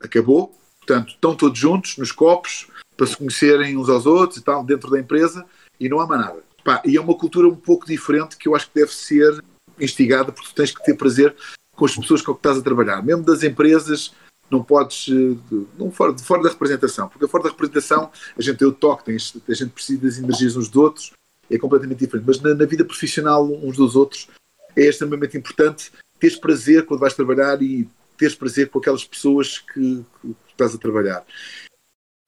acabou, 0.00 0.56
portanto, 0.78 1.10
estão 1.10 1.34
todos 1.34 1.58
juntos 1.58 1.96
nos 1.96 2.12
copos 2.12 2.68
para 2.96 3.06
se 3.06 3.16
conhecerem 3.16 3.76
uns 3.76 3.88
aos 3.88 4.06
outros 4.06 4.38
e 4.38 4.44
tal, 4.44 4.64
dentro 4.64 4.88
da 4.88 5.00
empresa, 5.00 5.44
e 5.80 5.88
não 5.88 5.98
há 5.98 6.06
mais 6.06 6.20
nada. 6.20 6.44
Pá, 6.64 6.80
e 6.84 6.96
é 6.96 7.00
uma 7.00 7.18
cultura 7.18 7.48
um 7.48 7.56
pouco 7.56 7.84
diferente 7.84 8.36
que 8.36 8.48
eu 8.48 8.54
acho 8.54 8.68
que 8.68 8.78
deve 8.78 8.92
ser 8.92 9.42
instigada, 9.78 10.30
porque 10.30 10.48
tu 10.50 10.54
tens 10.54 10.70
que 10.70 10.84
ter 10.84 10.94
prazer 10.94 11.34
com 11.76 11.84
as 11.84 11.94
pessoas 11.94 12.22
com 12.22 12.32
que 12.32 12.38
estás 12.40 12.58
a 12.58 12.62
trabalhar, 12.62 13.02
mesmo 13.02 13.22
das 13.22 13.42
empresas 13.42 14.12
não 14.50 14.62
podes, 14.62 15.08
eh, 15.08 15.64
não 15.78 15.90
fora, 15.90 16.16
fora 16.18 16.42
da 16.42 16.48
representação, 16.48 17.08
porque 17.08 17.28
fora 17.28 17.44
da 17.44 17.50
representação 17.50 18.10
a 18.36 18.42
gente 18.42 18.58
tem 18.58 18.66
o 18.66 18.72
toque, 18.72 19.04
tem, 19.04 19.16
a 19.16 19.54
gente 19.54 19.70
precisa 19.70 20.02
das 20.02 20.18
energias 20.18 20.56
uns 20.56 20.68
dos 20.68 20.82
outros, 20.82 21.12
é 21.50 21.58
completamente 21.58 21.98
diferente. 21.98 22.26
Mas 22.26 22.40
na, 22.40 22.54
na, 22.54 22.64
vida 22.64 22.84
profissional 22.84 23.44
uns 23.44 23.76
dos 23.76 23.94
outros 23.94 24.28
é 24.76 24.82
extremamente 24.82 25.36
importante 25.36 25.92
teres 26.18 26.36
prazer 26.36 26.86
quando 26.86 27.00
vais 27.00 27.14
trabalhar 27.14 27.60
e 27.60 27.88
teres 28.16 28.34
prazer 28.34 28.70
com 28.70 28.78
aquelas 28.78 29.04
pessoas 29.04 29.58
que, 29.58 30.04
que 30.22 30.36
estás 30.48 30.74
a 30.74 30.78
trabalhar. 30.78 31.24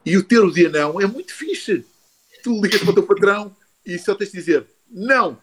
E 0.05 0.17
o 0.17 0.25
ter 0.25 0.41
o 0.41 0.51
dia 0.51 0.69
não 0.69 1.01
é 1.01 1.07
muito 1.07 1.35
fixe. 1.35 1.85
Tu 2.43 2.61
ligas 2.61 2.81
para 2.81 2.91
o 2.91 2.95
teu 2.95 3.07
patrão 3.07 3.57
e 3.85 3.99
só 3.99 4.15
tens 4.15 4.31
de 4.31 4.39
dizer 4.39 4.67
não. 4.91 5.41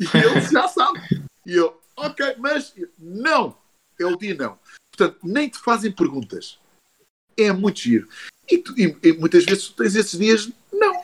E 0.00 0.04
ele 0.16 0.40
já 0.40 0.68
sabe. 0.68 1.00
E 1.44 1.54
eu, 1.54 1.77
ok, 1.98 2.36
mas 2.38 2.74
não. 2.98 3.56
É 3.98 4.06
o 4.06 4.16
dia 4.16 4.34
não. 4.34 4.58
Portanto, 4.90 5.18
nem 5.22 5.48
te 5.48 5.58
fazem 5.58 5.92
perguntas. 5.92 6.58
É 7.36 7.52
muito 7.52 7.80
giro. 7.80 8.08
E, 8.50 8.58
tu, 8.58 8.74
e, 8.78 8.96
e 9.02 9.12
muitas 9.12 9.44
vezes 9.44 9.68
tu 9.68 9.74
tens 9.74 9.94
esses 9.94 10.18
dias, 10.18 10.50
não. 10.72 11.02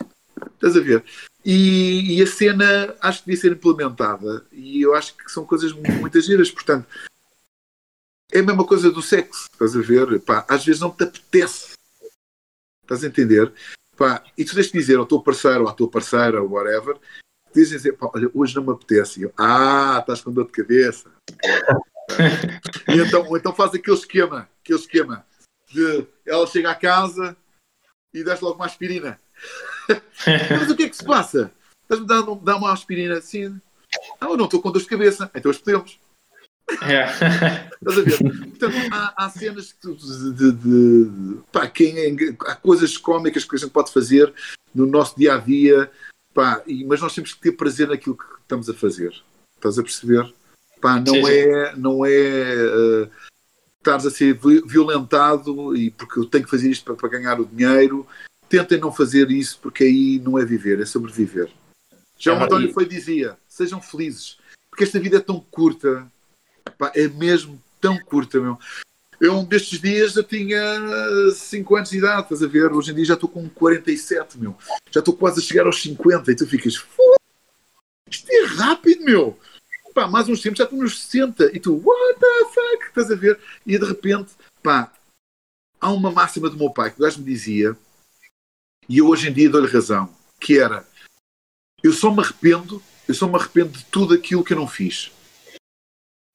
Estás 0.55 0.77
a 0.77 0.81
ver? 0.81 1.05
E, 1.45 2.17
e, 2.17 2.23
a 2.23 2.27
cena 2.27 2.97
acho 3.01 3.21
que 3.21 3.27
devia 3.27 3.41
ser 3.41 3.53
implementada. 3.53 4.47
E 4.51 4.81
eu 4.81 4.95
acho 4.95 5.15
que 5.17 5.31
são 5.31 5.45
coisas 5.45 5.73
muito, 5.73 5.93
muito 5.93 6.21
giras. 6.21 6.51
Portanto, 6.51 6.87
é 8.33 8.39
a 8.39 8.43
mesma 8.43 8.67
coisa 8.67 8.91
do 8.91 9.03
sexo. 9.03 9.47
Estás 9.53 9.77
a 9.77 9.81
ver? 9.81 10.21
Pá, 10.21 10.47
às 10.49 10.65
vezes 10.65 10.81
não 10.81 10.91
te 10.91 11.05
apetece. 11.05 11.75
Estás 12.83 13.05
a 13.05 13.07
entender? 13.07 13.53
Pá, 13.97 14.25
e 14.37 14.45
tu 14.45 14.55
tens 14.55 14.67
de 14.67 14.73
dizer 14.73 14.97
ao 14.97 15.07
teu 15.07 15.21
parceiro 15.21 15.63
ou 15.63 15.69
à 15.69 15.73
tua 15.73 15.89
parceira, 15.89 16.43
ou 16.43 16.51
whatever, 16.51 16.99
dizem 17.55 17.77
dizer, 17.77 17.93
pá, 17.93 18.11
olha, 18.13 18.31
hoje 18.35 18.55
não 18.57 18.65
me 18.65 18.73
apetece. 18.73 19.23
Eu, 19.23 19.33
ah, 19.39 19.99
estás 20.01 20.21
com 20.21 20.33
dor 20.33 20.47
de 20.47 20.53
cabeça. 20.53 21.11
e 22.89 23.01
então, 23.01 23.37
então 23.37 23.55
faz 23.55 23.75
aquele 23.75 23.97
esquema, 23.97 24.49
aquele 24.63 24.79
esquema. 24.79 25.25
de 25.73 26.07
ela 26.27 26.47
chega 26.47 26.71
à 26.71 26.75
casa 26.75 27.37
e 28.13 28.25
desce 28.25 28.45
logo 28.45 28.57
uma 28.57 28.67
aspirina. 28.67 29.21
Mas 30.51 30.71
o 30.71 30.77
que 30.77 30.85
é 30.85 30.89
que 30.89 30.97
se 30.97 31.05
passa? 31.05 31.51
Estás-me 31.83 32.07
dar, 32.07 32.23
dar 32.43 32.57
uma 32.57 32.73
aspirina 32.73 33.19
assim? 33.19 33.61
Não, 34.21 34.31
eu 34.31 34.37
não 34.37 34.47
estou 34.47 34.61
com 34.61 34.71
dor 34.71 34.83
de 34.83 34.89
cabeça. 34.89 35.31
Então 35.35 35.51
as 35.51 35.59
podemos. 35.59 35.99
É. 36.83 37.05
Estás 37.05 37.99
a 37.99 38.03
ver? 38.03 38.19
Portanto, 38.19 38.77
há, 38.91 39.25
há 39.25 39.31
cenas 39.31 39.77
de, 39.83 39.95
de, 40.33 40.53
de, 40.53 41.05
de 41.05 41.41
pá, 41.53 41.69
quem, 41.69 41.99
é, 41.99 42.37
há 42.47 42.57
coisas 42.57 42.97
cómicas 42.97 43.45
que 43.45 43.55
a 43.55 43.59
gente 43.59 43.71
pode 43.71 43.93
fazer 43.93 44.33
no 44.75 44.87
nosso 44.87 45.17
dia 45.17 45.35
a 45.35 45.39
dia, 45.39 45.91
pá, 46.35 46.63
e, 46.67 46.85
mas 46.85 47.01
nós 47.01 47.15
temos 47.15 47.33
que 47.33 47.41
ter 47.41 47.53
prazer 47.53 47.89
naquilo 47.89 48.17
que 48.17 48.25
estamos 48.43 48.69
a 48.69 48.75
fazer. 48.75 49.15
Estás 49.57 49.79
a 49.79 49.83
perceber? 49.83 50.35
Pá, 50.81 50.99
não 51.01 51.15
Sim, 51.15 51.25
sim. 51.25 51.31
é, 51.31 51.77
não 51.77 52.05
é 52.05 52.55
uh, 52.55 53.11
estares 53.79 54.05
a 54.05 54.11
ser 54.11 54.35
vi- 54.35 54.63
violentado 54.67 55.75
e 55.77 55.91
porque 55.91 56.19
eu 56.19 56.27
tenho 56.27 56.45
que 56.45 56.51
fazer 56.51 56.71
isto 56.71 56.85
para, 56.85 56.95
para 56.95 57.09
ganhar 57.09 57.41
o 57.41 57.47
dinheiro. 57.47 58.07
Tentem 58.49 58.79
não 58.79 58.93
fazer 58.93 59.31
isso 59.31 59.59
porque 59.63 59.85
aí 59.85 60.19
não 60.19 60.39
é 60.39 60.45
viver, 60.45 60.81
é 60.81 60.85
sobreviver. 60.85 61.51
Já 62.19 62.33
É 62.33 62.35
o 62.35 62.37
António 62.37 62.69
verdade. 62.69 62.75
foi 62.75 62.87
dizia: 62.87 63.37
sejam 63.49 63.81
felizes, 63.81 64.37
porque 64.71 64.85
esta 64.85 65.01
vida 65.01 65.17
é 65.17 65.21
tão 65.21 65.41
curta, 65.41 66.07
Pá, 66.79 66.93
é 66.95 67.09
mesmo 67.09 67.61
tão 67.81 67.99
curta, 67.99 68.41
meu. 68.41 68.59
Eu, 69.21 69.39
um 69.39 69.45
destes 69.45 69.81
dias, 69.81 70.17
eu 70.17 70.25
tinha 70.25 70.61
5 71.35 71.77
anos 71.77 71.91
de 71.91 71.99
idade, 71.99 72.23
estás 72.23 72.43
a 72.43 72.47
ver? 72.47 72.73
Hoje 72.73 72.91
em 72.91 72.95
dia 72.95 73.05
já 73.05 73.15
estou 73.15 73.29
com 73.29 73.49
47, 73.49 74.39
meu. 74.39 74.57
Já 74.91 75.01
estou 75.01 75.17
quase 75.17 75.41
a 75.41 75.43
chegar 75.43 75.67
aos 75.67 75.81
50 75.81 76.33
e 76.33 76.37
tu 76.37 76.47
ficas, 76.47 76.77
"Foda, 76.77 77.17
isto 78.11 78.31
é 78.31 78.45
rápido, 78.47 79.05
meu. 79.05 79.39
Pá, 79.95 80.09
mais 80.09 80.29
uns 80.29 80.41
tempos 80.43 80.59
já 80.59 80.65
estou 80.65 80.79
nos 80.79 81.01
60 81.05 81.57
e 81.57 81.61
tu, 81.61 81.81
what 81.85 82.21
the 82.21 82.45
fuck? 82.53 82.87
Estás 82.89 83.11
a 83.11 83.15
ver? 83.15 83.39
E 83.65 83.79
de 83.79 83.85
repente, 83.85 84.33
pá, 84.63 84.93
há 85.81 85.91
uma 85.93 86.11
máxima 86.11 86.51
do 86.51 86.57
meu 86.57 86.71
pai 86.71 86.91
que 86.91 86.99
o 86.99 87.05
gajo 87.05 87.19
me 87.21 87.25
dizia, 87.25 87.77
e 88.89 88.99
eu 88.99 89.07
hoje 89.07 89.29
em 89.29 89.33
dia 89.33 89.49
dou-lhe 89.49 89.71
razão, 89.71 90.15
que 90.41 90.59
era, 90.59 90.87
eu 91.83 91.93
só 91.93 92.11
me 92.11 92.21
arrependo, 92.21 92.83
eu 93.07 93.15
só 93.15 93.29
me 93.29 93.37
arrependo 93.37 93.71
de 93.71 93.85
tudo 93.85 94.15
aquilo 94.15 94.43
que 94.43 94.53
eu 94.53 94.57
não 94.57 94.67
fiz. 94.67 95.13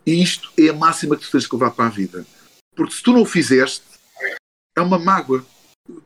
E 0.06 0.24
isto 0.24 0.52
é 0.58 0.70
a 0.70 0.74
máxima 0.74 1.18
que 1.18 1.26
tu 1.26 1.32
tens 1.32 1.46
que 1.46 1.56
levar 1.56 1.72
para 1.72 1.88
a 1.88 1.90
vida. 1.90 2.26
Porque 2.80 2.94
se 2.94 3.04
tu 3.04 3.12
não 3.12 3.24
o 3.24 3.26
fizeste, 3.26 3.84
é 4.74 4.80
uma 4.80 4.98
mágoa. 4.98 5.46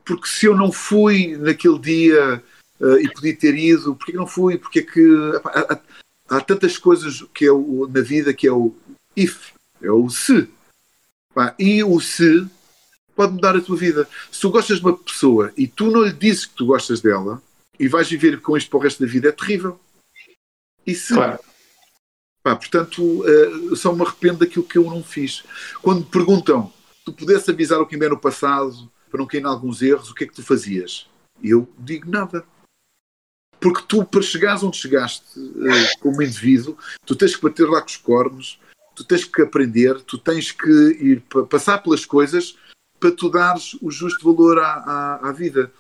Porque 0.03 0.27
se 0.27 0.47
eu 0.47 0.57
não 0.57 0.71
fui 0.71 1.37
naquele 1.37 1.77
dia 1.77 2.43
eh, 2.81 3.01
e 3.03 3.13
podia 3.13 3.35
ter 3.35 3.55
ido, 3.55 3.95
porque 3.95 4.11
é 4.11 4.15
não 4.15 4.25
fui? 4.25 4.57
Porque 4.57 4.79
é 4.79 4.81
que 4.81 5.07
há, 5.43 5.59
há- 5.73 5.79
há 6.29 6.41
tantas 6.41 6.75
coisas 6.79 7.21
que 7.31 7.45
é 7.45 7.51
o, 7.51 7.87
na 7.87 8.01
vida 8.01 8.33
que 8.33 8.47
é 8.47 8.51
o 8.51 8.75
if, 9.15 9.51
é 9.83 9.91
o 9.91 10.09
se. 10.09 10.49
E 11.59 11.83
o 11.83 11.99
se 12.01 12.47
pode 13.15 13.33
mudar 13.33 13.55
a 13.55 13.61
tua 13.61 13.77
vida. 13.77 14.09
Se 14.31 14.41
tu 14.41 14.49
gostas 14.49 14.79
de 14.79 14.83
uma 14.83 14.97
pessoa 14.97 15.53
e 15.55 15.67
tu 15.67 15.91
não 15.91 16.01
lhe 16.01 16.11
dizes 16.13 16.47
que 16.47 16.55
tu 16.55 16.65
gostas 16.65 17.01
dela 17.01 17.39
e 17.79 17.87
vais 17.87 18.09
viver 18.09 18.41
com 18.41 18.57
isto 18.57 18.71
para 18.71 18.79
o 18.79 18.81
resto 18.81 19.05
da 19.05 19.11
vida, 19.11 19.29
é 19.29 19.31
terrível. 19.31 19.79
E 20.87 20.95
se 20.95 21.13
Claro. 21.13 21.39
Pá, 22.43 22.55
portanto, 22.57 23.25
eu 23.25 23.75
só 23.75 23.93
me 23.93 24.01
arrependo 24.01 24.39
daquilo 24.39 24.65
que 24.65 24.77
eu 24.77 24.83
não 24.83 25.01
fiz. 25.01 25.43
Quando 25.81 25.99
me 25.99 26.05
perguntam, 26.05 26.71
tu 27.05 27.13
pudesse 27.13 27.49
avisar 27.49 27.79
o 27.79 27.85
Kimbé 27.85 28.09
no 28.09 28.19
passado 28.19 28.91
para 29.09 29.19
não 29.19 29.25
cair 29.25 29.41
em 29.41 29.45
alguns 29.45 29.81
erros, 29.81 30.09
o 30.09 30.13
que 30.13 30.25
é 30.25 30.27
que 30.27 30.33
tu 30.33 30.43
fazias? 30.43 31.07
Eu 31.41 31.69
digo 31.79 32.09
nada. 32.09 32.43
Porque 33.61 33.83
tu, 33.87 34.03
para 34.03 34.21
chegares 34.21 34.61
onde 34.61 34.75
chegaste 34.75 35.23
eh, 35.39 35.95
como 36.01 36.21
indivíduo, 36.21 36.77
tu 37.05 37.15
tens 37.15 37.33
que 37.33 37.41
bater 37.41 37.65
lá 37.69 37.79
com 37.79 37.87
os 37.87 37.95
cornos, 37.95 38.59
tu 38.93 39.05
tens 39.05 39.23
que 39.23 39.41
aprender, 39.41 40.01
tu 40.01 40.17
tens 40.17 40.51
que 40.51 40.69
ir 40.69 41.21
pa- 41.21 41.43
passar 41.43 41.77
pelas 41.77 42.05
coisas 42.05 42.57
para 42.99 43.11
tu 43.11 43.29
dares 43.29 43.77
o 43.81 43.89
justo 43.89 44.25
valor 44.25 44.59
à, 44.59 44.73
à, 44.73 45.29
à 45.29 45.31
vida. 45.31 45.71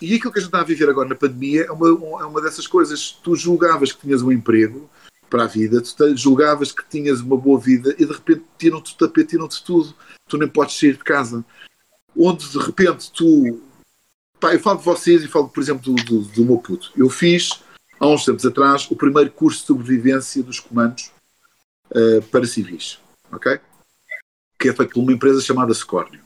E 0.00 0.14
aquilo 0.14 0.32
que 0.32 0.38
a 0.38 0.42
gente 0.42 0.48
está 0.48 0.60
a 0.60 0.64
viver 0.64 0.88
agora 0.88 1.08
na 1.08 1.14
pandemia 1.14 1.64
é 1.64 1.70
uma, 1.70 1.88
é 2.22 2.24
uma 2.24 2.40
dessas 2.40 2.66
coisas. 2.66 3.10
Tu 3.22 3.36
julgavas 3.36 3.92
que 3.92 4.00
tinhas 4.00 4.22
um 4.22 4.32
emprego, 4.32 4.88
para 5.28 5.44
a 5.44 5.46
vida, 5.46 5.80
tu 5.80 6.16
julgavas 6.16 6.72
que 6.72 6.88
tinhas 6.88 7.20
uma 7.20 7.36
boa 7.36 7.58
vida 7.58 7.94
e 7.98 8.04
de 8.04 8.12
repente 8.12 8.44
tiram-te 8.58 8.94
o 8.94 8.96
tapete, 8.96 9.30
tiram-te 9.30 9.62
tudo. 9.64 9.94
Tu 10.28 10.38
nem 10.38 10.48
podes 10.48 10.78
sair 10.78 10.92
de 10.92 11.04
casa. 11.04 11.44
Onde 12.16 12.48
de 12.48 12.58
repente 12.58 13.10
tu. 13.12 13.60
Pá, 14.40 14.54
eu 14.54 14.60
falo 14.60 14.78
de 14.78 14.84
vocês 14.84 15.22
e 15.22 15.28
falo, 15.28 15.48
por 15.48 15.62
exemplo, 15.62 15.94
do, 15.94 16.04
do, 16.04 16.20
do 16.20 16.44
meu 16.44 16.58
puto. 16.58 16.92
Eu 16.96 17.08
fiz, 17.08 17.62
há 17.98 18.06
uns 18.06 18.24
tempos 18.24 18.44
atrás, 18.44 18.90
o 18.90 18.96
primeiro 18.96 19.30
curso 19.30 19.60
de 19.60 19.66
sobrevivência 19.66 20.42
dos 20.42 20.60
comandos 20.60 21.10
eh, 21.90 22.20
para 22.30 22.46
civis. 22.46 22.98
Ok? 23.32 23.58
Que 24.58 24.68
é 24.68 24.72
feito 24.72 24.94
por 24.94 25.00
uma 25.00 25.12
empresa 25.12 25.40
chamada 25.40 25.72
Scornio. 25.72 26.20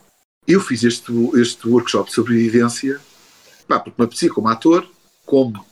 Eu 0.46 0.60
fiz 0.60 0.82
este, 0.82 1.12
este 1.40 1.68
workshop 1.68 2.08
de 2.08 2.14
sobrevivência, 2.14 3.00
pá, 3.68 3.78
porque 3.78 4.00
me 4.00 4.04
apetecia 4.04 4.32
como 4.32 4.48
ator, 4.48 4.88
como 5.24 5.64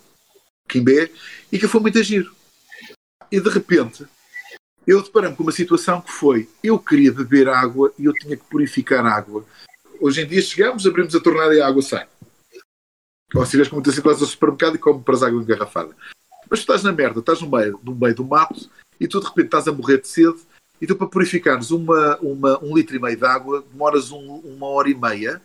Kimbé, 0.69 1.11
e 1.51 1.59
que 1.59 1.67
foi 1.67 1.81
muito 1.81 2.03
giro. 2.03 2.38
E 3.31 3.41
de 3.41 3.49
repente, 3.51 4.07
eu 4.87 5.03
deparei-me 5.03 5.37
com 5.37 5.43
uma 5.43 5.53
situação 5.53 6.01
que 6.01 6.11
foi: 6.11 6.49
eu 6.63 6.79
queria 6.79 7.13
beber 7.13 7.49
água 7.49 7.93
e 7.99 8.05
eu 8.07 8.13
tinha 8.15 8.37
que 8.37 8.45
purificar 8.45 9.05
água. 9.05 9.45
Hoje 10.01 10.23
em 10.23 10.27
dia 10.27 10.41
chegamos, 10.41 10.87
abrimos 10.87 11.15
a 11.15 11.21
torneira 11.21 11.55
e 11.55 11.61
a 11.61 11.67
água 11.67 11.83
sai. 11.83 12.07
Ou 13.35 13.45
se 13.45 13.57
vês 13.57 13.69
como 13.69 13.79
muitas 13.81 13.95
situações 13.95 14.23
ao 14.23 14.29
supermercado 14.29 14.77
e 14.77 14.79
compras 14.79 15.23
água 15.23 15.43
engarrafada. 15.43 15.95
Mas 16.49 16.61
tu 16.61 16.63
estás 16.63 16.83
na 16.83 16.93
merda, 16.93 17.21
estás 17.21 17.43
no 17.43 17.51
meio, 17.51 17.79
no 17.83 17.95
meio 17.95 18.15
do 18.15 18.25
mato 18.25 18.71
e 18.99 19.07
tu 19.07 19.21
de 19.21 19.27
repente 19.27 19.47
estás 19.47 19.69
a 19.69 19.73
morrer 19.73 20.01
de 20.01 20.09
sede 20.09 20.39
e 20.81 20.87
tu 20.87 20.97
para 20.97 21.07
purificares 21.09 21.71
uma, 21.71 22.17
uma, 22.19 22.65
um 22.65 22.75
litro 22.75 22.97
e 22.97 22.99
meio 22.99 23.17
de 23.17 23.27
água 23.27 23.63
demoras 23.71 24.11
um- 24.11 24.37
uma 24.39 24.67
hora 24.69 24.89
e 24.89 24.95
meia, 24.95 25.43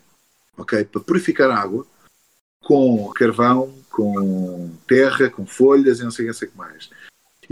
ok? 0.57 0.86
Para 0.86 1.01
purificar 1.01 1.51
a 1.51 1.57
água 1.59 1.86
com 2.63 3.11
carvão, 3.11 3.73
com 3.89 4.71
terra, 4.88 5.29
com 5.29 5.45
folhas 5.45 5.99
e 5.99 6.03
não 6.03 6.11
sei 6.11 6.29
o 6.29 6.34
que 6.34 6.57
mais. 6.57 6.89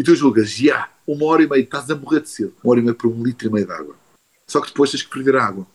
E 0.01 0.03
tu 0.03 0.15
julgas, 0.15 0.49
já, 0.49 0.89
uma 1.05 1.27
hora 1.27 1.43
e 1.43 1.47
meia, 1.47 1.61
estás 1.61 1.87
a 1.91 1.95
morrer 1.95 2.21
de 2.21 2.29
sede, 2.29 2.51
uma 2.63 2.71
hora 2.71 2.79
e 2.79 2.83
meia 2.83 2.95
por 2.95 3.05
um 3.05 3.23
litro 3.23 3.47
e 3.47 3.51
meio 3.51 3.67
de 3.67 3.71
água. 3.71 3.95
Só 4.47 4.59
que 4.59 4.69
depois 4.69 4.89
tens 4.89 5.03
que 5.03 5.13
ferver 5.13 5.35
a 5.35 5.45
água 5.45 5.67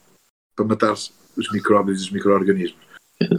para 0.56 0.64
matar 0.64 0.94
os 0.94 1.52
micróbios 1.52 2.00
e 2.00 2.02
os 2.06 2.10
micro-organismos. 2.10 2.84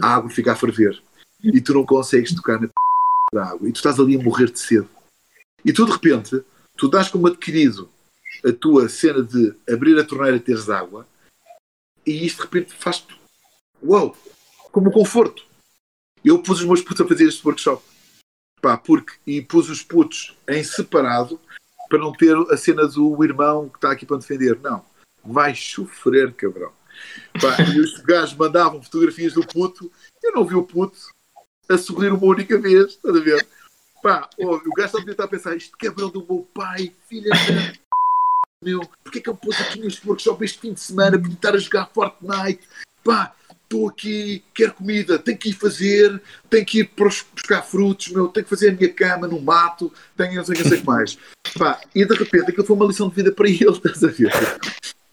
A 0.00 0.14
água 0.14 0.30
fica 0.30 0.52
a 0.52 0.56
ferver 0.56 0.98
e 1.44 1.60
tu 1.60 1.74
não 1.74 1.84
consegues 1.84 2.34
tocar 2.34 2.58
na 2.58 2.68
p... 2.68 2.72
da 3.34 3.50
água 3.50 3.68
e 3.68 3.72
tu 3.72 3.76
estás 3.76 4.00
ali 4.00 4.18
a 4.18 4.22
morrer 4.22 4.50
de 4.50 4.58
sede. 4.58 4.88
E 5.62 5.74
tu 5.74 5.84
de 5.84 5.92
repente, 5.92 6.42
tu 6.74 6.88
dás 6.88 7.08
como 7.08 7.26
adquirido 7.26 7.90
a 8.42 8.50
tua 8.50 8.88
cena 8.88 9.22
de 9.22 9.54
abrir 9.70 9.98
a 9.98 10.04
torneira 10.06 10.38
e 10.38 10.40
teres 10.40 10.70
água 10.70 11.06
e 12.06 12.24
isto 12.24 12.38
de 12.38 12.42
repente 12.44 12.72
faz-te 12.72 13.14
uau, 13.82 14.16
como 14.72 14.88
um 14.88 14.92
conforto. 14.92 15.44
Eu 16.24 16.42
pus 16.42 16.60
os 16.60 16.64
meus 16.64 16.80
putos 16.80 17.02
a 17.02 17.06
fazer 17.06 17.28
este 17.28 17.46
workshop. 17.46 17.84
Pá, 18.60 18.76
porque, 18.76 19.14
e 19.26 19.40
pus 19.40 19.68
os 19.68 19.82
putos 19.82 20.36
em 20.48 20.62
separado 20.62 21.40
para 21.88 21.98
não 21.98 22.12
ter 22.12 22.36
a 22.50 22.56
cena 22.56 22.86
do 22.86 23.22
irmão 23.24 23.68
que 23.68 23.78
está 23.78 23.92
aqui 23.92 24.04
para 24.04 24.16
me 24.16 24.22
defender. 24.22 24.58
Não. 24.60 24.84
Vai 25.24 25.54
sofrer, 25.54 26.32
cabrão. 26.34 26.72
Pá, 27.40 27.62
e 27.62 27.80
os 27.80 27.98
gajos 28.00 28.34
mandavam 28.34 28.82
fotografias 28.82 29.32
do 29.32 29.46
puto. 29.46 29.90
Eu 30.22 30.32
não 30.32 30.44
vi 30.44 30.54
o 30.54 30.62
puto 30.62 30.98
a 31.68 31.78
sorrir 31.78 32.12
uma 32.12 32.26
única 32.26 32.58
vez. 32.58 32.92
Estás 32.92 33.16
a 33.16 33.20
ver? 33.20 33.46
Pá, 34.02 34.28
o 34.38 34.74
gajo 34.74 34.86
está 34.86 34.98
a 34.98 35.04
tentar 35.04 35.28
pensar: 35.28 35.56
isto 35.56 35.76
cabrão 35.78 36.10
do 36.10 36.24
meu 36.28 36.46
pai, 36.54 36.92
filha 37.08 37.30
da. 37.30 37.88
Meu, 38.60 38.80
porque 39.04 39.20
é 39.20 39.22
que 39.22 39.28
eu 39.28 39.36
pus 39.36 39.60
aqui 39.60 39.78
neste 39.78 40.06
workshop 40.06 40.44
este 40.44 40.58
fim 40.58 40.72
de 40.72 40.80
semana 40.80 41.16
para 41.16 41.30
estar 41.30 41.54
a 41.54 41.58
jogar 41.58 41.90
Fortnite? 41.94 42.66
Pá, 43.04 43.32
estou 43.68 43.86
aqui, 43.86 44.42
quero 44.54 44.72
comida, 44.72 45.18
tenho 45.18 45.36
que 45.36 45.50
ir 45.50 45.52
fazer, 45.52 46.20
tenho 46.48 46.64
que 46.64 46.80
ir 46.80 46.90
buscar 46.96 47.62
frutos, 47.62 48.08
meu, 48.08 48.28
tenho 48.28 48.44
que 48.44 48.50
fazer 48.50 48.70
a 48.70 48.72
minha 48.72 48.90
cama 48.90 49.28
no 49.28 49.40
mato, 49.40 49.92
tenho 50.16 50.36
não 50.36 50.44
sei 50.44 50.56
o 50.56 50.64
que, 50.64 50.86
mais. 50.86 51.18
Pá, 51.56 51.78
e 51.94 52.04
de 52.04 52.14
repente 52.14 52.50
aquilo 52.50 52.66
foi 52.66 52.74
uma 52.74 52.86
lição 52.86 53.10
de 53.10 53.14
vida 53.14 53.30
para 53.30 53.46
ele, 53.48 53.68
estás 53.68 54.02
a 54.02 54.08
ver? 54.08 54.32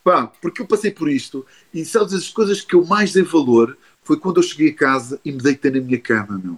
Pá, 0.04 0.28
porque 0.42 0.62
eu 0.62 0.68
passei 0.68 0.90
por 0.90 1.10
isto 1.10 1.46
e 1.74 1.84
sabes 1.84 2.14
as 2.14 2.30
coisas 2.30 2.62
que 2.62 2.76
eu 2.76 2.86
mais 2.86 3.12
dei 3.12 3.24
valor 3.24 3.78
foi 4.04 4.18
quando 4.18 4.38
eu 4.38 4.44
cheguei 4.44 4.70
a 4.70 4.76
casa 4.76 5.20
e 5.26 5.32
me 5.32 5.42
deitei 5.42 5.72
na 5.72 5.82
minha 5.82 6.00
cama, 6.00 6.40
meu. 6.42 6.58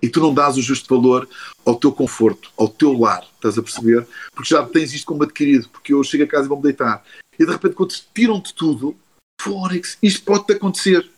E 0.00 0.08
tu 0.08 0.20
não 0.20 0.32
dás 0.32 0.56
o 0.56 0.62
justo 0.62 0.94
valor 0.94 1.28
ao 1.66 1.74
teu 1.74 1.90
conforto, 1.90 2.52
ao 2.56 2.68
teu 2.68 2.96
lar, 2.96 3.26
estás 3.34 3.58
a 3.58 3.62
perceber? 3.62 4.06
Porque 4.32 4.50
já 4.50 4.64
tens 4.64 4.92
isto 4.92 5.06
como 5.06 5.24
adquirido, 5.24 5.68
porque 5.70 5.92
eu 5.92 6.04
chego 6.04 6.22
a 6.22 6.26
casa 6.28 6.44
e 6.44 6.48
vou-me 6.48 6.62
deitar. 6.62 7.02
E 7.36 7.44
de 7.44 7.50
repente, 7.50 7.74
quando 7.74 7.90
te 7.90 8.06
tiram-te 8.14 8.54
tudo, 8.54 8.96
Fónix, 9.40 9.98
isto 10.02 10.24
pode-te 10.24 10.52
acontecer. 10.52 11.08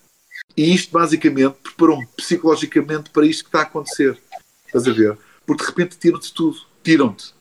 E 0.57 0.75
isto, 0.75 0.93
basicamente, 0.93 1.57
preparou-me 1.63 2.07
psicologicamente 2.17 3.11
para 3.11 3.27
isto 3.27 3.45
que 3.45 3.49
está 3.49 3.61
a 3.61 3.63
acontecer. 3.63 4.21
Estás 4.67 4.87
a 4.87 4.93
ver? 4.93 5.17
Porque 5.47 5.63
de 5.63 5.69
repente 5.69 5.99
tiram-te 5.99 6.33
tudo. 6.33 6.59
Tiram-te 6.83 7.35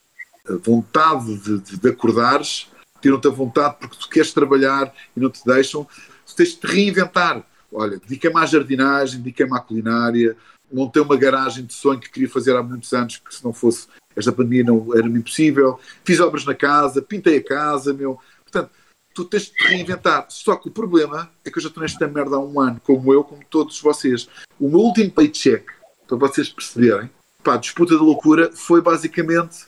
a 0.48 0.54
vontade 0.54 1.38
de, 1.38 1.60
de, 1.60 1.78
de 1.78 1.90
acordares, 1.90 2.68
tiram-te 3.02 3.28
a 3.28 3.32
vontade 3.32 3.78
porque 3.80 3.98
tu 3.98 4.10
queres 4.10 4.34
trabalhar 4.34 4.94
e 5.16 5.20
não 5.20 5.30
te 5.30 5.46
deixam. 5.46 5.88
Tu 6.26 6.36
tens 6.36 6.50
de 6.50 6.58
te 6.58 6.68
reinventar. 6.68 7.44
Olha, 7.72 8.00
dedica-me 8.00 8.40
à 8.40 8.46
jardinagem, 8.46 9.22
dedica-me 9.22 9.56
à 9.56 9.60
culinária, 9.60 10.36
montei 10.72 11.02
uma 11.02 11.16
garagem 11.16 11.66
de 11.66 11.74
sonho 11.74 12.00
que 12.00 12.10
queria 12.10 12.30
fazer 12.30 12.56
há 12.56 12.64
muitos 12.64 12.92
anos, 12.94 13.18
que 13.18 13.34
se 13.34 13.44
não 13.44 13.54
fosse 13.54 13.88
esta 14.16 14.32
pandemia 14.32 14.64
não 14.64 14.96
era 14.96 15.08
impossível. 15.08 15.80
Fiz 16.04 16.20
obras 16.20 16.46
na 16.46 16.56
casa, 16.56 17.02
pintei 17.02 17.38
a 17.38 17.44
casa, 17.44 17.94
meu. 17.94 18.20
Portanto, 18.44 18.72
tu 19.20 19.26
tens 19.26 19.46
de 19.46 19.52
te 19.52 19.68
reinventar. 19.68 20.26
Só 20.30 20.56
que 20.56 20.70
o 20.70 20.72
problema 20.72 21.30
é 21.44 21.52
que 21.52 21.58
eu 21.58 21.62
já 21.62 21.68
estou 21.68 21.84
nesta 21.84 22.08
merda 22.08 22.38
há 22.38 22.40
um 22.40 22.60
ano, 22.60 22.80
como 22.84 23.14
eu, 23.14 23.24
como 23.24 23.44
todos 23.50 23.80
vocês. 23.82 24.30
O 24.60 24.70
meu 24.70 24.80
último 24.80 25.12
paycheck, 25.12 25.66
para 26.08 26.18
vocês 26.18 26.50
perceberem, 26.50 27.10
pá, 27.44 27.58
disputa 27.58 27.98
da 27.98 28.02
loucura 28.02 28.52
foi 28.54 28.82
basicamente, 28.82 29.66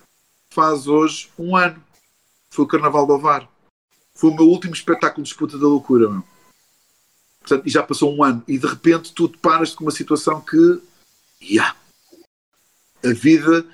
faz 0.53 0.87
hoje 0.87 1.29
um 1.37 1.55
ano. 1.55 1.83
Foi 2.49 2.65
o 2.65 2.67
Carnaval 2.67 3.05
do 3.05 3.13
Ovar. 3.13 3.49
Foi 4.15 4.29
o 4.29 4.35
meu 4.35 4.45
último 4.45 4.73
espetáculo 4.73 5.23
de 5.23 5.29
disputa 5.29 5.57
da 5.57 5.67
loucura, 5.67 6.09
meu. 6.09 6.23
Portanto, 7.39 7.65
e 7.65 7.69
já 7.69 7.83
passou 7.83 8.15
um 8.15 8.23
ano. 8.23 8.43
E 8.47 8.57
de 8.57 8.67
repente 8.67 9.13
tu 9.13 9.27
te 9.27 9.37
paras 9.37 9.75
com 9.75 9.83
uma 9.83 9.91
situação 9.91 10.39
que. 10.39 10.81
Yeah, 11.41 11.75
a 13.03 13.13
vida 13.13 13.65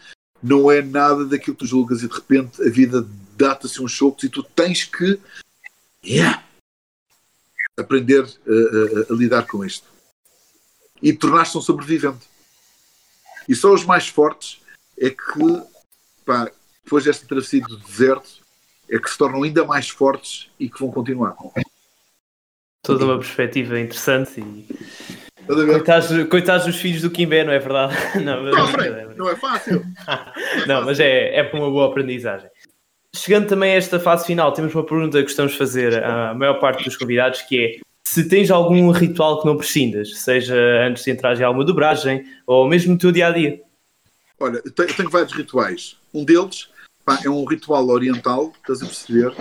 não 0.41 0.71
é 0.71 0.81
nada 0.81 1.25
daquilo 1.25 1.55
que 1.55 1.65
tu 1.65 1.67
julgas 1.67 2.01
e 2.01 2.07
de 2.07 2.13
repente 2.13 2.61
a 2.61 2.69
vida 2.69 3.05
dá-te 3.35 3.65
assim 3.65 3.83
uns 3.83 3.91
chocos 3.91 4.23
e 4.23 4.29
tu 4.29 4.41
tens 4.41 4.85
que 4.85 5.19
yeah, 6.07 6.43
aprender 7.77 8.23
a, 8.23 8.23
a, 8.23 9.13
a, 9.13 9.17
lidar 9.17 9.45
com 9.45 9.63
isto 9.63 9.87
e 11.01 11.13
tornar-te 11.13 11.57
um 11.57 11.61
sobrevivente. 11.61 12.25
E 13.47 13.55
só 13.55 13.73
os 13.73 13.85
mais 13.85 14.07
fortes 14.07 14.61
é 14.99 15.09
que, 15.09 15.63
pá, 16.25 16.49
depois 16.83 17.03
desta 17.03 17.27
travessia 17.27 17.61
do 17.61 17.77
deserto, 17.77 18.41
é 18.89 18.97
que 18.97 19.09
se 19.09 19.17
tornam 19.17 19.43
ainda 19.43 19.65
mais 19.65 19.89
fortes 19.89 20.49
e 20.59 20.69
que 20.69 20.79
vão 20.79 20.91
continuar. 20.91 21.35
Toda 22.81 23.05
uma 23.05 23.19
perspectiva 23.19 23.79
interessante 23.79 24.39
e 24.39 24.67
Coitados, 25.47 26.27
coitados 26.29 26.65
dos 26.65 26.75
filhos 26.75 27.01
do 27.01 27.09
Kimbé, 27.09 27.43
não 27.45 27.53
é 27.53 27.59
verdade? 27.59 27.95
Não, 28.21 28.43
não, 28.43 28.81
é 28.81 29.15
não 29.15 29.29
é 29.29 29.35
fácil. 29.37 29.81
não, 30.67 30.83
mas 30.83 30.99
é, 30.99 31.37
é 31.37 31.43
para 31.43 31.57
uma 31.57 31.71
boa 31.71 31.87
aprendizagem. 31.87 32.49
Chegando 33.17 33.47
também 33.47 33.73
a 33.73 33.75
esta 33.75 33.99
fase 33.99 34.27
final, 34.27 34.53
temos 34.53 34.73
uma 34.75 34.85
pergunta 34.85 35.17
que 35.17 35.23
gostamos 35.23 35.53
de 35.53 35.57
fazer 35.57 36.03
à 36.03 36.33
maior 36.35 36.59
parte 36.59 36.83
dos 36.83 36.95
convidados, 36.95 37.41
que 37.41 37.59
é 37.59 37.87
se 38.07 38.27
tens 38.29 38.51
algum 38.51 38.91
ritual 38.91 39.41
que 39.41 39.47
não 39.47 39.57
prescindas, 39.57 40.17
seja 40.19 40.55
antes 40.87 41.03
de 41.03 41.11
entrar 41.11 41.37
em 41.37 41.43
alguma 41.43 41.65
dobragem 41.65 42.25
ou 42.45 42.67
mesmo 42.67 42.93
no 42.93 42.99
teu 42.99 43.11
dia-a-dia. 43.11 43.61
Olha, 44.39 44.61
eu 44.63 44.71
tenho, 44.71 45.09
vários 45.09 45.33
rituais. 45.33 45.97
Um 46.13 46.23
deles 46.23 46.69
pá, 47.03 47.19
é 47.25 47.29
um 47.29 47.43
ritual 47.43 47.87
oriental, 47.89 48.53
estás 48.57 48.83
a 48.83 48.85
perceber, 48.85 49.33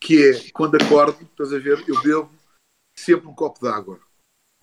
que 0.00 0.30
é 0.30 0.50
quando 0.52 0.76
acordo, 0.76 1.18
estás 1.30 1.52
a 1.52 1.58
ver, 1.58 1.82
eu 1.88 2.00
bebo 2.00 2.30
sempre 2.94 3.28
um 3.28 3.34
copo 3.34 3.60
de 3.60 3.68
água 3.68 3.98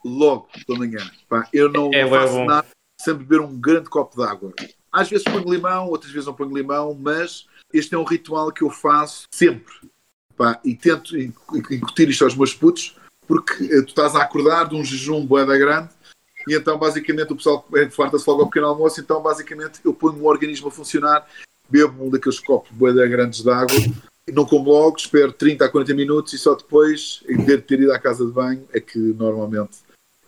logo 0.05 0.47
pela 0.65 0.79
manhã. 0.79 0.99
Pá, 1.27 1.47
eu 1.51 1.69
não 1.69 1.91
é, 1.93 2.07
faço 2.07 2.37
é 2.37 2.45
nada 2.45 2.67
sem 2.99 3.13
beber 3.13 3.41
um 3.41 3.59
grande 3.59 3.89
copo 3.89 4.15
de 4.15 4.23
água. 4.23 4.53
Às 4.91 5.09
vezes 5.09 5.25
ponho 5.25 5.51
limão, 5.51 5.89
outras 5.89 6.11
vezes 6.11 6.25
não 6.25 6.33
ponho 6.33 6.55
limão, 6.55 6.93
mas 6.93 7.45
este 7.73 7.95
é 7.95 7.97
um 7.97 8.03
ritual 8.03 8.51
que 8.51 8.63
eu 8.63 8.69
faço 8.69 9.23
sempre. 9.33 9.73
Pá, 10.37 10.59
e 10.63 10.75
tento 10.75 11.17
incutir 11.17 12.09
isto 12.09 12.23
aos 12.23 12.35
meus 12.35 12.53
putos, 12.53 12.95
porque 13.27 13.67
tu 13.83 13.89
estás 13.89 14.15
a 14.15 14.21
acordar 14.23 14.69
de 14.69 14.75
um 14.75 14.83
jejum 14.83 15.25
boeda 15.25 15.57
grande 15.57 15.89
e 16.47 16.55
então 16.55 16.77
basicamente 16.77 17.31
o 17.31 17.35
pessoal 17.35 17.65
farta-se 17.91 18.29
logo 18.29 18.41
ao 18.41 18.47
pequeno 18.47 18.67
almoço, 18.67 18.99
então 18.99 19.21
basicamente 19.21 19.79
eu 19.83 19.93
ponho 19.93 20.21
o 20.21 20.25
organismo 20.25 20.67
a 20.67 20.71
funcionar, 20.71 21.25
bebo 21.69 22.05
um 22.05 22.09
daqueles 22.09 22.39
copos 22.39 22.69
boeda 22.71 23.07
grandes 23.07 23.41
de 23.41 23.49
água, 23.49 23.77
não 24.31 24.45
como 24.45 24.69
logo, 24.69 24.97
espero 24.97 25.31
30 25.31 25.65
a 25.65 25.69
40 25.69 25.93
minutos 25.93 26.33
e 26.33 26.37
só 26.37 26.55
depois, 26.55 27.23
em 27.27 27.45
ter, 27.45 27.61
ter 27.61 27.81
ido 27.81 27.93
à 27.93 27.99
casa 27.99 28.25
de 28.25 28.31
banho, 28.31 28.67
é 28.73 28.79
que 28.79 28.97
normalmente 28.97 29.79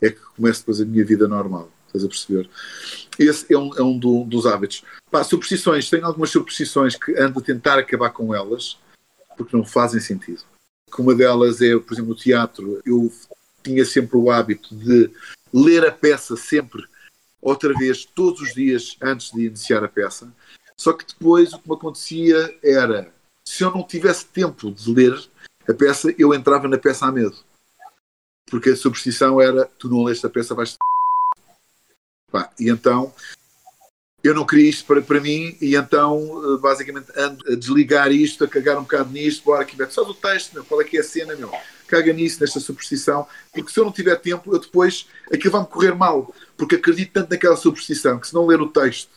é 0.01 0.09
que 0.09 0.19
começo 0.35 0.61
depois 0.61 0.81
a 0.81 0.85
minha 0.85 1.05
vida 1.05 1.27
normal. 1.27 1.69
Estás 1.87 2.03
a 2.03 2.07
perceber? 2.07 2.49
Esse 3.17 3.53
é 3.53 3.57
um, 3.57 3.73
é 3.77 3.81
um 3.81 3.97
do, 3.97 4.25
dos 4.25 4.45
hábitos. 4.45 4.83
Pá, 5.16 5.24
superstições, 5.24 5.89
tenho 5.89 6.05
algumas 6.05 6.30
superstições 6.30 6.97
que 6.97 7.18
ando 7.18 7.39
a 7.39 7.41
tentar 7.41 7.80
acabar 7.80 8.09
com 8.09 8.36
elas, 8.36 8.78
porque 9.38 9.55
não 9.55 9.63
fazem 9.63 10.01
sentido. 10.01 10.43
Uma 10.99 11.16
delas 11.16 11.61
é, 11.61 11.80
por 11.80 11.93
exemplo, 11.93 12.09
no 12.09 12.18
teatro, 12.18 12.82
eu 12.86 13.09
tinha 13.63 13.86
sempre 13.86 14.18
o 14.18 14.30
hábito 14.30 14.76
de 14.76 15.09
ler 15.53 15.86
a 15.86 15.91
peça 15.93 16.36
sempre, 16.36 16.86
outra 17.41 17.74
vez, 17.74 18.03
todos 18.03 18.41
os 18.41 18.53
dias 18.53 18.97
antes 19.01 19.32
de 19.32 19.45
iniciar 19.45 19.86
a 19.86 19.88
peça. 19.88 20.30
Só 20.76 20.91
que 20.91 21.07
depois 21.07 21.53
o 21.53 21.59
que 21.59 21.70
me 21.70 21.76
acontecia 21.76 22.53
era, 22.61 23.09
se 23.47 23.63
eu 23.63 23.72
não 23.72 23.88
tivesse 23.88 24.26
tempo 24.26 24.70
de 24.70 24.93
ler 24.93 25.18
a 25.66 25.74
peça, 25.74 26.13
eu 26.20 26.34
entrava 26.34 26.68
na 26.68 26.78
peça 26.78 27.05
a 27.05 27.11
medo 27.13 27.38
porque 28.47 28.72
a 28.72 28.76
superstição 28.76 29.41
era 29.41 29.66
tu 29.80 29.88
não 29.89 30.03
leste 30.03 30.26
a 30.26 30.30
peça, 30.30 30.53
vais 30.53 30.76
Pá, 32.30 32.51
e 32.59 32.70
então 32.70 33.13
eu 34.28 34.34
não 34.34 34.45
queria 34.45 34.69
isto 34.69 34.86
para, 34.86 35.01
para 35.01 35.19
mim 35.19 35.55
e 35.61 35.76
então 35.76 36.41
eh, 36.43 36.57
basicamente 36.59 37.07
ando 37.15 37.43
a 37.51 37.55
desligar 37.55 38.11
isto, 38.11 38.43
a 38.43 38.47
cagar 38.47 38.78
um 38.78 38.82
bocado 38.82 39.11
nisto, 39.11 39.43
bora 39.43 39.61
aqui, 39.61 39.78
só 39.89 40.03
do 40.03 40.13
texto, 40.13 40.53
meu, 40.53 40.65
qual 40.65 40.82
é 40.82 40.84
que 40.84 40.97
é 40.97 41.01
a 41.01 41.03
cena, 41.03 41.36
meu? 41.36 41.51
Caga 41.88 42.11
nisso, 42.11 42.41
nesta 42.41 42.59
superstição, 42.59 43.28
porque 43.53 43.71
se 43.71 43.80
eu 43.80 43.86
não 43.86 43.91
tiver 43.91 44.15
tempo, 44.15 44.53
eu 44.53 44.59
depois, 44.59 45.07
aquilo 45.32 45.51
vai-me 45.51 45.67
correr 45.67 45.93
mal, 45.93 46.34
porque 46.57 46.76
acredito 46.76 47.11
tanto 47.13 47.30
naquela 47.30 47.55
superstição, 47.55 48.19
que 48.19 48.28
se 48.28 48.34
não 48.34 48.47
ler 48.47 48.59
o 48.59 48.67
texto, 48.67 49.09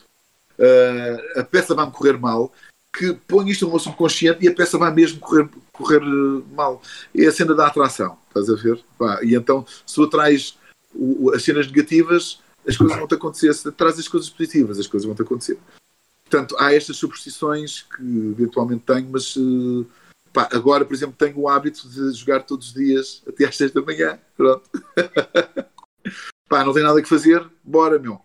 uh, 0.59 1.39
a 1.39 1.43
peça 1.43 1.73
vai-me 1.73 1.91
correr 1.91 2.19
mal, 2.19 2.53
que 2.93 3.13
põe 3.27 3.49
isto 3.49 3.65
no 3.65 3.71
meu 3.71 3.79
subconsciente 3.79 4.45
e 4.45 4.47
a 4.47 4.53
peça 4.53 4.77
vai 4.77 4.93
mesmo 4.93 5.19
correr, 5.19 5.49
correr 5.71 6.01
eh, 6.01 6.43
mal. 6.55 6.81
É 7.15 7.27
a 7.27 7.31
cena 7.31 7.53
da 7.53 7.67
atração, 7.67 8.17
estás 8.27 8.49
a 8.49 8.55
ver? 8.55 8.83
Pá, 8.97 9.19
e 9.23 9.35
então, 9.35 9.65
se 9.85 9.95
tu 9.95 10.03
atrais 10.03 10.57
o, 10.93 11.31
as 11.33 11.43
cenas 11.43 11.67
negativas, 11.67 12.41
as 12.67 12.77
coisas 12.77 12.97
vão-te 12.97 13.15
acontecer. 13.15 13.53
Se 13.53 13.71
traz 13.71 13.99
as 13.99 14.07
coisas 14.07 14.29
positivas, 14.29 14.79
as 14.79 14.87
coisas 14.87 15.05
vão-te 15.05 15.21
acontecer. 15.21 15.57
Portanto, 16.29 16.55
há 16.59 16.73
estas 16.73 16.97
superstições 16.97 17.81
que 17.81 18.03
eventualmente 18.31 18.83
tenho, 18.85 19.09
mas 19.09 19.35
uh, 19.35 19.85
pá, 20.31 20.47
agora, 20.53 20.85
por 20.85 20.93
exemplo, 20.93 21.15
tenho 21.17 21.39
o 21.39 21.49
hábito 21.49 21.89
de 21.89 22.11
jogar 22.13 22.43
todos 22.43 22.67
os 22.67 22.73
dias 22.73 23.23
até 23.27 23.45
às 23.45 23.57
6 23.57 23.71
da 23.71 23.81
manhã. 23.81 24.19
Pronto. 24.37 24.69
pá, 26.47 26.63
não 26.63 26.73
tem 26.73 26.83
nada 26.83 27.01
que 27.01 27.09
fazer, 27.09 27.43
bora, 27.63 27.97
meu. 27.97 28.21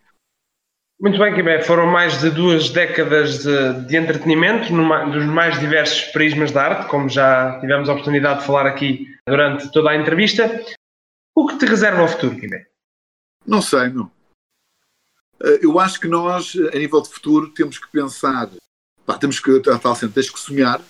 Muito 1.01 1.19
bem, 1.19 1.35
Quimé. 1.35 1.63
Foram 1.63 1.87
mais 1.87 2.21
de 2.21 2.31
duas 2.31 2.71
décadas 2.71 3.43
de, 3.43 3.87
de 3.87 3.97
entretenimento 3.97 4.73
numa, 4.73 5.05
dos 5.07 5.25
mais 5.25 5.59
diversos 5.59 6.05
prismas 6.13 6.53
da 6.53 6.63
arte, 6.63 6.89
como 6.89 7.09
já 7.09 7.59
tivemos 7.61 7.89
a 7.89 7.93
oportunidade 7.93 8.41
de 8.41 8.47
falar 8.47 8.67
aqui 8.67 9.09
durante 9.27 9.71
toda 9.73 9.91
a 9.91 9.97
entrevista. 9.97 10.65
O 11.35 11.47
que 11.47 11.59
te 11.59 11.67
reserva 11.67 12.03
ao 12.03 12.09
futuro, 12.09 12.37
Quimé? 12.37 12.67
Não 13.47 13.61
sei, 13.61 13.89
não. 13.89 14.11
Eh, 15.45 15.61
eu 15.63 15.79
acho 15.79 16.01
que 16.01 16.09
nós, 16.09 16.57
a 16.73 16.79
nível 16.79 17.03
de 17.03 17.11
futuro, 17.11 17.51
temos 17.51 17.79
que 17.79 17.87
pensar, 17.89 18.51
pá, 19.05 19.19
temos 19.19 19.39
que, 19.39 19.61
tal 19.61 19.95
centro, 19.95 20.15
tens 20.15 20.31
que 20.31 20.41
sonhar 20.41 20.81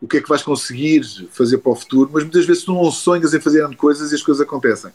o 0.00 0.06
que 0.06 0.18
é 0.18 0.20
que 0.20 0.28
vais 0.28 0.42
conseguir 0.42 1.02
fazer 1.32 1.58
para 1.58 1.72
o 1.72 1.76
futuro, 1.76 2.08
mas 2.12 2.22
muitas 2.22 2.46
vezes 2.46 2.62
tu 2.62 2.72
não 2.72 2.88
sonhas 2.90 3.34
em 3.34 3.40
fazer 3.40 3.68
coisas 3.76 4.12
e 4.12 4.14
as 4.14 4.22
coisas 4.22 4.40
acontecem. 4.40 4.92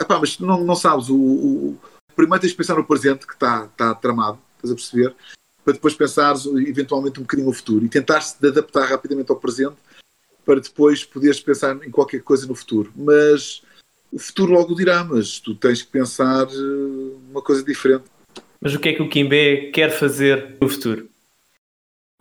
Epá, 0.00 0.18
mas 0.18 0.36
tu 0.36 0.46
não, 0.46 0.64
não 0.64 0.74
sabes 0.74 1.10
o, 1.10 1.16
o 1.16 1.78
primeiro 2.16 2.40
tens 2.40 2.50
de 2.50 2.56
pensar 2.56 2.76
no 2.76 2.84
presente 2.84 3.26
que 3.26 3.34
está, 3.34 3.66
está 3.70 3.94
tramado, 3.94 4.38
estás 4.56 4.72
a 4.72 4.74
perceber? 4.74 5.14
Para 5.62 5.74
depois 5.74 5.94
pensares 5.94 6.46
eventualmente 6.46 7.20
um 7.20 7.24
bocadinho 7.24 7.48
no 7.48 7.54
futuro 7.54 7.84
e 7.84 7.88
tentares 7.90 8.32
te 8.32 8.46
adaptar 8.46 8.88
rapidamente 8.88 9.30
ao 9.30 9.36
presente 9.36 9.76
para 10.46 10.60
depois 10.60 11.04
poderes 11.04 11.40
pensar 11.40 11.76
em 11.84 11.90
qualquer 11.90 12.22
coisa 12.22 12.46
no 12.46 12.54
futuro. 12.54 12.90
Mas 12.96 13.62
o 14.12 14.18
futuro 14.18 14.52
logo 14.52 14.74
dirá, 14.74 15.04
mas 15.04 15.38
tu 15.38 15.54
tens 15.54 15.82
que 15.82 15.90
pensar 15.90 16.46
eh, 16.46 17.16
uma 17.30 17.42
coisa 17.42 17.62
diferente. 17.62 18.04
Mas 18.60 18.74
o 18.74 18.80
que 18.80 18.88
é 18.88 18.92
que 18.92 19.02
o 19.02 19.08
Kimbé 19.08 19.70
quer 19.70 19.90
fazer 19.90 20.56
no 20.60 20.68
futuro? 20.68 21.08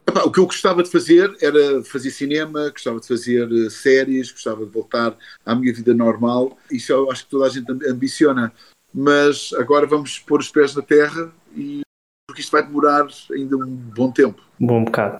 Epá, 0.08 0.24
o 0.24 0.32
que 0.32 0.40
eu 0.40 0.46
gostava 0.46 0.84
de 0.84 0.90
fazer 0.90 1.36
era 1.42 1.84
fazer 1.84 2.12
cinema, 2.12 2.70
gostava 2.70 3.00
de 3.00 3.08
fazer 3.08 3.50
eh, 3.52 3.70
séries, 3.70 4.32
gostava 4.32 4.66
de 4.66 4.72
voltar 4.72 5.18
à 5.46 5.56
minha 5.56 5.74
vida 5.74 5.94
normal. 5.94 6.58
Isso 6.72 6.92
eu 6.92 7.12
acho 7.12 7.26
que 7.26 7.32
toda 7.32 7.46
a 7.46 7.50
gente 7.50 7.72
ambiciona 7.88 8.54
mas 8.94 9.54
agora 9.54 9.86
vamos 9.86 10.18
pôr 10.18 10.40
os 10.40 10.50
pés 10.50 10.76
na 10.76 10.82
terra 10.82 11.32
e 11.56 11.82
porque 12.28 12.42
isto 12.42 12.52
vai 12.52 12.66
demorar 12.66 13.08
ainda 13.32 13.56
um 13.56 13.68
bom 13.68 14.12
tempo. 14.12 14.42
Um 14.60 14.68
bom 14.68 14.84
bocado. 14.84 15.18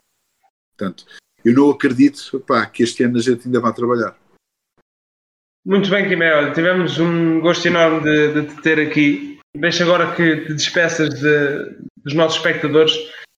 Portanto, 0.76 1.06
eu 1.46 1.54
não 1.54 1.70
acredito 1.70 2.40
pá, 2.42 2.66
que 2.66 2.84
este 2.84 3.04
ano 3.04 3.18
a 3.18 3.22
gente 3.22 3.46
ainda 3.46 3.60
vá 3.60 3.72
trabalhar. 3.72 4.18
Muito 5.68 5.90
bem, 5.90 6.08
Quimé. 6.08 6.50
Tivemos 6.52 6.98
um 6.98 7.42
gosto 7.42 7.68
enorme 7.68 8.00
de, 8.00 8.42
de 8.42 8.56
te 8.56 8.62
ter 8.62 8.80
aqui. 8.80 9.38
Deixa 9.54 9.84
agora 9.84 10.16
que 10.16 10.46
te 10.46 10.54
despeças 10.54 11.10
de, 11.10 11.76
dos 12.06 12.14
nossos 12.14 12.38
espectadores. 12.38 12.94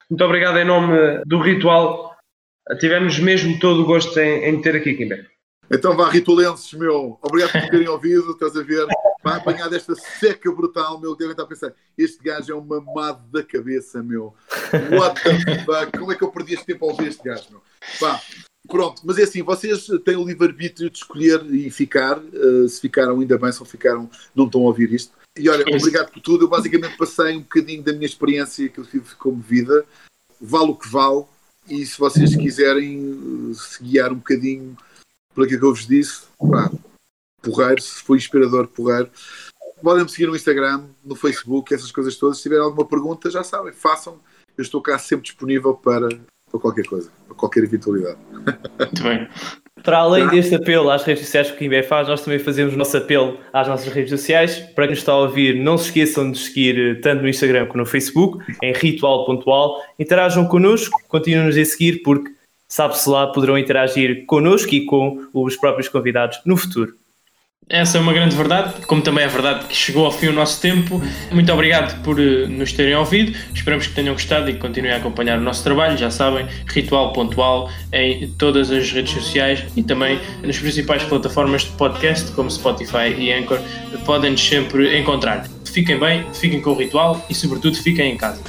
Muito 0.08 0.24
obrigado 0.24 0.60
em 0.60 0.64
nome 0.64 1.24
do 1.26 1.42
Ritual. 1.42 2.16
Tivemos 2.80 3.18
mesmo 3.18 3.58
todo 3.60 3.82
o 3.82 3.86
gosto 3.86 4.20
em, 4.20 4.44
em 4.44 4.62
ter 4.62 4.76
aqui, 4.76 4.94
Quimé. 4.94 5.26
Então 5.72 5.98
vá, 5.98 6.08
ritualenses, 6.08 6.72
meu. 6.74 7.18
Obrigado 7.24 7.52
por 7.52 7.72
terem 7.72 7.88
ouvido. 7.88 8.32
Estás 8.34 8.56
a 8.56 8.62
ver? 8.62 8.86
Vai 9.24 9.38
apanhar 9.38 9.68
desta 9.68 9.96
seca 9.96 10.52
brutal, 10.52 11.00
meu. 11.00 11.16
Devem 11.16 11.32
estar 11.32 11.46
a 11.46 11.48
pensar, 11.48 11.74
este 11.98 12.24
gajo 12.24 12.54
é 12.54 12.56
um 12.56 12.62
mamado 12.62 13.24
da 13.32 13.42
cabeça, 13.42 14.04
meu. 14.04 14.36
What 14.92 15.24
the 15.24 15.66
fuck? 15.66 15.98
Como 15.98 16.12
é 16.12 16.16
que 16.16 16.24
eu 16.24 16.32
perdi 16.32 16.54
este 16.54 16.68
tempo 16.68 16.86
a 16.86 16.92
ouvir 16.92 17.08
este 17.08 17.24
gajo, 17.24 17.46
meu? 17.50 17.64
Pá, 18.00 18.22
pronto. 18.70 19.02
Mas 19.04 19.18
é 19.18 19.24
assim, 19.24 19.42
vocês 19.42 19.88
têm 20.06 20.16
o 20.16 20.26
livre-arbítrio 20.26 20.90
de 20.90 20.98
escolher 20.98 21.44
e 21.54 21.70
ficar. 21.70 22.20
Uh, 22.20 22.70
se 22.70 22.80
ficaram, 22.80 23.20
ainda 23.20 23.38
bem. 23.38 23.52
Se 23.52 23.60
não 23.60 23.66
ficaram, 23.66 24.10
não 24.36 24.46
estão 24.46 24.62
a 24.62 24.66
ouvir 24.66 24.94
isto. 24.94 25.14
E 25.38 25.50
olha, 25.50 25.64
obrigado 25.76 26.12
por 26.12 26.22
tudo. 26.22 26.46
Eu 26.46 26.50
basicamente 26.50 26.98
passei 26.98 27.36
um 27.36 27.42
bocadinho 27.42 27.84
da 27.84 27.94
minha 27.94 28.06
experiência 28.06 28.70
que 28.70 28.80
eu 28.80 28.86
tive 28.86 29.16
como 29.16 29.42
vida. 29.42 29.86
Vale 30.40 30.72
o 30.72 30.76
que 30.76 30.88
vale. 30.88 31.26
E 31.68 31.86
se 31.86 31.98
vocês 32.00 32.36
quiserem 32.36 33.00
uh, 33.00 33.54
se 33.54 33.84
guiar 33.84 34.12
um 34.12 34.18
bocadinho 34.18 34.78
por 35.34 35.46
aquilo 35.46 35.60
que 35.60 35.66
eu 35.66 35.74
vos 35.74 35.88
disse, 35.88 36.24
pá, 36.38 36.72
porreiro, 37.42 37.82
se 37.82 38.02
foi 38.04 38.18
inspirador, 38.18 38.68
porreiro. 38.68 39.10
Podem-me 39.82 40.10
seguir 40.10 40.28
no 40.28 40.36
Instagram, 40.36 40.86
no 41.04 41.16
Facebook, 41.16 41.74
essas 41.74 41.92
coisas 41.92 42.16
todas. 42.16 42.38
Se 42.38 42.44
tiverem 42.44 42.64
alguma 42.64 42.86
pergunta, 42.86 43.30
já 43.30 43.44
sabem, 43.44 43.72
façam. 43.72 44.20
Eu 44.58 44.62
estou 44.62 44.82
cá 44.82 45.00
sempre 45.00 45.26
disponível 45.26 45.74
para, 45.74 46.10
para 46.52 46.60
qualquer 46.60 46.86
coisa, 46.86 47.12
para 47.28 47.36
qualquer 47.36 47.64
eventualidade. 47.64 48.18
Muito 48.80 49.04
bem. 49.04 49.28
Para 49.84 50.00
além 50.00 50.28
deste 50.28 50.56
apelo 50.56 50.90
às 50.90 51.04
redes 51.04 51.24
sociais 51.24 51.50
que 51.50 51.56
o 51.56 51.58
Kimbé 51.58 51.84
faz, 51.84 52.08
nós 52.08 52.22
também 52.22 52.40
fazemos 52.40 52.74
o 52.74 52.78
nosso 52.78 52.98
apelo 52.98 53.38
às 53.54 53.68
nossas 53.68 53.92
redes 53.94 54.10
sociais. 54.10 54.60
Para 54.76 54.86
quem 54.86 54.92
nos 54.92 55.00
está 55.00 55.14
a 55.14 55.18
ouvir, 55.18 55.56
não 55.56 55.78
se 55.78 55.86
esqueçam 55.86 56.32
de 56.32 56.38
seguir 56.38 56.78
eh, 56.78 56.96
tanto 56.96 57.22
no 57.22 57.30
Instagram 57.30 57.66
como 57.68 57.80
no 57.80 57.86
Facebook, 57.86 58.44
em 58.62 58.74
ritual.al. 58.74 59.82
Interajam 59.98 60.46
connosco, 60.46 61.02
continuem-nos 61.08 61.58
a 61.58 61.66
seguir, 61.66 62.02
porque 62.04 62.30
sabe-se 62.68 63.10
lá, 63.10 63.28
poderão 63.28 63.58
interagir 63.58 64.26
connosco 64.26 64.74
e 64.76 64.86
com 64.86 65.26
os 65.34 65.56
próprios 65.56 65.88
convidados 65.88 66.40
no 66.46 66.58
futuro. 66.58 66.99
Essa 67.72 68.00
é 68.00 68.02
uma 68.02 68.12
grande 68.12 68.36
verdade, 68.36 68.74
como 68.88 69.00
também 69.00 69.24
é 69.24 69.28
verdade 69.28 69.66
que 69.66 69.76
chegou 69.76 70.04
ao 70.04 70.12
fim 70.12 70.26
o 70.26 70.34
nosso 70.34 70.60
tempo. 70.60 71.00
Muito 71.32 71.54
obrigado 71.54 72.02
por 72.02 72.20
uh, 72.20 72.48
nos 72.48 72.74
terem 72.74 72.96
ouvido. 72.96 73.38
Esperamos 73.54 73.86
que 73.86 73.94
tenham 73.94 74.14
gostado 74.14 74.50
e 74.50 74.54
que 74.54 74.60
continuem 74.60 74.92
a 74.92 74.98
acompanhar 74.98 75.38
o 75.38 75.42
nosso 75.42 75.64
trabalho. 75.64 75.96
Já 75.96 76.10
sabem, 76.10 76.48
ritual 76.66 77.14
pontual 77.14 77.70
em 77.94 78.28
todas 78.40 78.72
as 78.72 78.92
redes 78.92 79.14
sociais 79.14 79.64
e 79.76 79.84
também 79.84 80.20
nas 80.42 80.58
principais 80.58 81.04
plataformas 81.04 81.62
de 81.62 81.70
podcast, 81.72 82.32
como 82.32 82.50
Spotify 82.50 83.14
e 83.16 83.32
Anchor. 83.32 83.60
Podem-nos 84.04 84.42
sempre 84.42 84.98
encontrar. 85.00 85.46
Fiquem 85.64 86.00
bem, 86.00 86.26
fiquem 86.34 86.60
com 86.62 86.72
o 86.72 86.76
ritual 86.76 87.24
e, 87.30 87.36
sobretudo, 87.36 87.78
fiquem 87.78 88.14
em 88.14 88.18
casa. 88.18 88.42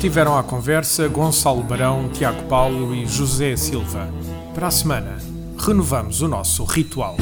Estiveram 0.00 0.34
à 0.34 0.42
conversa 0.42 1.06
Gonçalo 1.08 1.62
Barão, 1.62 2.08
Tiago 2.08 2.44
Paulo 2.44 2.94
e 2.94 3.04
José 3.04 3.54
Silva. 3.54 4.08
Para 4.54 4.68
a 4.68 4.70
semana, 4.70 5.18
renovamos 5.58 6.22
o 6.22 6.26
nosso 6.26 6.64
ritual. 6.64 7.18